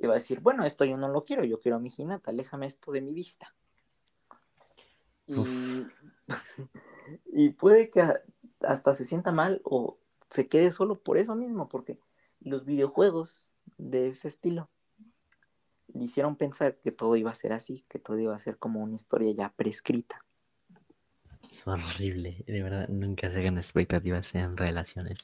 Y 0.00 0.06
va 0.06 0.14
a 0.14 0.16
decir, 0.16 0.40
bueno, 0.40 0.64
esto 0.64 0.86
yo 0.86 0.96
no 0.96 1.08
lo 1.08 1.24
quiero, 1.24 1.44
yo 1.44 1.60
quiero 1.60 1.76
a 1.76 1.78
mi 1.80 1.92
Hinata, 1.94 2.30
aléjame 2.30 2.66
esto 2.66 2.90
de 2.90 3.02
mi 3.02 3.12
vista. 3.12 3.54
Y, 5.26 5.36
y 7.26 7.50
puede 7.50 7.90
que 7.90 8.02
hasta 8.62 8.94
se 8.94 9.04
sienta 9.04 9.30
mal 9.30 9.60
o 9.62 9.98
se 10.30 10.48
quede 10.48 10.72
solo 10.72 10.98
por 11.02 11.18
eso 11.18 11.36
mismo, 11.36 11.68
porque 11.68 11.98
los 12.40 12.64
videojuegos 12.64 13.52
de 13.76 14.08
ese 14.08 14.28
estilo 14.28 14.70
le 15.92 16.04
hicieron 16.04 16.36
pensar 16.36 16.76
que 16.76 16.92
todo 16.92 17.16
iba 17.16 17.30
a 17.30 17.34
ser 17.34 17.52
así, 17.52 17.84
que 17.86 17.98
todo 17.98 18.18
iba 18.18 18.34
a 18.34 18.38
ser 18.38 18.56
como 18.56 18.80
una 18.80 18.94
historia 18.94 19.32
ya 19.36 19.52
prescrita. 19.52 20.24
Es 21.50 21.66
horrible. 21.66 22.42
De 22.46 22.62
verdad, 22.62 22.88
nunca 22.88 23.30
se 23.30 23.38
hagan 23.38 23.58
expectativas 23.58 24.34
en 24.34 24.56
relaciones. 24.56 25.18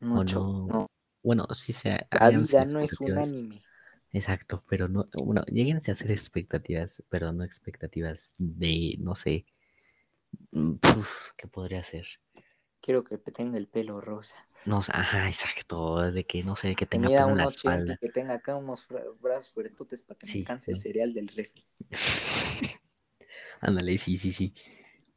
Mucho, 0.00 0.40
no. 0.40 0.66
no. 0.66 0.86
Bueno, 1.22 1.46
sí 1.52 1.72
se 1.72 2.06
La 2.10 2.30
vida 2.30 2.64
no 2.64 2.80
es 2.80 2.98
un 2.98 3.18
anime. 3.18 3.62
Exacto, 4.12 4.62
pero 4.68 4.88
no, 4.88 5.08
bueno, 5.14 5.42
lleguen 5.46 5.76
a 5.78 5.80
hacer 5.92 6.10
expectativas, 6.12 7.02
pero 7.08 7.32
no 7.32 7.44
expectativas 7.44 8.32
de, 8.38 8.96
no 9.00 9.14
sé, 9.16 9.44
mm, 10.52 10.74
puf, 10.80 11.32
¿qué 11.36 11.48
podría 11.48 11.82
ser? 11.84 12.06
Quiero 12.82 13.02
que 13.02 13.16
tenga 13.16 13.56
el 13.56 13.66
pelo 13.66 13.98
rosa. 14.02 14.36
No 14.64 14.82
sé, 14.82 14.90
ajá, 14.92 15.28
exacto, 15.28 16.10
de 16.10 16.24
que, 16.26 16.42
no 16.42 16.56
sé, 16.56 16.74
que 16.74 16.84
tenga 16.86 17.10
mida 17.10 17.18
pelo 17.18 17.32
en 17.32 17.36
la 17.36 17.44
80 17.44 17.90
y 17.92 17.96
espalda. 17.96 17.98
que 17.98 18.08
tenga 18.08 18.34
acá 18.34 18.54
unos 18.56 18.86
brazos 19.20 19.50
fuertotes 19.50 20.02
para 20.04 20.16
que 20.18 20.26
me 20.28 20.32
Sí, 20.32 20.38
alcance 20.38 20.70
el 20.70 20.76
cereal 20.78 21.12
del 21.12 21.26
refri. 21.26 21.66
Ándale, 23.60 23.98
sí, 23.98 24.18
sí, 24.18 24.32
sí. 24.32 24.54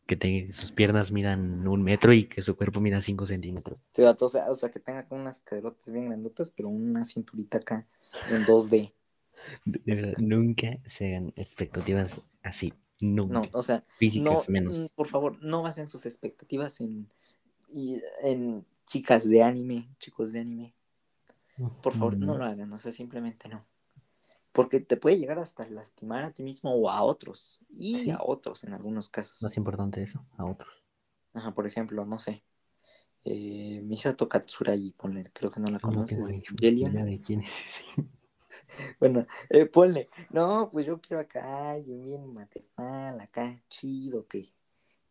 Que 0.05 0.15
tenga, 0.15 0.53
sus 0.53 0.71
piernas 0.71 1.11
midan 1.11 1.67
un 1.67 1.81
metro 1.81 2.13
y 2.13 2.25
que 2.25 2.41
su 2.41 2.55
cuerpo 2.55 2.79
mida 2.79 3.01
cinco 3.01 3.25
centímetros. 3.25 3.79
Sí, 3.91 4.03
o, 4.03 4.29
sea, 4.29 4.51
o 4.51 4.55
sea, 4.55 4.69
que 4.69 4.79
tenga 4.79 4.99
acá 4.99 5.15
unas 5.15 5.39
caderotas 5.39 5.91
bien 5.91 6.07
grandotas, 6.07 6.51
pero 6.51 6.69
una 6.69 7.05
cinturita 7.05 7.57
acá 7.57 7.87
en 8.29 8.45
2D. 8.45 8.93
De, 9.65 9.81
verdad, 9.85 10.13
nunca 10.17 10.77
se 10.87 11.07
hagan 11.07 11.33
expectativas 11.35 12.21
así, 12.43 12.73
nunca. 12.99 13.41
No, 13.41 13.49
o 13.53 13.61
sea, 13.61 13.77
no, 13.77 13.83
Físicas 13.97 14.49
menos. 14.49 14.77
mm, 14.77 14.85
por 14.95 15.07
favor, 15.07 15.37
no 15.43 15.61
basen 15.61 15.87
sus 15.87 16.05
expectativas 16.05 16.81
en, 16.81 17.09
en 18.23 18.65
chicas 18.87 19.27
de 19.27 19.43
anime, 19.43 19.89
chicos 19.99 20.31
de 20.31 20.39
anime. 20.39 20.75
Por 21.81 21.93
favor, 21.93 22.17
no 22.17 22.35
lo 22.37 22.43
hagan, 22.43 22.71
o 22.73 22.79
sea, 22.79 22.91
simplemente 22.91 23.47
no. 23.47 23.65
Porque 24.55 24.79
te 24.79 24.95
puede 24.95 25.17
llegar 25.19 25.37
hasta 25.37 25.69
lastimar 25.69 26.23
a 26.23 26.31
ti 26.31 26.41
mismo 26.41 26.73
o 26.73 26.89
a 26.89 27.03
otros. 27.03 27.65
Y 27.69 27.99
Sí. 28.05 28.09
a 28.09 28.19
otros 28.21 28.63
en 28.63 28.73
algunos 28.73 29.09
casos. 29.09 29.43
Más 29.43 29.57
importante 29.57 30.01
eso, 30.01 30.25
a 30.37 30.45
otros. 30.45 30.69
Ajá, 31.33 31.53
por 31.53 31.67
ejemplo, 31.67 32.05
no 32.05 32.17
sé. 32.19 32.41
Eh, 33.25 33.81
Misato 33.83 34.29
Katsuragi, 34.29 34.93
ponle, 34.93 35.23
creo 35.33 35.51
que 35.51 35.59
no 35.59 35.67
la 35.67 35.73
No 35.79 35.81
conoces. 35.81 36.17
de 36.25 36.41
quién 37.21 37.41
es. 37.41 37.51
Bueno, 39.01 39.25
eh, 39.49 39.65
ponle, 39.65 40.07
no, 40.29 40.69
pues 40.71 40.85
yo 40.85 41.01
quiero 41.01 41.19
acá, 41.19 41.75
bien 41.85 42.31
maternal, 42.33 43.19
acá, 43.19 43.61
chido, 43.67 44.25
que, 44.27 44.53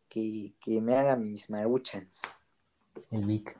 que, 0.09 0.55
que 0.59 0.81
me 0.81 0.95
haga 0.95 1.15
mis 1.15 1.51
maruchans. 1.51 2.23
El 3.11 3.25
Vic. 3.25 3.55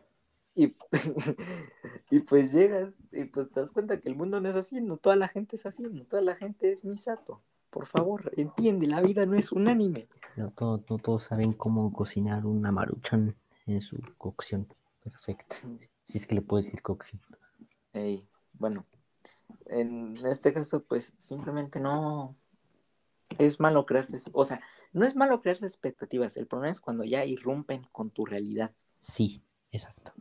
Y, 0.56 0.76
y 2.12 2.20
pues 2.22 2.54
llegas 2.54 2.94
y 3.12 3.26
pues 3.26 3.50
te 3.52 3.60
das 3.60 3.72
cuenta 3.72 4.00
que 4.00 4.08
el 4.10 4.16
mundo 4.16 4.40
no 4.40 4.48
es 4.50 4.56
así, 4.56 4.82
no 4.82 4.98
toda 4.98 5.16
la 5.16 5.28
gente 5.28 5.56
es 5.58 5.66
así, 5.66 5.84
no 5.84 6.06
toda 6.06 6.22
la 6.22 6.36
gente 6.36 6.72
es 6.72 6.86
Misato. 6.86 7.42
Por 7.70 7.88
favor, 7.88 8.32
entiende, 8.38 8.88
la 8.88 9.02
vida 9.02 9.26
no 9.26 9.36
es 9.36 9.52
un 9.52 9.68
anime. 9.68 10.08
No, 10.38 10.52
todo- 10.52 10.84
no 10.90 10.98
todos 10.98 11.24
saben 11.24 11.52
cómo 11.54 11.92
cocinar 11.92 12.46
una 12.46 12.72
maruchan 12.72 13.36
en 13.66 13.82
su 13.82 13.98
cocción 14.18 14.68
perfecta. 15.04 15.58
Si 16.04 16.18
es 16.18 16.26
que 16.28 16.36
le 16.36 16.42
puedes 16.42 16.68
decir 16.68 16.82
cocción. 16.82 17.22
Ey, 17.94 18.26
bueno, 18.54 18.86
en 19.66 20.18
este 20.26 20.54
caso, 20.54 20.84
pues 20.84 21.14
simplemente 21.18 21.80
no 21.82 22.36
es 23.38 23.60
malo 23.60 23.86
crearse, 23.86 24.18
o 24.34 24.46
sea, 24.46 24.62
no 24.94 25.06
es 25.06 25.16
malo 25.16 25.42
crearse 25.42 25.66
expectativas, 25.66 26.38
el 26.38 26.48
problema 26.48 26.72
es 26.72 26.80
cuando 26.80 27.04
ya 27.04 27.26
irrumpen 27.26 27.88
con 27.92 28.10
tu 28.12 28.26
realidad. 28.26 28.72
Sí, 29.02 29.42
exacto. 29.72 30.14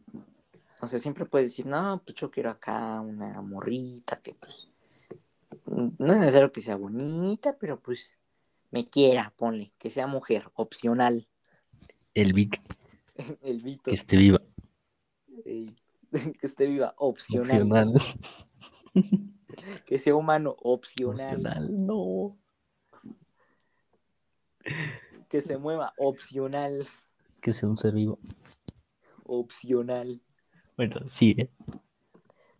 O 0.84 0.88
sea, 0.88 1.00
siempre 1.00 1.24
puedes 1.24 1.50
decir, 1.50 1.66
no, 1.66 2.02
pues 2.04 2.16
yo 2.16 2.30
quiero 2.30 2.50
acá 2.50 3.00
una 3.00 3.40
morrita 3.40 4.20
que 4.20 4.34
pues 4.34 4.68
no 5.66 6.12
es 6.12 6.18
necesario 6.18 6.52
que 6.52 6.60
sea 6.60 6.76
bonita, 6.76 7.56
pero 7.58 7.80
pues 7.80 8.18
me 8.70 8.84
quiera, 8.84 9.32
ponle, 9.36 9.72
que 9.78 9.90
sea 9.90 10.06
mujer, 10.06 10.50
opcional. 10.54 11.28
El 12.12 12.32
Vic, 12.32 12.60
El 13.42 13.60
Vito, 13.60 13.84
que 13.84 13.94
esté 13.94 14.16
viva. 14.16 14.42
que 15.34 16.46
esté 16.46 16.66
viva, 16.66 16.94
opcional. 16.98 17.62
Opcional. 17.62 17.94
Que 19.86 20.00
sea 20.00 20.16
humano, 20.16 20.56
opcional. 20.62 21.36
Opcional, 21.36 21.86
no. 21.86 22.36
Que 25.28 25.40
se 25.42 25.58
mueva, 25.58 25.94
opcional. 25.96 26.84
Que 27.40 27.52
sea 27.52 27.68
un 27.68 27.76
ser 27.76 27.94
vivo. 27.94 28.18
Opcional. 29.22 30.20
Bueno, 30.76 30.96
¿eh? 31.20 31.48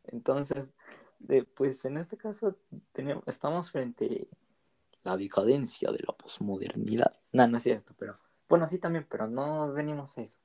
Entonces, 0.06 0.72
de- 1.18 1.44
pues 1.44 1.84
en 1.84 1.96
este 1.96 2.16
caso 2.16 2.56
tenemos, 2.92 3.24
estamos 3.26 3.70
frente 3.70 4.28
a 5.04 5.10
la 5.10 5.16
decadencia 5.16 5.90
de 5.90 6.00
la 6.06 6.14
posmodernidad. 6.14 7.14
No, 7.32 7.46
no 7.48 7.56
es 7.56 7.62
cierto, 7.62 7.94
pero 7.98 8.14
bueno, 8.48 8.68
sí 8.68 8.78
también, 8.78 9.06
pero 9.08 9.26
no 9.28 9.72
venimos 9.72 10.18
a 10.18 10.22
eso. 10.22 10.38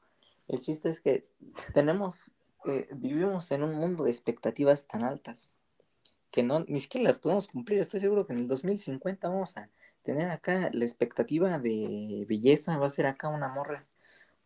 El 0.48 0.60
chiste 0.60 0.90
es 0.90 1.02
que 1.02 1.28
tenemos, 1.74 2.32
eh, 2.66 2.88
vivimos 2.94 3.52
en 3.52 3.64
un 3.64 3.76
mundo 3.76 4.04
de 4.04 4.12
expectativas 4.12 4.88
tan 4.88 5.04
altas 5.04 5.56
que 6.32 6.44
no, 6.44 6.62
ni 6.62 6.80
siquiera 6.80 7.06
las 7.10 7.20
podemos 7.20 7.48
cumplir. 7.48 7.80
Estoy 7.80 8.00
seguro 8.00 8.28
que 8.28 8.34
en 8.34 8.40
el 8.40 8.48
2050 8.48 9.30
vamos 9.30 9.58
a 9.58 9.70
tener 10.04 10.30
acá 10.30 10.70
la 10.74 10.86
expectativa 10.86 11.60
de 11.60 12.26
belleza, 12.30 12.78
va 12.78 12.88
a 12.88 12.92
ser 12.92 13.08
acá 13.08 13.30
una 13.30 13.50
morra 13.50 13.86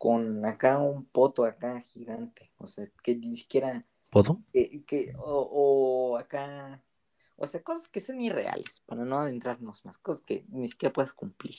con 0.03 0.45
acá 0.45 0.79
un 0.79 1.05
poto 1.05 1.45
acá 1.45 1.79
gigante, 1.79 2.51
o 2.57 2.67
sea, 2.67 2.85
que 3.01 3.15
ni 3.15 3.37
siquiera 3.37 3.85
¿Puedo? 4.11 4.41
que, 4.51 4.83
que- 4.83 5.13
o, 5.17 6.11
o 6.11 6.17
acá, 6.17 6.83
o 7.37 7.47
sea, 7.47 7.63
cosas 7.63 7.87
que 7.87 8.01
sean 8.01 8.19
irreales, 8.19 8.81
para 8.85 9.05
no 9.05 9.19
adentrarnos 9.19 9.85
más, 9.85 9.97
cosas 9.97 10.21
que 10.21 10.45
ni 10.49 10.67
siquiera 10.67 10.91
puedas 10.91 11.13
cumplir. 11.13 11.55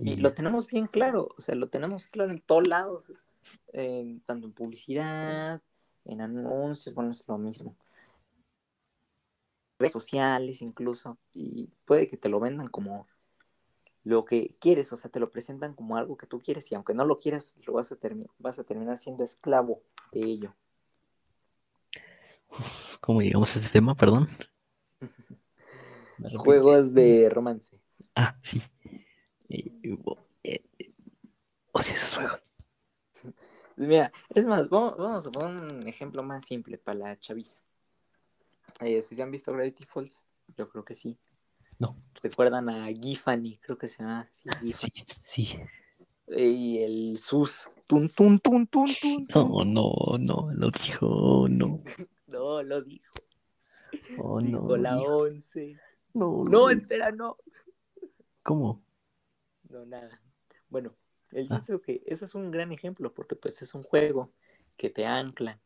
Y 0.00 0.16
lo 0.16 0.34
tenemos 0.34 0.66
bien 0.66 0.88
claro, 0.88 1.28
o 1.38 1.40
sea, 1.40 1.54
lo 1.54 1.68
tenemos 1.68 2.08
claro 2.08 2.32
en 2.32 2.40
todos 2.40 2.66
lados, 2.66 3.12
tanto 4.26 4.48
en 4.48 4.52
publicidad, 4.52 5.62
en 6.06 6.20
anuncios, 6.22 6.92
bueno, 6.96 7.12
es 7.12 7.28
lo 7.28 7.38
mismo. 7.38 7.76
Redes 9.78 9.92
sociales 9.92 10.62
incluso, 10.62 11.16
y 11.32 11.68
puede 11.84 12.08
que 12.08 12.16
te 12.16 12.28
lo 12.28 12.40
vendan 12.40 12.66
como 12.66 13.06
lo 14.04 14.24
que 14.24 14.56
quieres, 14.60 14.92
o 14.92 14.96
sea, 14.96 15.10
te 15.10 15.20
lo 15.20 15.30
presentan 15.30 15.74
como 15.74 15.96
algo 15.96 16.16
que 16.16 16.26
tú 16.26 16.40
quieres 16.40 16.70
y 16.72 16.74
aunque 16.74 16.94
no 16.94 17.04
lo 17.04 17.16
quieras, 17.18 17.56
lo 17.66 17.74
vas 17.74 17.92
a, 17.92 17.98
vas 18.38 18.58
a 18.58 18.64
terminar 18.64 18.98
siendo 18.98 19.24
esclavo 19.24 19.82
de 20.12 20.20
ello. 20.20 20.54
¿Cómo 23.00 23.22
llegamos 23.22 23.54
a 23.56 23.58
este 23.60 23.72
tema? 23.72 23.94
Perdón. 23.94 24.28
Juegos 26.38 26.94
de 26.94 27.28
romance. 27.30 27.78
Ah, 28.14 28.36
sí. 28.42 28.62
Eh, 29.48 29.70
bo- 29.98 30.18
eh, 30.44 30.62
eh, 30.78 30.90
O 31.72 31.82
sea, 31.82 31.94
esos 31.96 32.14
juegos. 32.16 32.40
Mira, 33.76 34.12
es 34.30 34.46
más, 34.46 34.68
vamos, 34.68 34.96
vamos 34.98 35.26
a 35.26 35.30
poner 35.30 35.56
un 35.56 35.86
ejemplo 35.88 36.22
más 36.22 36.44
simple 36.44 36.78
para 36.78 36.98
la 36.98 37.18
chaviza. 37.18 37.58
Eh, 38.80 39.02
si 39.02 39.14
se 39.14 39.22
han 39.22 39.30
visto 39.30 39.52
Gravity 39.52 39.84
Falls, 39.84 40.32
yo 40.56 40.68
creo 40.68 40.84
que 40.84 40.94
sí. 40.94 41.16
No. 41.80 41.96
Recuerdan 42.22 42.68
a 42.68 42.86
Giffany, 42.86 43.58
creo 43.60 43.76
que 43.76 43.88
se 43.88 43.98
llama 44.02 44.28
así, 44.30 44.48
Giffany. 44.60 44.92
Sí, 45.26 45.44
sí. 45.46 45.58
Y 46.28 46.78
el 46.78 47.18
sus. 47.18 47.70
Tun, 47.88 48.08
tun, 48.10 48.38
tun, 48.38 48.66
tun, 48.68 48.88
tun. 49.00 49.26
No, 49.34 49.64
no, 49.64 50.16
no, 50.18 50.50
lo 50.52 50.70
dijo, 50.70 51.48
no. 51.48 51.82
No, 52.28 52.62
lo 52.62 52.80
dijo. 52.82 53.12
Oh, 54.18 54.40
Dijo 54.40 54.60
no. 54.68 54.76
la 54.76 54.94
dijo. 54.94 55.16
11. 55.16 55.76
No, 56.14 56.44
No, 56.44 56.70
espera, 56.70 57.10
no. 57.10 57.36
¿Cómo? 58.44 58.80
No, 59.68 59.84
nada. 59.84 60.20
Bueno, 60.68 60.94
el 61.32 61.48
Ah. 61.50 61.60
es 61.66 61.80
que 61.84 62.00
ese 62.06 62.24
es 62.26 62.34
un 62.36 62.52
gran 62.52 62.70
ejemplo 62.70 63.12
porque 63.12 63.34
pues 63.34 63.62
es 63.62 63.74
un 63.74 63.82
juego 63.82 64.32
que 64.76 64.90
te 64.90 65.06
ancla. 65.06 65.58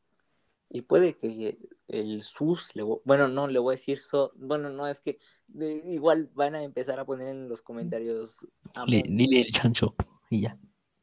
Y 0.74 0.82
puede 0.82 1.16
que 1.16 1.56
el 1.86 2.24
sus, 2.24 2.74
le 2.74 2.82
bueno, 2.82 3.28
no, 3.28 3.46
le 3.46 3.60
voy 3.60 3.74
a 3.74 3.78
decir 3.78 4.00
so, 4.00 4.32
bueno, 4.34 4.70
no, 4.70 4.88
es 4.88 5.00
que 5.00 5.20
de- 5.46 5.80
igual 5.86 6.28
van 6.34 6.56
a 6.56 6.64
empezar 6.64 6.98
a 6.98 7.04
poner 7.04 7.28
en 7.28 7.48
los 7.48 7.62
comentarios. 7.62 8.44
Le- 8.88 9.04
dile 9.06 9.40
el 9.42 9.52
chancho 9.52 9.94
y 10.30 10.40
ya. 10.42 10.58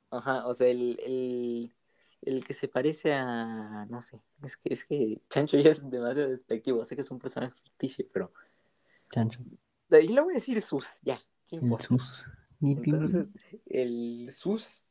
Ajá, 0.09 0.45
o 0.45 0.53
sea, 0.53 0.67
el, 0.67 0.99
el, 1.05 1.73
el 2.21 2.43
que 2.43 2.53
se 2.53 2.67
parece 2.67 3.13
a, 3.13 3.85
no 3.89 4.01
sé, 4.01 4.21
es 4.43 4.57
que, 4.57 4.73
es 4.73 4.83
que 4.83 5.21
Chancho 5.29 5.57
ya 5.57 5.69
es 5.69 5.89
demasiado 5.89 6.27
despectivo, 6.27 6.83
sé 6.83 6.95
que 6.95 7.01
es 7.01 7.11
un 7.11 7.19
personaje 7.19 7.53
ficticio, 7.63 8.05
pero 8.11 8.33
Chancho. 9.09 9.39
ahí 9.89 10.09
le 10.09 10.19
voy 10.19 10.33
a 10.33 10.35
decir 10.35 10.61
sus, 10.61 10.99
ya, 11.03 11.21
¿qué 11.47 11.55
El 11.55 11.61
importa? 11.63 11.87
sus. 11.87 12.25
Ni- 12.59 12.75
ni- 12.75 12.83
Entonces, 12.83 13.25
el 13.67 14.31
sus, 14.33 14.83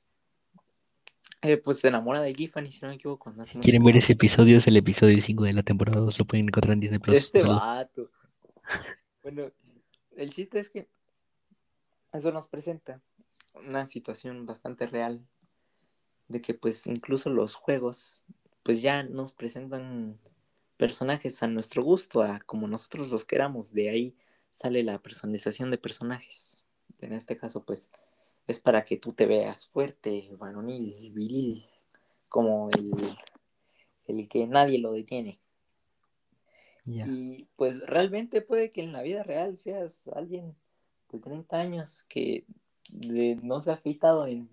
eh, 1.43 1.57
pues 1.57 1.78
se 1.78 1.88
enamora 1.88 2.20
de 2.20 2.34
Giffany, 2.34 2.70
si 2.70 2.80
no 2.82 2.88
me 2.88 2.97
equivoco. 2.97 3.30
no 3.30 3.47
Si 3.47 3.59
quieren 3.61 3.82
ver 3.82 3.97
ese 3.97 4.12
episodio, 4.12 4.59
es 4.59 4.66
el 4.66 4.76
episodio 4.76 5.20
5 5.20 5.45
de 5.45 5.53
la 5.55 5.62
temporada 5.62 6.01
2. 6.01 6.18
Lo 6.18 6.24
pueden 6.26 6.49
encontrar 6.49 6.74
en 6.74 6.80
Disney 6.80 6.99
Plus. 6.99 7.16
Este 7.16 7.43
vato. 7.43 8.11
Bueno, 9.22 9.51
el 10.16 10.30
chiste 10.30 10.61
es 10.61 10.70
que 10.70 10.88
eso 12.12 12.32
nos 12.32 12.47
presenta 12.49 13.01
una 13.55 13.86
situación 13.86 14.47
bastante 14.47 14.86
real 14.86 15.26
de 16.28 16.41
que 16.41 16.55
pues 16.55 16.86
incluso 16.86 17.30
los 17.30 17.55
juegos 17.55 18.24
pues 18.62 18.82
ya 18.82 19.03
nos 19.03 19.32
presentan 19.32 20.18
personajes 20.76 21.43
a 21.43 21.49
nuestro 21.49 21.82
gusto, 21.82 22.22
a 22.22 22.41
como 22.41 22.68
nosotros 22.68 23.11
los 23.11 23.24
queramos. 23.24 23.72
De 23.72 23.88
ahí 23.88 24.14
sale 24.51 24.82
la 24.82 24.99
personalización 24.99 25.70
de 25.70 25.78
personajes. 25.78 26.64
En 27.01 27.12
este 27.12 27.36
caso 27.36 27.64
pues 27.64 27.88
es 28.51 28.61
para 28.61 28.82
que 28.82 28.96
tú 28.96 29.12
te 29.12 29.26
veas 29.26 29.66
fuerte, 29.68 30.30
varonil, 30.38 31.11
viril, 31.12 31.66
como 32.28 32.68
el, 32.70 32.92
el 34.07 34.28
que 34.28 34.46
nadie 34.46 34.78
lo 34.78 34.92
detiene. 34.92 35.40
Y 37.07 37.48
pues 37.57 37.80
realmente 37.86 38.42
puede 38.42 38.70
que 38.70 38.82
en 38.82 38.92
la 38.92 39.03
vida 39.03 39.22
real 39.22 39.57
seas 39.57 40.07
alguien 40.14 40.57
de 41.11 41.18
30 41.18 41.59
años 41.59 42.03
que 42.03 42.44
de- 42.90 43.38
no 43.42 43.61
se 43.61 43.70
ha 43.70 43.74
afeitado 43.74 44.26
en 44.26 44.48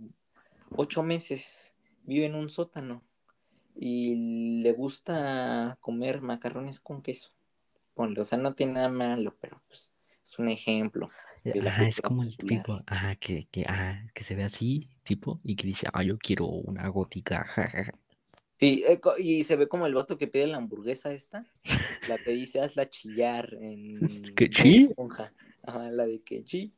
8 0.75 1.03
meses, 1.03 1.73
vive 2.03 2.25
en 2.25 2.35
un 2.35 2.49
sótano 2.49 3.01
y 3.75 4.61
le 4.61 4.73
gusta 4.73 5.77
comer 5.81 6.21
macarrones 6.21 6.79
con 6.79 7.01
queso. 7.01 7.31
Ponle, 7.93 8.21
o 8.21 8.23
sea, 8.23 8.37
no 8.37 8.53
tiene 8.55 8.73
nada 8.73 8.89
malo, 8.89 9.35
pero 9.39 9.61
pues 9.67 9.93
es 10.23 10.39
un 10.39 10.49
ejemplo. 10.49 11.09
Ajá, 11.59 11.87
es 11.87 12.01
como 12.01 12.23
el 12.23 12.35
popular. 12.35 12.59
tipo, 12.63 12.81
ajá, 12.85 13.15
que, 13.15 13.47
que, 13.51 13.63
ajá, 13.67 14.09
que 14.13 14.23
se 14.23 14.35
ve 14.35 14.43
así, 14.43 14.87
tipo, 15.03 15.39
y 15.43 15.55
que 15.55 15.67
dice, 15.67 15.87
ah, 15.93 16.03
yo 16.03 16.17
quiero 16.17 16.45
una 16.47 16.87
gótica, 16.89 17.45
jajaja. 17.45 17.93
Sí, 18.59 18.83
eh, 18.87 18.99
y 19.19 19.43
se 19.43 19.55
ve 19.55 19.67
como 19.67 19.85
el 19.85 19.93
vato 19.93 20.17
que 20.17 20.27
pide 20.27 20.47
la 20.47 20.57
hamburguesa 20.57 21.11
esta, 21.13 21.45
la 22.07 22.17
que 22.19 22.31
dice 22.33 22.59
hazla 22.61 22.89
chillar 22.89 23.53
en 23.55 24.35
¿Que 24.35 24.49
Bob 24.49 24.49
chi? 24.49 24.77
Esponja. 24.77 25.33
Ajá, 25.63 25.91
la 25.91 26.05
de 26.07 26.21
que 26.23 26.43
chi. 26.43 26.73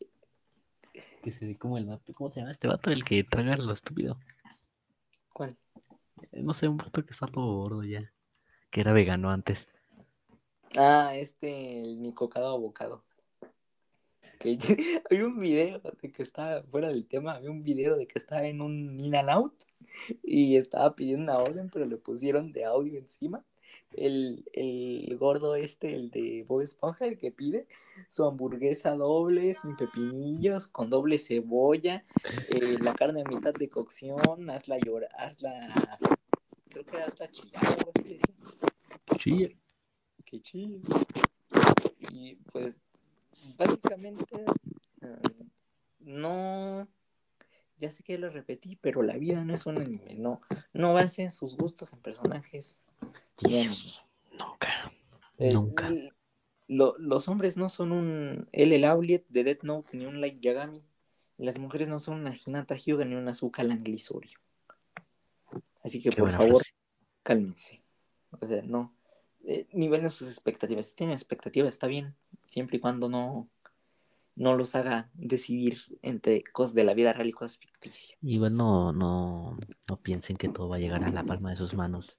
Que 1.24 1.32
se 1.32 1.46
ve 1.46 1.58
como 1.58 1.78
el 1.78 1.86
vato, 1.86 2.14
¿cómo 2.14 2.30
se 2.30 2.40
llama 2.40 2.52
este 2.52 2.68
vato? 2.68 2.92
El 2.92 3.04
que 3.04 3.24
traga 3.24 3.56
lo 3.58 3.74
estúpido. 3.74 4.18
¿Cuál? 5.34 5.58
Eh, 6.32 6.42
No 6.42 6.54
sé, 6.54 6.68
un 6.68 6.78
vato 6.78 7.04
que 7.06 7.12
está 7.14 7.28
todo 7.28 7.56
gordo 7.56 7.84
ya. 7.84 8.12
Que 8.72 8.82
era 8.82 8.94
vegano 8.94 9.32
antes. 9.32 9.68
Ah, 10.78 11.12
este, 11.16 11.82
el 11.82 12.02
Nicocado 12.02 12.48
Abocado. 12.50 13.06
Que 14.40 14.58
había 15.10 15.26
un 15.26 15.40
video 15.40 15.80
de 15.80 16.12
que 16.12 16.24
estaba 16.24 16.64
fuera 16.64 16.88
del 16.88 17.06
tema, 17.06 17.34
había 17.36 17.52
un 17.52 17.62
video 17.62 17.98
de 17.98 18.08
que 18.08 18.18
estaba 18.18 18.48
en 18.48 18.62
un 18.62 19.00
In 19.00 19.16
and 19.16 19.30
Out 19.30 19.66
y 20.24 20.56
estaba 20.56 20.96
pidiendo 20.96 21.24
una 21.24 21.40
orden, 21.40 21.70
pero 21.70 21.86
le 21.86 21.98
pusieron 21.98 22.52
de 22.52 22.66
audio 22.66 22.98
encima. 22.98 23.44
El, 23.92 24.46
el 24.54 25.16
gordo 25.18 25.56
este, 25.56 25.94
el 25.94 26.10
de 26.10 26.44
Bob 26.48 26.62
Esponja, 26.62 27.06
el 27.06 27.18
que 27.18 27.32
pide 27.32 27.68
su 28.08 28.26
hamburguesa 28.26 28.96
doble, 28.96 29.54
sin 29.54 29.76
pepinillos, 29.76 30.68
con 30.68 30.90
doble 30.90 31.18
cebolla, 31.18 32.04
eh, 32.50 32.78
la 32.82 32.94
carne 32.94 33.24
a 33.26 33.30
mitad 33.30 33.54
de 33.54 33.70
cocción, 33.70 34.50
hazla 34.50 34.78
llorar, 34.80 35.12
hazla, 35.18 36.00
creo 36.70 36.86
que 36.86 36.98
hazla 36.98 37.32
chillar, 37.32 37.66
algo 37.66 37.92
así. 37.94 38.20
Sí, 39.22 39.56
Qué 40.26 40.40
chido. 40.42 40.82
Y 42.12 42.36
pues 42.52 42.80
básicamente 43.58 44.46
eh, 45.02 45.46
no, 46.00 46.88
ya 47.78 47.92
sé 47.92 48.04
que 48.04 48.18
lo 48.18 48.30
repetí, 48.30 48.76
pero 48.76 49.02
la 49.02 49.18
vida 49.18 49.44
no 49.44 49.54
es 49.56 49.66
un 49.66 49.78
anime, 49.80 50.16
no, 50.16 50.42
no 50.74 50.94
basen 50.94 51.32
sus 51.32 51.56
gustos 51.58 51.94
en 51.94 52.00
personajes. 52.00 52.82
Dios, 53.42 54.04
nunca, 54.40 54.92
Eh, 55.38 55.54
nunca. 55.54 55.90
lo- 56.68 56.98
los 56.98 57.28
hombres 57.28 57.56
no 57.58 57.70
son 57.70 57.92
un 57.92 58.48
L. 58.52 58.78
Lauliet 58.80 59.26
de 59.30 59.44
Death 59.44 59.64
Note 59.64 59.96
ni 59.98 60.06
un 60.06 60.20
Light 60.22 60.40
Yagami. 60.42 60.84
Las 61.38 61.58
mujeres 61.58 61.88
no 61.88 62.00
son 62.02 62.20
una 62.20 62.34
Hinata 62.36 62.76
Hyuga 62.76 63.06
ni 63.06 63.16
una 63.16 63.32
Azuka 63.32 63.64
Langlisorio. 63.64 64.38
Así 65.82 66.02
que 66.02 66.10
Qué 66.10 66.18
por 66.18 66.30
favor, 66.32 66.62
frase. 66.64 66.74
cálmense. 67.24 67.82
O 68.42 68.46
sea, 68.46 68.62
no. 68.64 68.94
Eh, 69.52 69.66
nivelen 69.74 70.12
sus 70.12 70.28
expectativas. 70.28 70.86
Si 70.86 70.94
tienen 70.94 71.16
expectativas, 71.16 71.70
está 71.70 71.88
bien. 71.88 72.14
Siempre 72.46 72.78
y 72.78 72.80
cuando 72.80 73.10
no, 73.10 73.50
no 74.36 74.56
los 74.56 74.76
haga 74.76 75.10
decidir 75.16 75.80
entre 76.04 76.44
cosas 76.44 76.76
de 76.76 76.84
la 76.84 76.94
vida 76.94 77.14
real 77.14 77.30
y 77.30 77.32
cosas 77.32 77.58
ficticias. 77.58 78.16
Igual 78.22 78.56
no, 78.56 78.94
no, 78.94 79.58
no 79.88 79.98
piensen 79.98 80.38
que 80.38 80.50
todo 80.50 80.70
va 80.70 80.76
a 80.76 80.80
llegar 80.80 81.04
a 81.04 81.12
la 81.12 81.26
palma 81.26 81.50
de 81.50 81.56
sus 81.58 81.74
manos, 81.74 82.16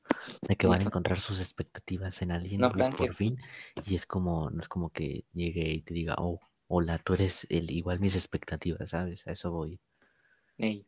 de 0.48 0.56
que 0.56 0.66
van 0.66 0.80
a 0.80 0.84
encontrar 0.84 1.20
sus 1.20 1.40
expectativas 1.40 2.20
en 2.20 2.32
alguien 2.32 2.60
No 2.60 2.68
y 2.68 2.70
por 2.72 2.96
que- 2.96 3.12
fin, 3.14 3.38
y 3.86 3.94
es 3.94 4.06
como, 4.06 4.50
no 4.50 4.60
es 4.60 4.68
como 4.68 4.90
que 4.90 5.24
llegue 5.32 5.70
y 5.70 5.82
te 5.82 5.94
diga, 5.94 6.16
oh, 6.18 6.40
hola, 6.66 6.98
tú 6.98 7.14
eres 7.14 7.46
el 7.48 7.70
igual 7.70 8.00
mis 8.00 8.16
expectativas, 8.16 8.90
¿sabes? 8.90 9.24
A 9.28 9.32
eso 9.32 9.52
voy. 9.52 9.78
Ey, 10.58 10.84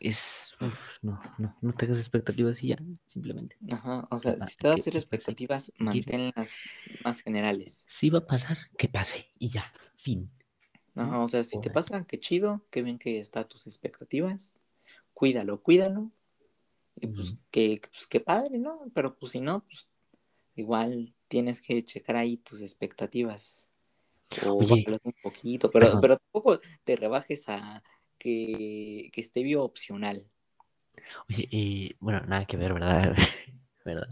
Es, 0.00 0.54
uf, 0.60 0.98
no, 1.02 1.20
no, 1.38 1.56
no 1.60 1.72
te 1.74 1.84
hagas 1.84 1.98
expectativas 1.98 2.62
y 2.62 2.68
ya, 2.68 2.78
simplemente. 3.06 3.56
ajá, 3.72 4.06
o 4.10 4.18
sea, 4.18 4.38
si 4.40 4.56
te 4.56 4.68
vas 4.68 4.76
a 4.76 4.78
hacer 4.78 4.96
expectativas, 4.96 5.72
que 5.76 5.84
manténlas 5.84 6.64
más 7.04 7.20
generales. 7.20 7.88
Si 7.98 8.10
va 8.10 8.20
a 8.20 8.26
pasar, 8.26 8.58
que 8.76 8.88
pase, 8.88 9.26
y 9.38 9.50
ya, 9.50 9.72
fin. 9.96 10.30
¿no? 10.94 11.02
Ajá, 11.02 11.20
o 11.20 11.28
sea, 11.28 11.44
si 11.44 11.60
te 11.60 11.70
pasa, 11.70 12.04
qué 12.04 12.18
chido, 12.18 12.62
qué 12.70 12.82
bien 12.82 12.98
que 12.98 13.20
está 13.20 13.44
tus 13.44 13.66
expectativas, 13.66 14.60
cuídalo, 15.14 15.60
cuídalo, 15.62 16.10
y 16.96 17.06
pues 17.08 17.36
que, 17.50 17.80
pues 17.92 18.06
qué 18.06 18.20
padre, 18.20 18.58
¿no? 18.58 18.90
Pero 18.94 19.16
pues 19.16 19.32
si 19.32 19.40
no, 19.40 19.64
pues 19.64 19.88
igual 20.56 21.14
tienes 21.28 21.62
que 21.62 21.84
checar 21.84 22.16
ahí 22.16 22.36
tus 22.38 22.60
expectativas 22.60 23.68
o 24.42 24.54
Oye, 24.56 24.84
un 25.02 25.14
poquito, 25.22 25.70
pero, 25.70 25.86
perdón. 25.86 26.00
pero 26.00 26.16
tampoco 26.18 26.60
te 26.84 26.96
rebajes 26.96 27.48
a 27.48 27.82
que, 28.18 29.10
que 29.12 29.20
esté 29.20 29.42
bio 29.42 29.62
opcional. 29.62 30.30
Oye, 31.28 31.48
y 31.50 31.96
bueno, 32.00 32.20
nada 32.26 32.44
que 32.46 32.56
ver, 32.56 32.74
¿verdad? 32.74 33.16
¿Verdad? 33.84 34.08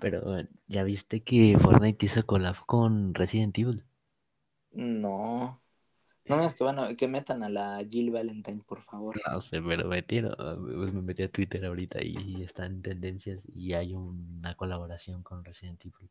Pero 0.00 0.36
ya 0.66 0.84
viste 0.84 1.22
que 1.22 1.56
Fortnite 1.60 2.06
hizo 2.06 2.24
collab 2.24 2.56
con 2.66 3.14
Resident 3.14 3.56
Evil. 3.58 3.84
No, 4.72 5.60
no 6.26 6.36
digas 6.36 6.54
que 6.54 6.64
van 6.64 6.78
a, 6.78 6.94
que 6.94 7.08
metan 7.08 7.42
a 7.42 7.48
la 7.48 7.84
Jill 7.90 8.10
Valentine, 8.10 8.62
por 8.66 8.82
favor. 8.82 9.16
No 9.26 9.40
sé, 9.40 9.60
pero 9.62 9.88
metieron, 9.88 10.34
pues 10.36 10.92
me 10.92 11.02
metí 11.02 11.22
a 11.22 11.32
Twitter 11.32 11.64
ahorita 11.64 12.02
y 12.02 12.42
está 12.42 12.66
en 12.66 12.82
tendencias 12.82 13.42
y 13.54 13.72
hay 13.72 13.94
una 13.94 14.54
colaboración 14.54 15.22
con 15.22 15.44
Resident 15.44 15.84
Evil. 15.84 16.10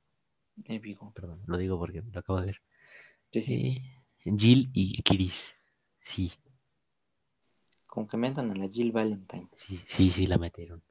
Épico. 0.66 1.12
Perdón, 1.14 1.42
lo 1.46 1.58
digo 1.58 1.78
porque 1.78 2.02
lo 2.02 2.20
acabo 2.20 2.40
de 2.42 2.48
ver. 2.48 2.62
Sí, 3.32 3.42
sí, 3.42 3.82
Eh, 4.26 4.34
Jill 4.38 4.70
y 4.74 5.02
Kiris. 5.04 5.56
Sí, 6.02 6.32
con 7.98 8.08
que 8.08 8.16
metan 8.16 8.52
a 8.52 8.56
la 8.56 8.68
Jill 8.68 8.92
Valentine. 8.92 9.50
sí, 9.56 9.80
sí, 9.96 10.12
sí 10.12 10.28
la 10.28 10.38
metieron. 10.38 10.84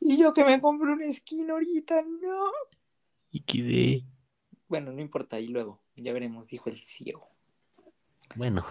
Y 0.00 0.18
yo 0.18 0.32
que 0.32 0.44
me 0.44 0.60
compré 0.60 0.92
un 0.92 1.12
skin 1.12 1.48
ahorita, 1.50 2.02
no. 2.02 2.50
Y 3.30 3.40
quedé. 3.44 4.04
Bueno, 4.68 4.92
no 4.92 5.00
importa, 5.00 5.36
ahí 5.36 5.46
luego, 5.48 5.80
ya 5.96 6.12
veremos, 6.12 6.48
dijo 6.48 6.68
el 6.70 6.76
ciego. 6.76 7.28
Bueno, 8.36 8.64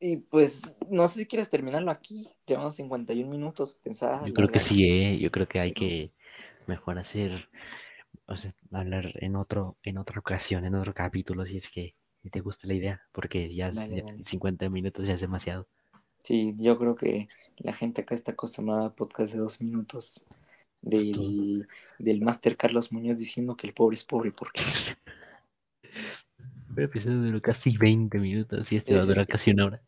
Y 0.00 0.16
pues, 0.18 0.62
no 0.90 1.08
sé 1.08 1.20
si 1.20 1.26
quieres 1.26 1.50
terminarlo 1.50 1.90
aquí. 1.90 2.28
Llevamos 2.46 2.76
51 2.76 3.28
minutos, 3.30 3.74
pensaba. 3.74 4.26
yo 4.26 4.32
creo 4.32 4.48
que 4.48 4.60
sí, 4.60 4.84
¿eh? 4.84 5.18
Yo 5.18 5.30
creo 5.30 5.48
que 5.48 5.60
hay 5.60 5.72
que 5.72 6.12
mejor 6.66 6.98
hacer, 6.98 7.48
o 8.26 8.36
sea, 8.36 8.54
hablar 8.72 9.12
en 9.22 9.36
otro, 9.36 9.76
en 9.82 9.98
otra 9.98 10.20
ocasión, 10.20 10.64
en 10.64 10.74
otro 10.76 10.94
capítulo, 10.94 11.44
si 11.46 11.58
es 11.58 11.68
que 11.70 11.94
te 12.30 12.40
gusta 12.40 12.68
la 12.68 12.74
idea, 12.74 13.02
porque 13.12 13.54
ya, 13.54 13.72
Dale, 13.72 13.96
ya 13.96 14.04
dale. 14.04 14.24
50 14.24 14.68
minutos 14.70 15.06
ya 15.06 15.14
es 15.14 15.20
demasiado. 15.20 15.68
Sí, 16.22 16.54
yo 16.56 16.78
creo 16.78 16.94
que 16.94 17.28
la 17.56 17.72
gente 17.72 18.02
acá 18.02 18.14
está 18.14 18.32
acostumbrada 18.32 18.86
a 18.86 18.94
podcast 18.94 19.32
de 19.32 19.38
dos 19.38 19.60
minutos 19.60 20.24
del, 20.82 21.66
del 21.98 22.20
Master 22.20 22.56
Carlos 22.56 22.92
Muñoz 22.92 23.16
diciendo 23.16 23.56
que 23.56 23.66
el 23.66 23.74
pobre 23.74 23.94
es 23.94 24.04
pobre 24.04 24.32
porque 24.32 24.60
El 26.76 26.84
episodio 26.84 27.18
duró 27.18 27.42
casi 27.42 27.76
20 27.76 28.18
minutos 28.18 28.70
y 28.70 28.76
este 28.76 28.94
va 28.94 29.02
a 29.02 29.06
durar 29.06 29.26
casi 29.26 29.50
una 29.50 29.66
hora. 29.66 29.82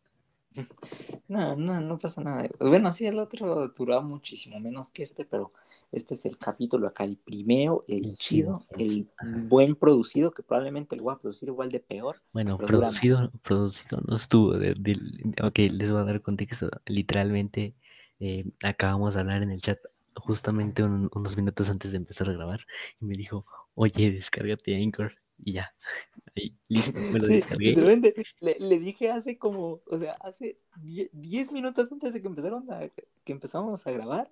No, 1.29 1.57
no, 1.57 1.81
no 1.81 1.99
pasa 1.99 2.23
nada. 2.23 2.49
Bueno, 2.59 2.93
sí, 2.93 3.07
el 3.07 3.19
otro 3.19 3.69
duraba 3.69 4.03
muchísimo 4.03 4.59
menos 4.61 4.91
que 4.91 5.03
este, 5.03 5.25
pero 5.25 5.53
este 5.93 6.15
es 6.15 6.27
el 6.27 6.39
capítulo 6.39 6.87
acá, 6.89 7.05
el 7.05 7.17
primero, 7.17 7.85
el 7.89 8.17
chido, 8.17 8.65
el 8.79 9.09
Ajá. 9.17 9.31
buen 9.49 9.75
producido, 9.75 10.33
que 10.33 10.43
probablemente 10.43 10.97
lo 10.97 11.05
voy 11.05 11.15
a 11.15 11.19
producir 11.19 11.49
igual 11.49 11.71
de 11.71 11.81
peor. 11.81 12.21
Bueno, 12.33 12.57
producido, 12.59 13.31
producido 13.43 14.01
no 14.07 14.17
estuvo. 14.17 14.53
De, 14.55 14.75
de- 14.75 14.99
ok, 15.43 15.59
les 15.73 15.91
voy 15.91 16.01
a 16.01 16.05
dar 16.05 16.21
contexto. 16.23 16.71
Literalmente, 16.87 17.75
eh, 18.19 18.45
acabamos 18.63 19.15
de 19.15 19.21
hablar 19.21 19.43
en 19.43 19.51
el 19.51 19.61
chat 19.61 19.79
justamente 20.17 20.83
un- 20.83 21.09
unos 21.15 21.37
minutos 21.37 21.71
antes 21.71 21.93
de 21.93 21.99
empezar 21.99 22.29
a 22.29 22.33
grabar 22.33 22.61
y 23.01 23.05
me 23.05 23.15
dijo, 23.15 23.47
oye, 23.75 24.11
descárgate 24.11 24.77
Anchor 24.77 25.15
y 25.45 25.53
ya. 25.55 25.74
Ahí, 26.36 26.57
listo, 26.68 27.01
me 27.12 27.18
lo 27.18 27.26
Sí, 27.26 27.34
descargué. 27.34 27.68
literalmente 27.70 28.14
le, 28.41 28.57
le 28.59 28.78
dije 28.78 29.11
hace 29.11 29.36
como, 29.36 29.80
o 29.86 29.99
sea, 29.99 30.12
hace 30.20 30.59
10 30.76 31.53
minutos 31.53 31.91
antes 31.91 32.12
de 32.12 32.20
que 32.20 32.28
empezaron 32.28 32.70
a, 32.72 32.88
que 33.24 33.32
empezamos 33.32 33.86
a 33.86 33.91
grabar, 33.91 34.30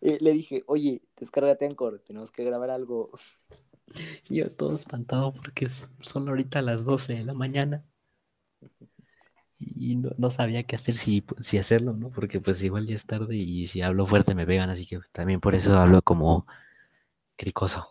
eh, 0.00 0.18
le 0.20 0.32
dije, 0.32 0.64
oye, 0.66 1.02
descárgate 1.16 1.66
Anchor, 1.66 2.00
tenemos 2.06 2.30
que 2.30 2.44
grabar 2.44 2.70
algo. 2.70 3.10
Y 4.28 4.36
yo 4.38 4.50
todo 4.52 4.74
espantado 4.74 5.32
porque 5.32 5.68
son 6.00 6.28
ahorita 6.28 6.62
las 6.62 6.84
12 6.84 7.14
de 7.14 7.24
la 7.24 7.34
mañana. 7.34 7.84
Y 9.60 9.96
no, 9.96 10.10
no 10.18 10.30
sabía 10.30 10.62
qué 10.62 10.76
hacer, 10.76 10.98
si, 10.98 11.24
si 11.42 11.58
hacerlo, 11.58 11.92
¿no? 11.92 12.10
Porque 12.10 12.40
pues 12.40 12.62
igual 12.62 12.86
ya 12.86 12.94
es 12.94 13.06
tarde 13.06 13.36
y 13.36 13.66
si 13.66 13.82
hablo 13.82 14.06
fuerte 14.06 14.34
me 14.34 14.46
pegan, 14.46 14.70
así 14.70 14.86
que 14.86 15.00
también 15.12 15.40
por 15.40 15.54
eso 15.56 15.74
hablo 15.76 16.00
como 16.02 16.46
cricoso. 17.36 17.88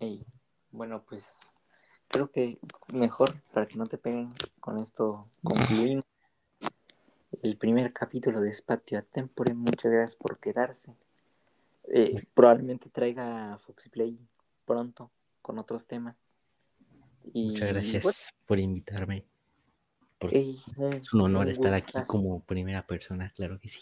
Ey, 0.00 0.24
bueno, 0.72 1.02
pues 1.08 1.52
creo 2.08 2.30
que 2.30 2.58
mejor 2.92 3.40
para 3.52 3.66
que 3.66 3.76
no 3.76 3.86
te 3.86 3.98
peguen 3.98 4.32
con 4.60 4.78
esto 4.78 5.28
concluimos 5.42 6.04
el 7.42 7.56
primer 7.56 7.92
capítulo 7.92 8.40
de 8.40 8.52
Spatio 8.52 8.98
a 8.98 9.02
Tempore. 9.02 9.54
Muchas 9.54 9.90
gracias 9.90 10.16
por 10.16 10.38
quedarse. 10.38 10.94
Eh, 11.88 12.26
probablemente 12.34 12.90
traiga 12.90 13.58
Foxy 13.58 13.88
Play 13.88 14.18
pronto 14.64 15.10
con 15.42 15.58
otros 15.58 15.86
temas. 15.86 16.20
Y, 17.32 17.52
Muchas 17.52 17.68
gracias 17.68 18.02
bueno, 18.02 18.18
por 18.46 18.58
invitarme. 18.58 19.24
Por- 20.18 20.34
ey, 20.34 20.60
un, 20.76 20.94
es 20.94 21.12
un 21.12 21.20
honor 21.22 21.46
un 21.46 21.52
estar 21.52 21.74
aquí 21.74 21.92
como 22.06 22.40
primera 22.40 22.86
persona, 22.86 23.32
claro 23.34 23.58
que 23.58 23.70
sí. 23.70 23.80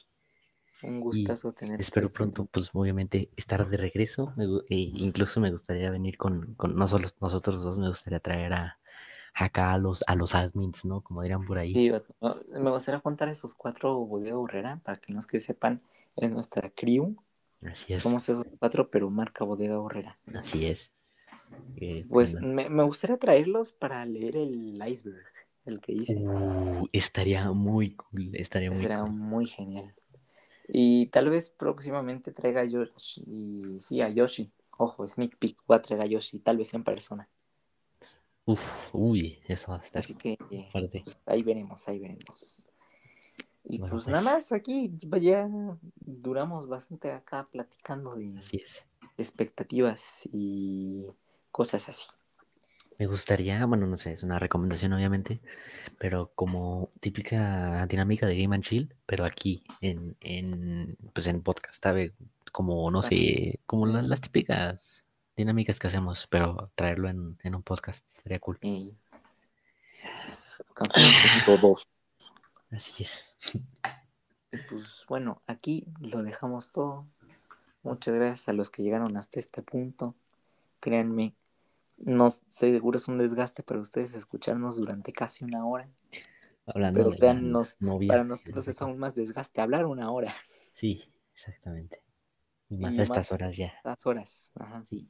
Un 0.83 1.01
gustazo 1.01 1.53
tenerte. 1.53 1.83
Espero 1.83 2.13
pronto, 2.13 2.47
pues 2.47 2.71
obviamente, 2.73 3.31
estar 3.37 3.69
de 3.69 3.77
regreso. 3.77 4.33
Me 4.37 4.45
e 4.69 4.77
incluso 4.77 5.41
me 5.41 5.51
gustaría 5.51 5.91
venir 5.91 6.17
con, 6.17 6.55
con 6.55 6.77
no 6.77 6.87
solo 6.89 7.09
nosotros 7.21 7.63
dos, 7.63 7.79
me 7.79 7.89
gustaría 7.89 8.21
traer 8.21 8.53
a 8.53 8.79
acá 9.35 9.73
a 9.73 9.79
los, 9.79 10.03
a 10.07 10.17
los 10.17 10.35
admins, 10.35 10.85
¿no? 10.85 11.01
Como 11.01 11.23
dirán 11.23 11.47
por 11.47 11.59
ahí. 11.59 11.73
Sí, 11.75 11.93
me 12.51 12.71
gustaría 12.71 13.01
contar 13.01 13.29
esos 13.29 13.55
cuatro 13.55 13.95
Bodega 14.05 14.37
Horrera 14.37 14.81
para 14.85 14.99
que 14.99 15.13
los 15.13 15.27
que 15.27 15.39
sepan, 15.39 15.81
es 16.17 16.31
nuestra 16.31 16.71
crew. 16.71 17.17
Así 17.63 17.93
es, 17.93 18.01
Somos 18.01 18.29
esos 18.29 18.45
cuatro, 18.59 18.91
pero 18.91 19.11
marca 19.11 19.45
Bodega 19.45 19.79
Horrera. 19.79 20.19
así 20.35 20.67
es. 20.67 20.93
Eh, 21.77 22.05
Pues 22.09 22.33
bueno, 22.33 22.49
me, 22.55 22.69
me 22.69 22.83
gustaría 22.83 23.17
traerlos 23.17 23.73
para 23.73 24.05
leer 24.05 24.37
el 24.37 24.81
iceberg, 24.87 25.27
el 25.67 25.81
que 25.81 25.93
hice. 25.93 26.15
uh, 26.15 26.87
estaría 26.93 27.51
muy 27.53 27.95
cool, 27.95 28.31
estaría 28.35 28.71
muy 28.71 28.81
Será 28.81 29.01
cool. 29.03 29.11
muy 29.11 29.47
genial. 29.47 29.95
Y 30.69 31.07
tal 31.07 31.31
vez 31.31 31.51
próximamente 31.51 32.33
traiga 32.33 32.61
a 32.61 32.65
Yoshi. 32.65 33.25
Y, 33.27 33.81
sí, 33.81 34.01
a 34.03 34.09
Yoshi. 34.11 34.53
Ojo, 34.77 35.07
sneak 35.09 35.37
peek. 35.39 35.59
Voy 35.67 35.77
a 35.77 35.83
traer 35.83 36.03
a 36.03 36.07
Yoshi, 36.07 36.39
tal 36.41 36.59
vez 36.59 36.73
en 36.75 36.85
persona. 36.85 37.29
Uf, 38.45 38.95
uy, 38.95 39.41
eso 39.47 39.73
va 39.73 39.79
a 39.79 39.85
estar 39.85 40.03
Así 40.03 40.15
que 40.15 40.39
eh, 40.51 40.71
pues, 40.73 41.21
ahí 41.27 41.43
veremos, 41.43 41.87
ahí 41.89 41.99
veremos. 41.99 42.69
Y 43.65 43.79
Bueno, 43.79 43.95
pues, 43.95 44.05
pues. 44.05 44.13
nada 44.13 44.23
más 44.23 44.53
aquí 44.53 44.91
ya 45.21 45.49
duramos 45.97 46.67
bastante 46.67 47.13
acá 47.13 47.47
platicando 47.51 48.15
de 48.15 48.41
expectativas 49.19 50.27
y 50.33 51.09
cosas 51.51 51.89
así. 51.89 52.09
Me 52.99 53.07
gustaría, 53.07 53.65
bueno, 53.67 53.87
no 53.87 53.97
sé, 53.97 54.13
es 54.13 54.23
una 54.25 54.39
recomendación 54.41 54.93
obviamente, 54.93 55.41
pero 55.99 56.33
como 56.35 56.91
típica 57.01 57.87
dinámica 57.87 58.27
de 58.27 58.41
Game 58.43 58.55
and 58.57 58.65
Chill, 58.65 58.93
pero 59.07 59.25
aquí 59.25 59.63
en, 59.81 60.17
en 60.21 60.97
pues 61.13 61.27
en 61.29 61.43
podcast, 61.43 61.83
¿sabe? 61.83 62.13
Como, 62.51 62.91
no 62.91 63.03
sé, 63.03 63.61
como 63.67 63.87
la- 63.87 64.03
las 64.03 64.21
típicas 64.21 65.05
dinámicas 65.37 65.79
que 65.79 65.87
hacemos, 65.87 66.27
pero 66.29 66.71
traerlo 66.75 67.09
en, 67.09 67.39
en 67.45 67.55
un 67.55 67.63
podcast 67.63 68.05
sería 68.21 68.41
cool. 68.41 68.59
Café 70.75 71.57
2. 71.61 71.89
Así 72.73 73.05
es. 73.05 73.35
Pues 74.69 75.05
bueno, 75.09 75.41
aquí 75.47 75.85
lo 76.01 76.23
dejamos 76.23 76.73
todo. 76.73 77.07
Muchas 77.83 78.15
gracias 78.17 78.49
a 78.49 78.53
los 78.53 78.71
que 78.71 78.83
llegaron 78.83 79.17
hasta 79.17 79.39
este 79.41 79.63
punto. 79.63 80.15
Créanme, 80.81 81.35
no 82.05 82.31
sé, 82.31 82.45
seguro 82.51 82.97
es 82.97 83.09
un 83.09 83.19
desgaste 83.19 83.63
para 83.63 83.81
ustedes 83.81 84.15
escucharnos 84.15 84.77
durante 84.77 85.13
casi 85.13 85.45
una 85.45 85.67
hora. 85.67 85.89
Hablando 86.67 86.99
Pero 86.99 87.17
créannos, 87.17 87.77
novia, 87.81 88.09
para 88.09 88.25
nosotros 88.25 88.69
es 88.69 88.83
aún 88.83 88.99
más 88.99 89.15
desgaste 89.15 89.61
hablar 89.61 89.87
una 89.87 90.11
hora, 90.11 90.35
Sí, 90.75 91.03
exactamente. 91.35 92.03
Y 92.69 92.77
más 92.77 92.95
Y 92.95 93.01
a 93.01 93.03
estas 93.03 93.33
horas 93.33 93.57
ya. 93.57 93.67
estas 93.79 94.07
horas. 94.07 94.53
Ajá. 94.55 94.85
Sí. 94.89 95.09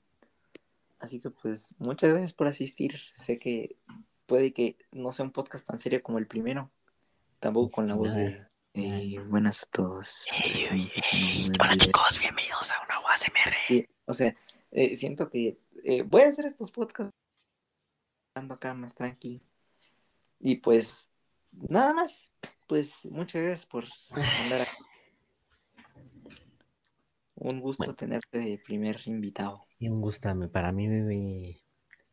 Así 0.99 1.21
que 1.21 1.31
pues 1.31 1.75
muchas 1.79 2.11
gracias 2.11 2.33
por 2.33 2.47
asistir. 2.47 2.99
Sé 3.13 3.39
que 3.39 3.77
puede 4.27 4.53
que 4.53 4.79
no 4.93 5.13
sea 5.13 5.25
un 5.27 5.33
podcast 5.33 5.67
tan 5.67 5.79
serio 5.79 6.03
como 6.03 6.19
el 6.19 6.27
primero. 6.27 6.71
Tampoco 7.41 7.71
con 7.71 7.89
la 7.89 7.95
voz 7.95 8.15
de 8.15 8.47
eh, 8.75 9.19
buenas 9.29 9.63
a 9.63 9.67
todos. 9.67 10.25
Hola 10.31 10.73
video". 10.75 11.77
chicos, 11.77 12.19
bienvenidos 12.19 12.71
a 12.71 12.85
una 12.85 13.01
UASMR. 13.01 13.55
Sí, 13.67 13.87
o 14.07 14.15
sea, 14.15 14.35
eh, 14.71 14.97
siento 14.97 15.29
que 15.29 15.59
eh, 15.85 16.03
voy 16.03 16.23
a 16.23 16.29
hacer 16.29 16.47
estos 16.47 16.71
podcasts 16.73 17.13
estando 18.31 18.55
acá 18.55 18.75
más 18.75 18.95
tranqui. 18.95 19.43
Y 20.41 20.57
pues, 20.57 21.09
nada 21.53 21.93
más. 21.93 22.35
Pues 22.67 23.05
muchas 23.07 23.43
gracias 23.43 23.67
por 23.67 23.85
andar 24.13 24.61
aquí. 24.63 24.77
Un 27.37 27.61
gusto 27.61 27.85
Bueno. 27.85 27.95
tenerte 27.95 28.39
de 28.39 28.59
primer 28.59 29.01
invitado. 29.07 29.65
Y 29.79 29.89
un 29.89 30.01
gusto, 30.03 30.29
para 30.51 30.73
mí 30.73 30.87
me, 30.89 31.63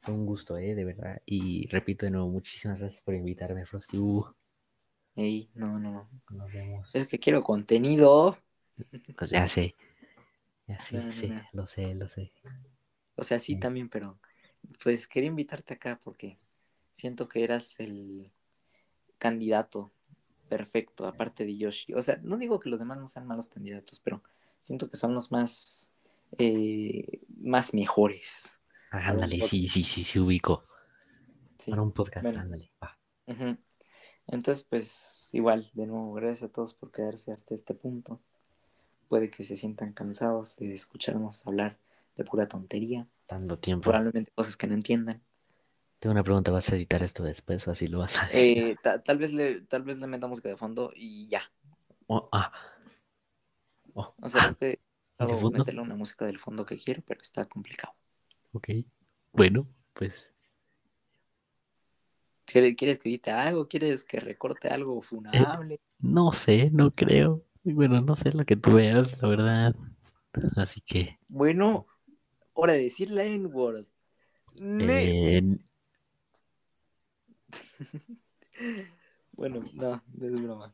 fue 0.02 0.14
un 0.14 0.26
gusto, 0.26 0.58
¿eh? 0.58 0.76
De 0.76 0.86
verdad. 0.86 1.22
Y 1.26 1.68
repito 1.68 2.06
de 2.06 2.12
nuevo, 2.12 2.30
muchísimas 2.30 2.80
gracias 2.80 3.02
por 3.02 3.16
invitarme, 3.16 3.66
Frosty. 3.66 3.98
Uh, 3.98 4.24
Ey, 5.16 5.50
no, 5.56 5.80
no, 5.80 5.92
no. 5.92 6.10
nos 6.30 6.54
vemos. 6.54 6.90
Es 6.94 7.08
que 7.08 7.20
quiero 7.20 7.42
contenido. 7.44 8.38
Pues 9.18 9.30
ya 9.32 9.48
sé. 9.48 9.76
Ya 10.68 10.80
sé, 10.80 10.98
No, 10.98 11.04
no, 11.06 11.12
sí, 11.12 11.30
no. 11.30 11.42
lo 11.54 11.66
sé, 11.68 11.96
lo 11.96 12.08
sé. 12.08 12.32
O 13.16 13.24
sea, 13.24 13.40
sí 13.40 13.54
Sí. 13.54 13.60
también, 13.60 13.90
pero 13.90 14.20
pues 14.84 15.08
quería 15.08 15.30
invitarte 15.30 15.76
acá 15.76 16.00
porque 16.04 16.40
siento 16.94 17.28
que 17.30 17.44
eras 17.44 17.80
el 17.80 18.32
candidato 19.18 19.92
perfecto, 20.50 21.08
aparte 21.08 21.46
de 21.46 21.58
Yoshi. 21.58 21.94
O 21.94 22.02
sea, 22.02 22.20
no 22.24 22.38
digo 22.38 22.60
que 22.60 22.70
los 22.70 22.80
demás 22.80 22.98
no 22.98 23.08
sean 23.08 23.28
malos 23.28 23.48
candidatos, 23.48 24.00
pero 24.00 24.22
siento 24.62 24.90
que 24.90 24.98
son 24.98 25.14
los 25.14 25.32
más, 25.32 25.92
eh, 26.38 27.22
más 27.42 27.74
mejores. 27.74 28.60
Ah, 28.92 29.10
ándale, 29.10 29.42
sí, 29.42 29.68
sí, 29.68 29.84
sí, 29.84 30.04
sí, 30.04 30.20
ubico. 30.20 30.64
Sí. 31.58 31.72
Para 31.72 31.82
un 31.82 31.92
podcast, 31.92 32.24
Bueno. 32.24 32.42
ándale. 32.42 32.72
va. 32.84 32.98
Entonces, 34.28 34.64
pues 34.70 35.30
igual, 35.34 35.70
de 35.74 35.88
nuevo, 35.88 36.14
gracias 36.14 36.50
a 36.50 36.52
todos 36.54 36.74
por 36.74 36.92
quedarse 36.92 37.32
hasta 37.32 37.54
este 37.54 37.74
punto. 37.74 38.20
Puede 39.08 39.30
que 39.30 39.44
se 39.44 39.56
sientan 39.56 39.94
cansados 39.94 40.56
de 40.58 40.74
escucharnos 40.74 41.46
hablar 41.46 41.78
de 42.16 42.24
pura 42.26 42.48
tontería, 42.48 43.08
Tanto 43.28 43.60
tiempo. 43.60 43.92
probablemente 43.92 44.32
cosas 44.34 44.58
que 44.58 44.68
no 44.68 44.76
entiendan. 44.76 45.24
Tengo 46.00 46.14
una 46.14 46.24
pregunta, 46.24 46.52
¿vas 46.52 46.70
a 46.70 46.76
editar 46.78 47.04
esto 47.04 47.22
después 47.24 47.68
así 47.68 47.88
lo 47.90 48.00
vas 48.00 48.16
a 48.18 48.30
Eh, 48.30 48.76
ta- 48.82 49.02
tal 49.04 49.18
vez 49.18 49.34
le, 49.34 49.62
tal 49.62 49.84
vez 49.84 50.00
le 50.00 50.08
metamos 50.08 50.32
música 50.38 50.50
de 50.50 50.58
fondo 50.58 50.92
y 50.96 51.28
ya. 51.30 51.52
Oh, 52.10 52.30
ah. 52.32 52.52
Oh, 53.96 54.14
O 54.22 54.28
sea, 54.28 54.44
ah, 54.44 54.48
es 54.48 54.58
que 54.58 54.82
¿de 55.20 55.38
puedo 55.38 55.50
meterle 55.50 55.80
una 55.82 55.96
música 55.96 56.26
del 56.26 56.38
fondo 56.40 56.66
que 56.66 56.78
quiero, 56.78 57.02
pero 57.08 57.22
está 57.22 57.46
complicado. 57.46 57.94
ok. 58.54 58.70
Bueno, 59.34 59.68
pues 59.94 60.34
¿Quieres, 62.46 62.76
quieres 62.76 62.98
que 63.00 63.10
edite 63.10 63.30
algo? 63.32 63.68
¿Quieres 63.68 64.04
que 64.04 64.20
recorte 64.20 64.70
algo 64.70 65.00
funable? 65.04 65.80
no 66.00 66.32
sé, 66.34 66.70
no 66.72 66.92
creo. 66.92 67.44
Bueno, 67.64 68.02
no 68.02 68.16
sé 68.16 68.32
lo 68.32 68.46
que 68.46 68.56
tú 68.56 68.74
veas, 68.76 69.22
la 69.22 69.28
verdad. 69.28 69.76
Así 70.58 70.82
que, 70.82 71.20
Bueno, 71.28 71.88
hora 72.56 72.74
de 72.74 72.84
decir 72.84 73.12
la 73.12 73.24
N-word. 73.24 73.86
Ne- 74.56 75.38
eh, 75.38 75.42
Bueno, 79.34 79.66
no, 79.74 80.02
no 80.14 80.26
es 80.28 80.42
broma. 80.42 80.74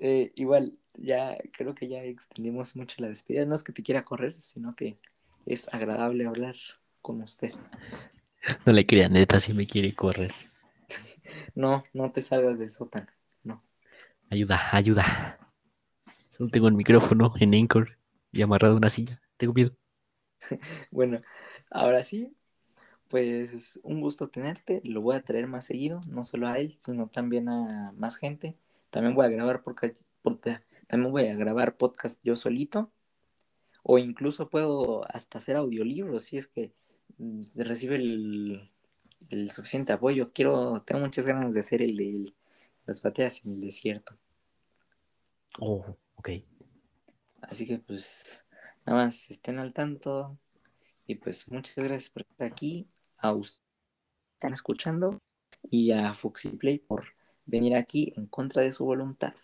Eh, 0.00 0.32
igual, 0.34 0.74
ya 0.94 1.38
creo 1.56 1.74
que 1.74 1.88
ya 1.88 2.02
extendimos 2.02 2.76
mucho 2.76 2.96
la 3.00 3.08
despedida. 3.08 3.46
No 3.46 3.54
es 3.54 3.62
que 3.62 3.72
te 3.72 3.82
quiera 3.82 4.04
correr, 4.04 4.38
sino 4.40 4.74
que 4.74 4.98
es 5.46 5.72
agradable 5.72 6.26
hablar 6.26 6.56
con 7.02 7.22
usted. 7.22 7.52
no 8.66 8.72
le 8.72 8.84
crean, 8.86 9.12
neta, 9.12 9.40
si 9.40 9.52
me 9.52 9.66
quiere 9.66 9.94
correr. 9.94 10.34
No, 11.54 11.84
no 11.94 12.12
te 12.12 12.20
salgas 12.22 12.58
del 12.58 12.70
sótano. 12.70 13.06
No. 13.42 13.62
Ayuda, 14.30 14.60
ayuda. 14.72 15.38
Solo 16.36 16.50
tengo 16.50 16.68
el 16.68 16.74
micrófono 16.74 17.32
en 17.40 17.54
Anchor 17.54 17.96
y 18.30 18.42
amarrado 18.42 18.74
a 18.74 18.76
una 18.76 18.90
silla. 18.90 19.20
Tengo 19.38 19.54
miedo. 19.54 19.72
Bueno, 20.90 21.22
ahora 21.70 22.04
sí, 22.04 22.34
pues 23.08 23.80
un 23.82 24.00
gusto 24.00 24.28
tenerte. 24.28 24.80
Lo 24.84 25.00
voy 25.00 25.16
a 25.16 25.22
traer 25.22 25.46
más 25.46 25.66
seguido, 25.66 26.00
no 26.08 26.24
solo 26.24 26.48
a 26.48 26.58
él, 26.58 26.72
sino 26.72 27.08
también 27.08 27.48
a 27.48 27.92
más 27.96 28.16
gente. 28.16 28.56
También 28.90 29.14
voy 29.14 29.26
a 29.26 29.28
grabar 29.28 29.62
podcast, 29.62 29.94
también 30.86 31.12
voy 31.12 31.26
a 31.26 31.36
grabar 31.36 31.76
podcast 31.76 32.20
yo 32.24 32.36
solito. 32.36 32.90
O 33.82 33.98
incluso 33.98 34.50
puedo 34.50 35.04
hasta 35.12 35.38
hacer 35.38 35.56
audiolibros 35.56 36.24
si 36.24 36.38
es 36.38 36.48
que 36.48 36.72
mm, 37.18 37.42
recibe 37.54 37.96
el, 37.96 38.70
el 39.30 39.50
suficiente 39.50 39.92
apoyo. 39.92 40.32
Quiero, 40.32 40.82
tengo 40.82 41.00
muchas 41.02 41.26
ganas 41.26 41.54
de 41.54 41.60
hacer 41.60 41.82
el 41.82 41.96
de 41.96 42.32
las 42.86 43.02
batallas 43.02 43.44
en 43.44 43.52
el 43.54 43.60
desierto. 43.60 44.16
Oh, 45.58 45.96
ok. 46.16 46.30
Así 47.42 47.66
que 47.66 47.78
pues 47.78 48.45
nada 48.86 49.04
más 49.04 49.30
estén 49.30 49.58
al 49.58 49.72
tanto 49.72 50.38
y 51.06 51.16
pues 51.16 51.50
muchas 51.50 51.76
gracias 51.76 52.08
por 52.10 52.22
estar 52.22 52.46
aquí, 52.46 52.88
a 53.18 53.32
ustedes 53.32 53.60
que 53.60 54.32
están 54.34 54.52
escuchando 54.52 55.20
y 55.70 55.90
a 55.92 56.14
Foxy 56.14 56.50
Play 56.50 56.78
por 56.78 57.04
venir 57.44 57.76
aquí 57.76 58.12
en 58.16 58.26
contra 58.26 58.62
de 58.62 58.72
su 58.72 58.84
voluntad. 58.84 59.34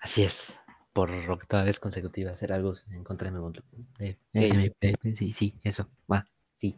Así 0.00 0.22
es. 0.22 0.54
Por 0.92 1.10
octava 1.10 1.64
vez 1.64 1.78
consecutiva 1.78 2.32
hacer 2.32 2.52
algo 2.52 2.74
en 2.90 3.04
contra 3.04 3.26
de 3.26 3.32
mi 3.32 3.38
voluntad. 3.38 3.64
Eh, 3.98 4.16
eh, 4.32 4.72
eh, 4.80 4.94
eh, 5.02 5.16
sí, 5.16 5.32
sí, 5.32 5.54
eso. 5.62 5.88
Va, 6.10 6.26
sí. 6.56 6.76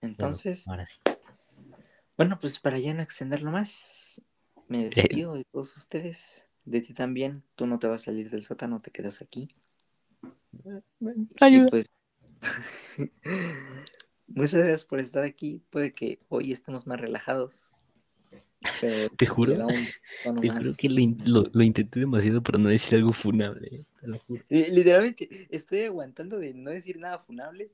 Entonces, 0.00 0.68
ahora 0.68 0.86
sí. 0.86 1.00
bueno, 2.16 2.38
pues 2.38 2.60
para 2.60 2.78
ya 2.78 2.94
no 2.94 3.02
extenderlo 3.02 3.50
más, 3.50 4.22
me 4.68 4.84
despido 4.84 5.34
de 5.34 5.44
todos 5.44 5.76
ustedes, 5.76 6.46
de 6.64 6.80
ti 6.80 6.94
también, 6.94 7.42
tú 7.56 7.66
no 7.66 7.80
te 7.80 7.88
vas 7.88 8.02
a 8.02 8.04
salir 8.06 8.30
del 8.30 8.42
sótano, 8.44 8.80
te 8.80 8.92
quedas 8.92 9.22
aquí. 9.22 9.48
Y 11.40 11.60
pues 11.70 11.92
muchas 14.26 14.54
gracias 14.54 14.84
por 14.84 15.00
estar 15.00 15.24
aquí, 15.24 15.62
puede 15.70 15.92
que 15.92 16.18
hoy 16.28 16.52
estemos 16.52 16.86
más 16.86 17.00
relajados. 17.00 17.72
Pero 18.80 19.08
Te 19.16 19.26
juro, 19.26 19.54
te 20.40 20.48
juro 20.50 20.74
que 20.78 20.88
lo, 20.88 21.00
in- 21.00 21.18
lo- 21.24 21.44
lo 21.52 21.62
intenté 21.62 22.00
demasiado 22.00 22.42
para 22.42 22.58
no 22.58 22.68
decir 22.68 22.98
algo 22.98 23.12
funable. 23.12 23.68
eh, 23.72 23.84
Te 24.00 24.06
lo 24.08 24.18
juro. 24.20 24.42
Sí, 24.48 24.66
Literalmente, 24.70 25.28
estoy 25.50 25.82
aguantando 25.82 26.38
de 26.38 26.54
no 26.54 26.70
decir 26.70 26.98
nada 26.98 27.18
funable 27.18 27.70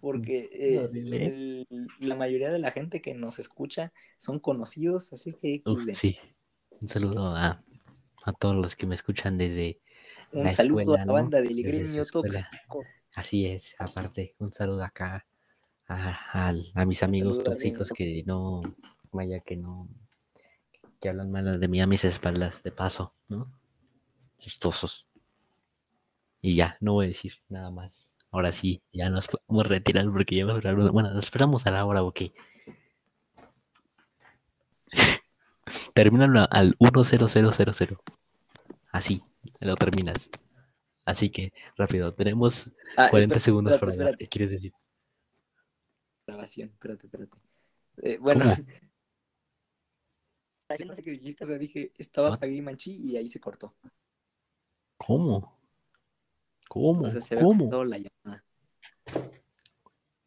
porque 0.00 0.50
eh, 0.52 0.76
Horrible. 0.84 1.26
el- 1.26 1.66
la 2.00 2.16
mayoría 2.16 2.50
de 2.50 2.58
la 2.58 2.72
gente 2.72 3.00
que 3.00 3.14
nos 3.14 3.38
escucha 3.38 3.92
son 4.18 4.40
conocidos, 4.40 5.12
así 5.12 5.32
que 5.40 5.62
Uf, 5.64 5.84
sí. 5.94 6.18
Un 6.80 6.88
saludo 6.88 7.36
a, 7.36 7.62
a 8.24 8.32
todos 8.32 8.56
los 8.56 8.74
que 8.76 8.86
me 8.86 8.94
escuchan 8.96 9.38
desde. 9.38 9.78
Un 10.32 10.44
la 10.44 10.50
saludo 10.50 10.80
escuela, 10.80 11.02
a 11.02 11.04
la 11.04 11.06
¿no? 11.06 11.12
banda 11.14 11.40
del 11.42 11.56
Desde 11.62 11.72
su 11.72 11.82
gremio 11.84 12.04
tóxico. 12.06 12.84
Así 13.14 13.46
es, 13.46 13.76
aparte, 13.78 14.34
un 14.38 14.52
saludo 14.52 14.82
acá 14.84 15.26
a, 15.88 16.48
a 16.74 16.84
mis 16.86 17.02
amigos 17.02 17.36
saludo 17.36 17.50
tóxicos 17.52 17.90
que 17.90 18.22
no, 18.24 18.62
vaya 19.12 19.40
que 19.40 19.56
no, 19.56 19.88
que 21.00 21.08
hablan 21.10 21.30
mal 21.30 21.60
de 21.60 21.68
mí 21.68 21.80
a 21.80 21.86
mis 21.86 22.04
espaldas, 22.04 22.62
de 22.62 22.72
paso, 22.72 23.14
¿no? 23.28 23.52
Chistosos. 24.38 25.06
Y 26.40 26.56
ya, 26.56 26.76
no 26.80 26.94
voy 26.94 27.04
a 27.04 27.08
decir 27.08 27.34
nada 27.48 27.70
más. 27.70 28.06
Ahora 28.30 28.52
sí, 28.52 28.82
ya 28.92 29.10
nos 29.10 29.28
podemos 29.28 29.66
retirar 29.66 30.06
porque 30.10 30.36
ya 30.36 30.46
va 30.46 30.52
a 30.52 30.54
durar 30.54 30.74
una- 30.74 30.90
Bueno, 30.90 31.10
nos 31.12 31.24
esperamos 31.24 31.66
a 31.66 31.70
la 31.70 31.84
hora, 31.84 32.02
ok. 32.02 32.22
Terminan 35.94 36.36
al 36.36 36.74
10000. 36.78 37.98
Así, 38.90 39.22
lo 39.64 39.74
terminas. 39.76 40.28
Así 41.04 41.30
que, 41.30 41.52
rápido, 41.76 42.14
tenemos 42.14 42.70
Ah, 42.96 43.08
40 43.10 43.18
espérate, 43.18 43.40
segundos 43.40 43.78
para 43.78 43.90
espérate. 43.90 44.16
¿Qué 44.18 44.24
espérate. 44.24 44.28
quieres 44.28 44.50
decir? 44.50 44.72
Grabación, 46.26 46.68
espérate, 46.70 47.06
espérate. 47.06 47.38
Eh, 48.02 48.18
bueno. 48.18 48.44
Así 50.68 50.84
no 50.84 50.94
sé 50.94 51.02
qué 51.02 51.10
dijiste, 51.10 51.44
o 51.44 51.46
sea, 51.46 51.58
dije, 51.58 51.92
estaba 51.98 52.30
What? 52.30 52.38
Pagui 52.40 52.62
Manchi 52.62 52.92
y 52.96 53.16
ahí 53.16 53.28
se 53.28 53.40
cortó. 53.40 53.74
¿Cómo? 54.96 55.58
¿Cómo? 56.68 57.02
O 57.02 57.10
sea, 57.10 57.20
se 57.20 57.36
¿Cómo? 57.36 57.64
cortado 57.64 57.84
la 57.84 57.98
llamada. 57.98 58.44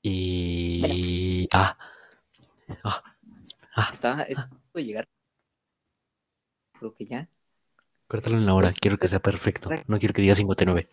Y... 0.03 1.47
Ah. 1.51 1.75
Ah. 2.83 3.03
Ah. 3.75 3.89
Estaba, 3.91 4.21
estaba 4.23 4.47
a 4.47 4.49
punto 4.49 4.69
de 4.75 4.86
llegar. 4.86 5.07
Creo 6.77 6.93
que 6.93 7.05
ya. 7.05 7.27
Córtalo 8.07 8.37
en 8.37 8.45
la 8.45 8.53
hora, 8.53 8.67
Pues, 8.67 8.79
quiero 8.79 8.97
que 8.97 9.09
sea 9.09 9.19
perfecto. 9.19 9.69
No 9.87 9.97
quiero 9.99 10.13
que 10.13 10.21
diga 10.21 10.35
59. 10.35 10.89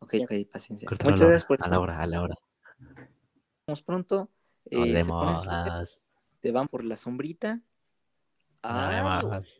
Ok, 0.00 0.14
ok, 0.22 0.32
paciencia. 0.52 0.88
Córtalo 0.88 1.10
Muchas 1.10 1.28
gracias 1.28 1.46
por 1.46 1.58
a 1.62 1.68
la 1.68 1.80
hora, 1.80 2.00
a 2.00 2.06
la 2.06 2.22
hora. 2.22 2.34
Nos 2.78 3.02
vemos 3.66 3.82
pronto. 3.82 4.30
Nos 4.70 4.88
Eh, 4.88 5.04
se 5.04 5.10
ponen 5.10 6.54
van 6.54 6.68
por 6.68 6.84
la 6.84 6.96
sombrita. 6.96 7.60
Nos 8.62 8.72
Adiós. 8.72 9.59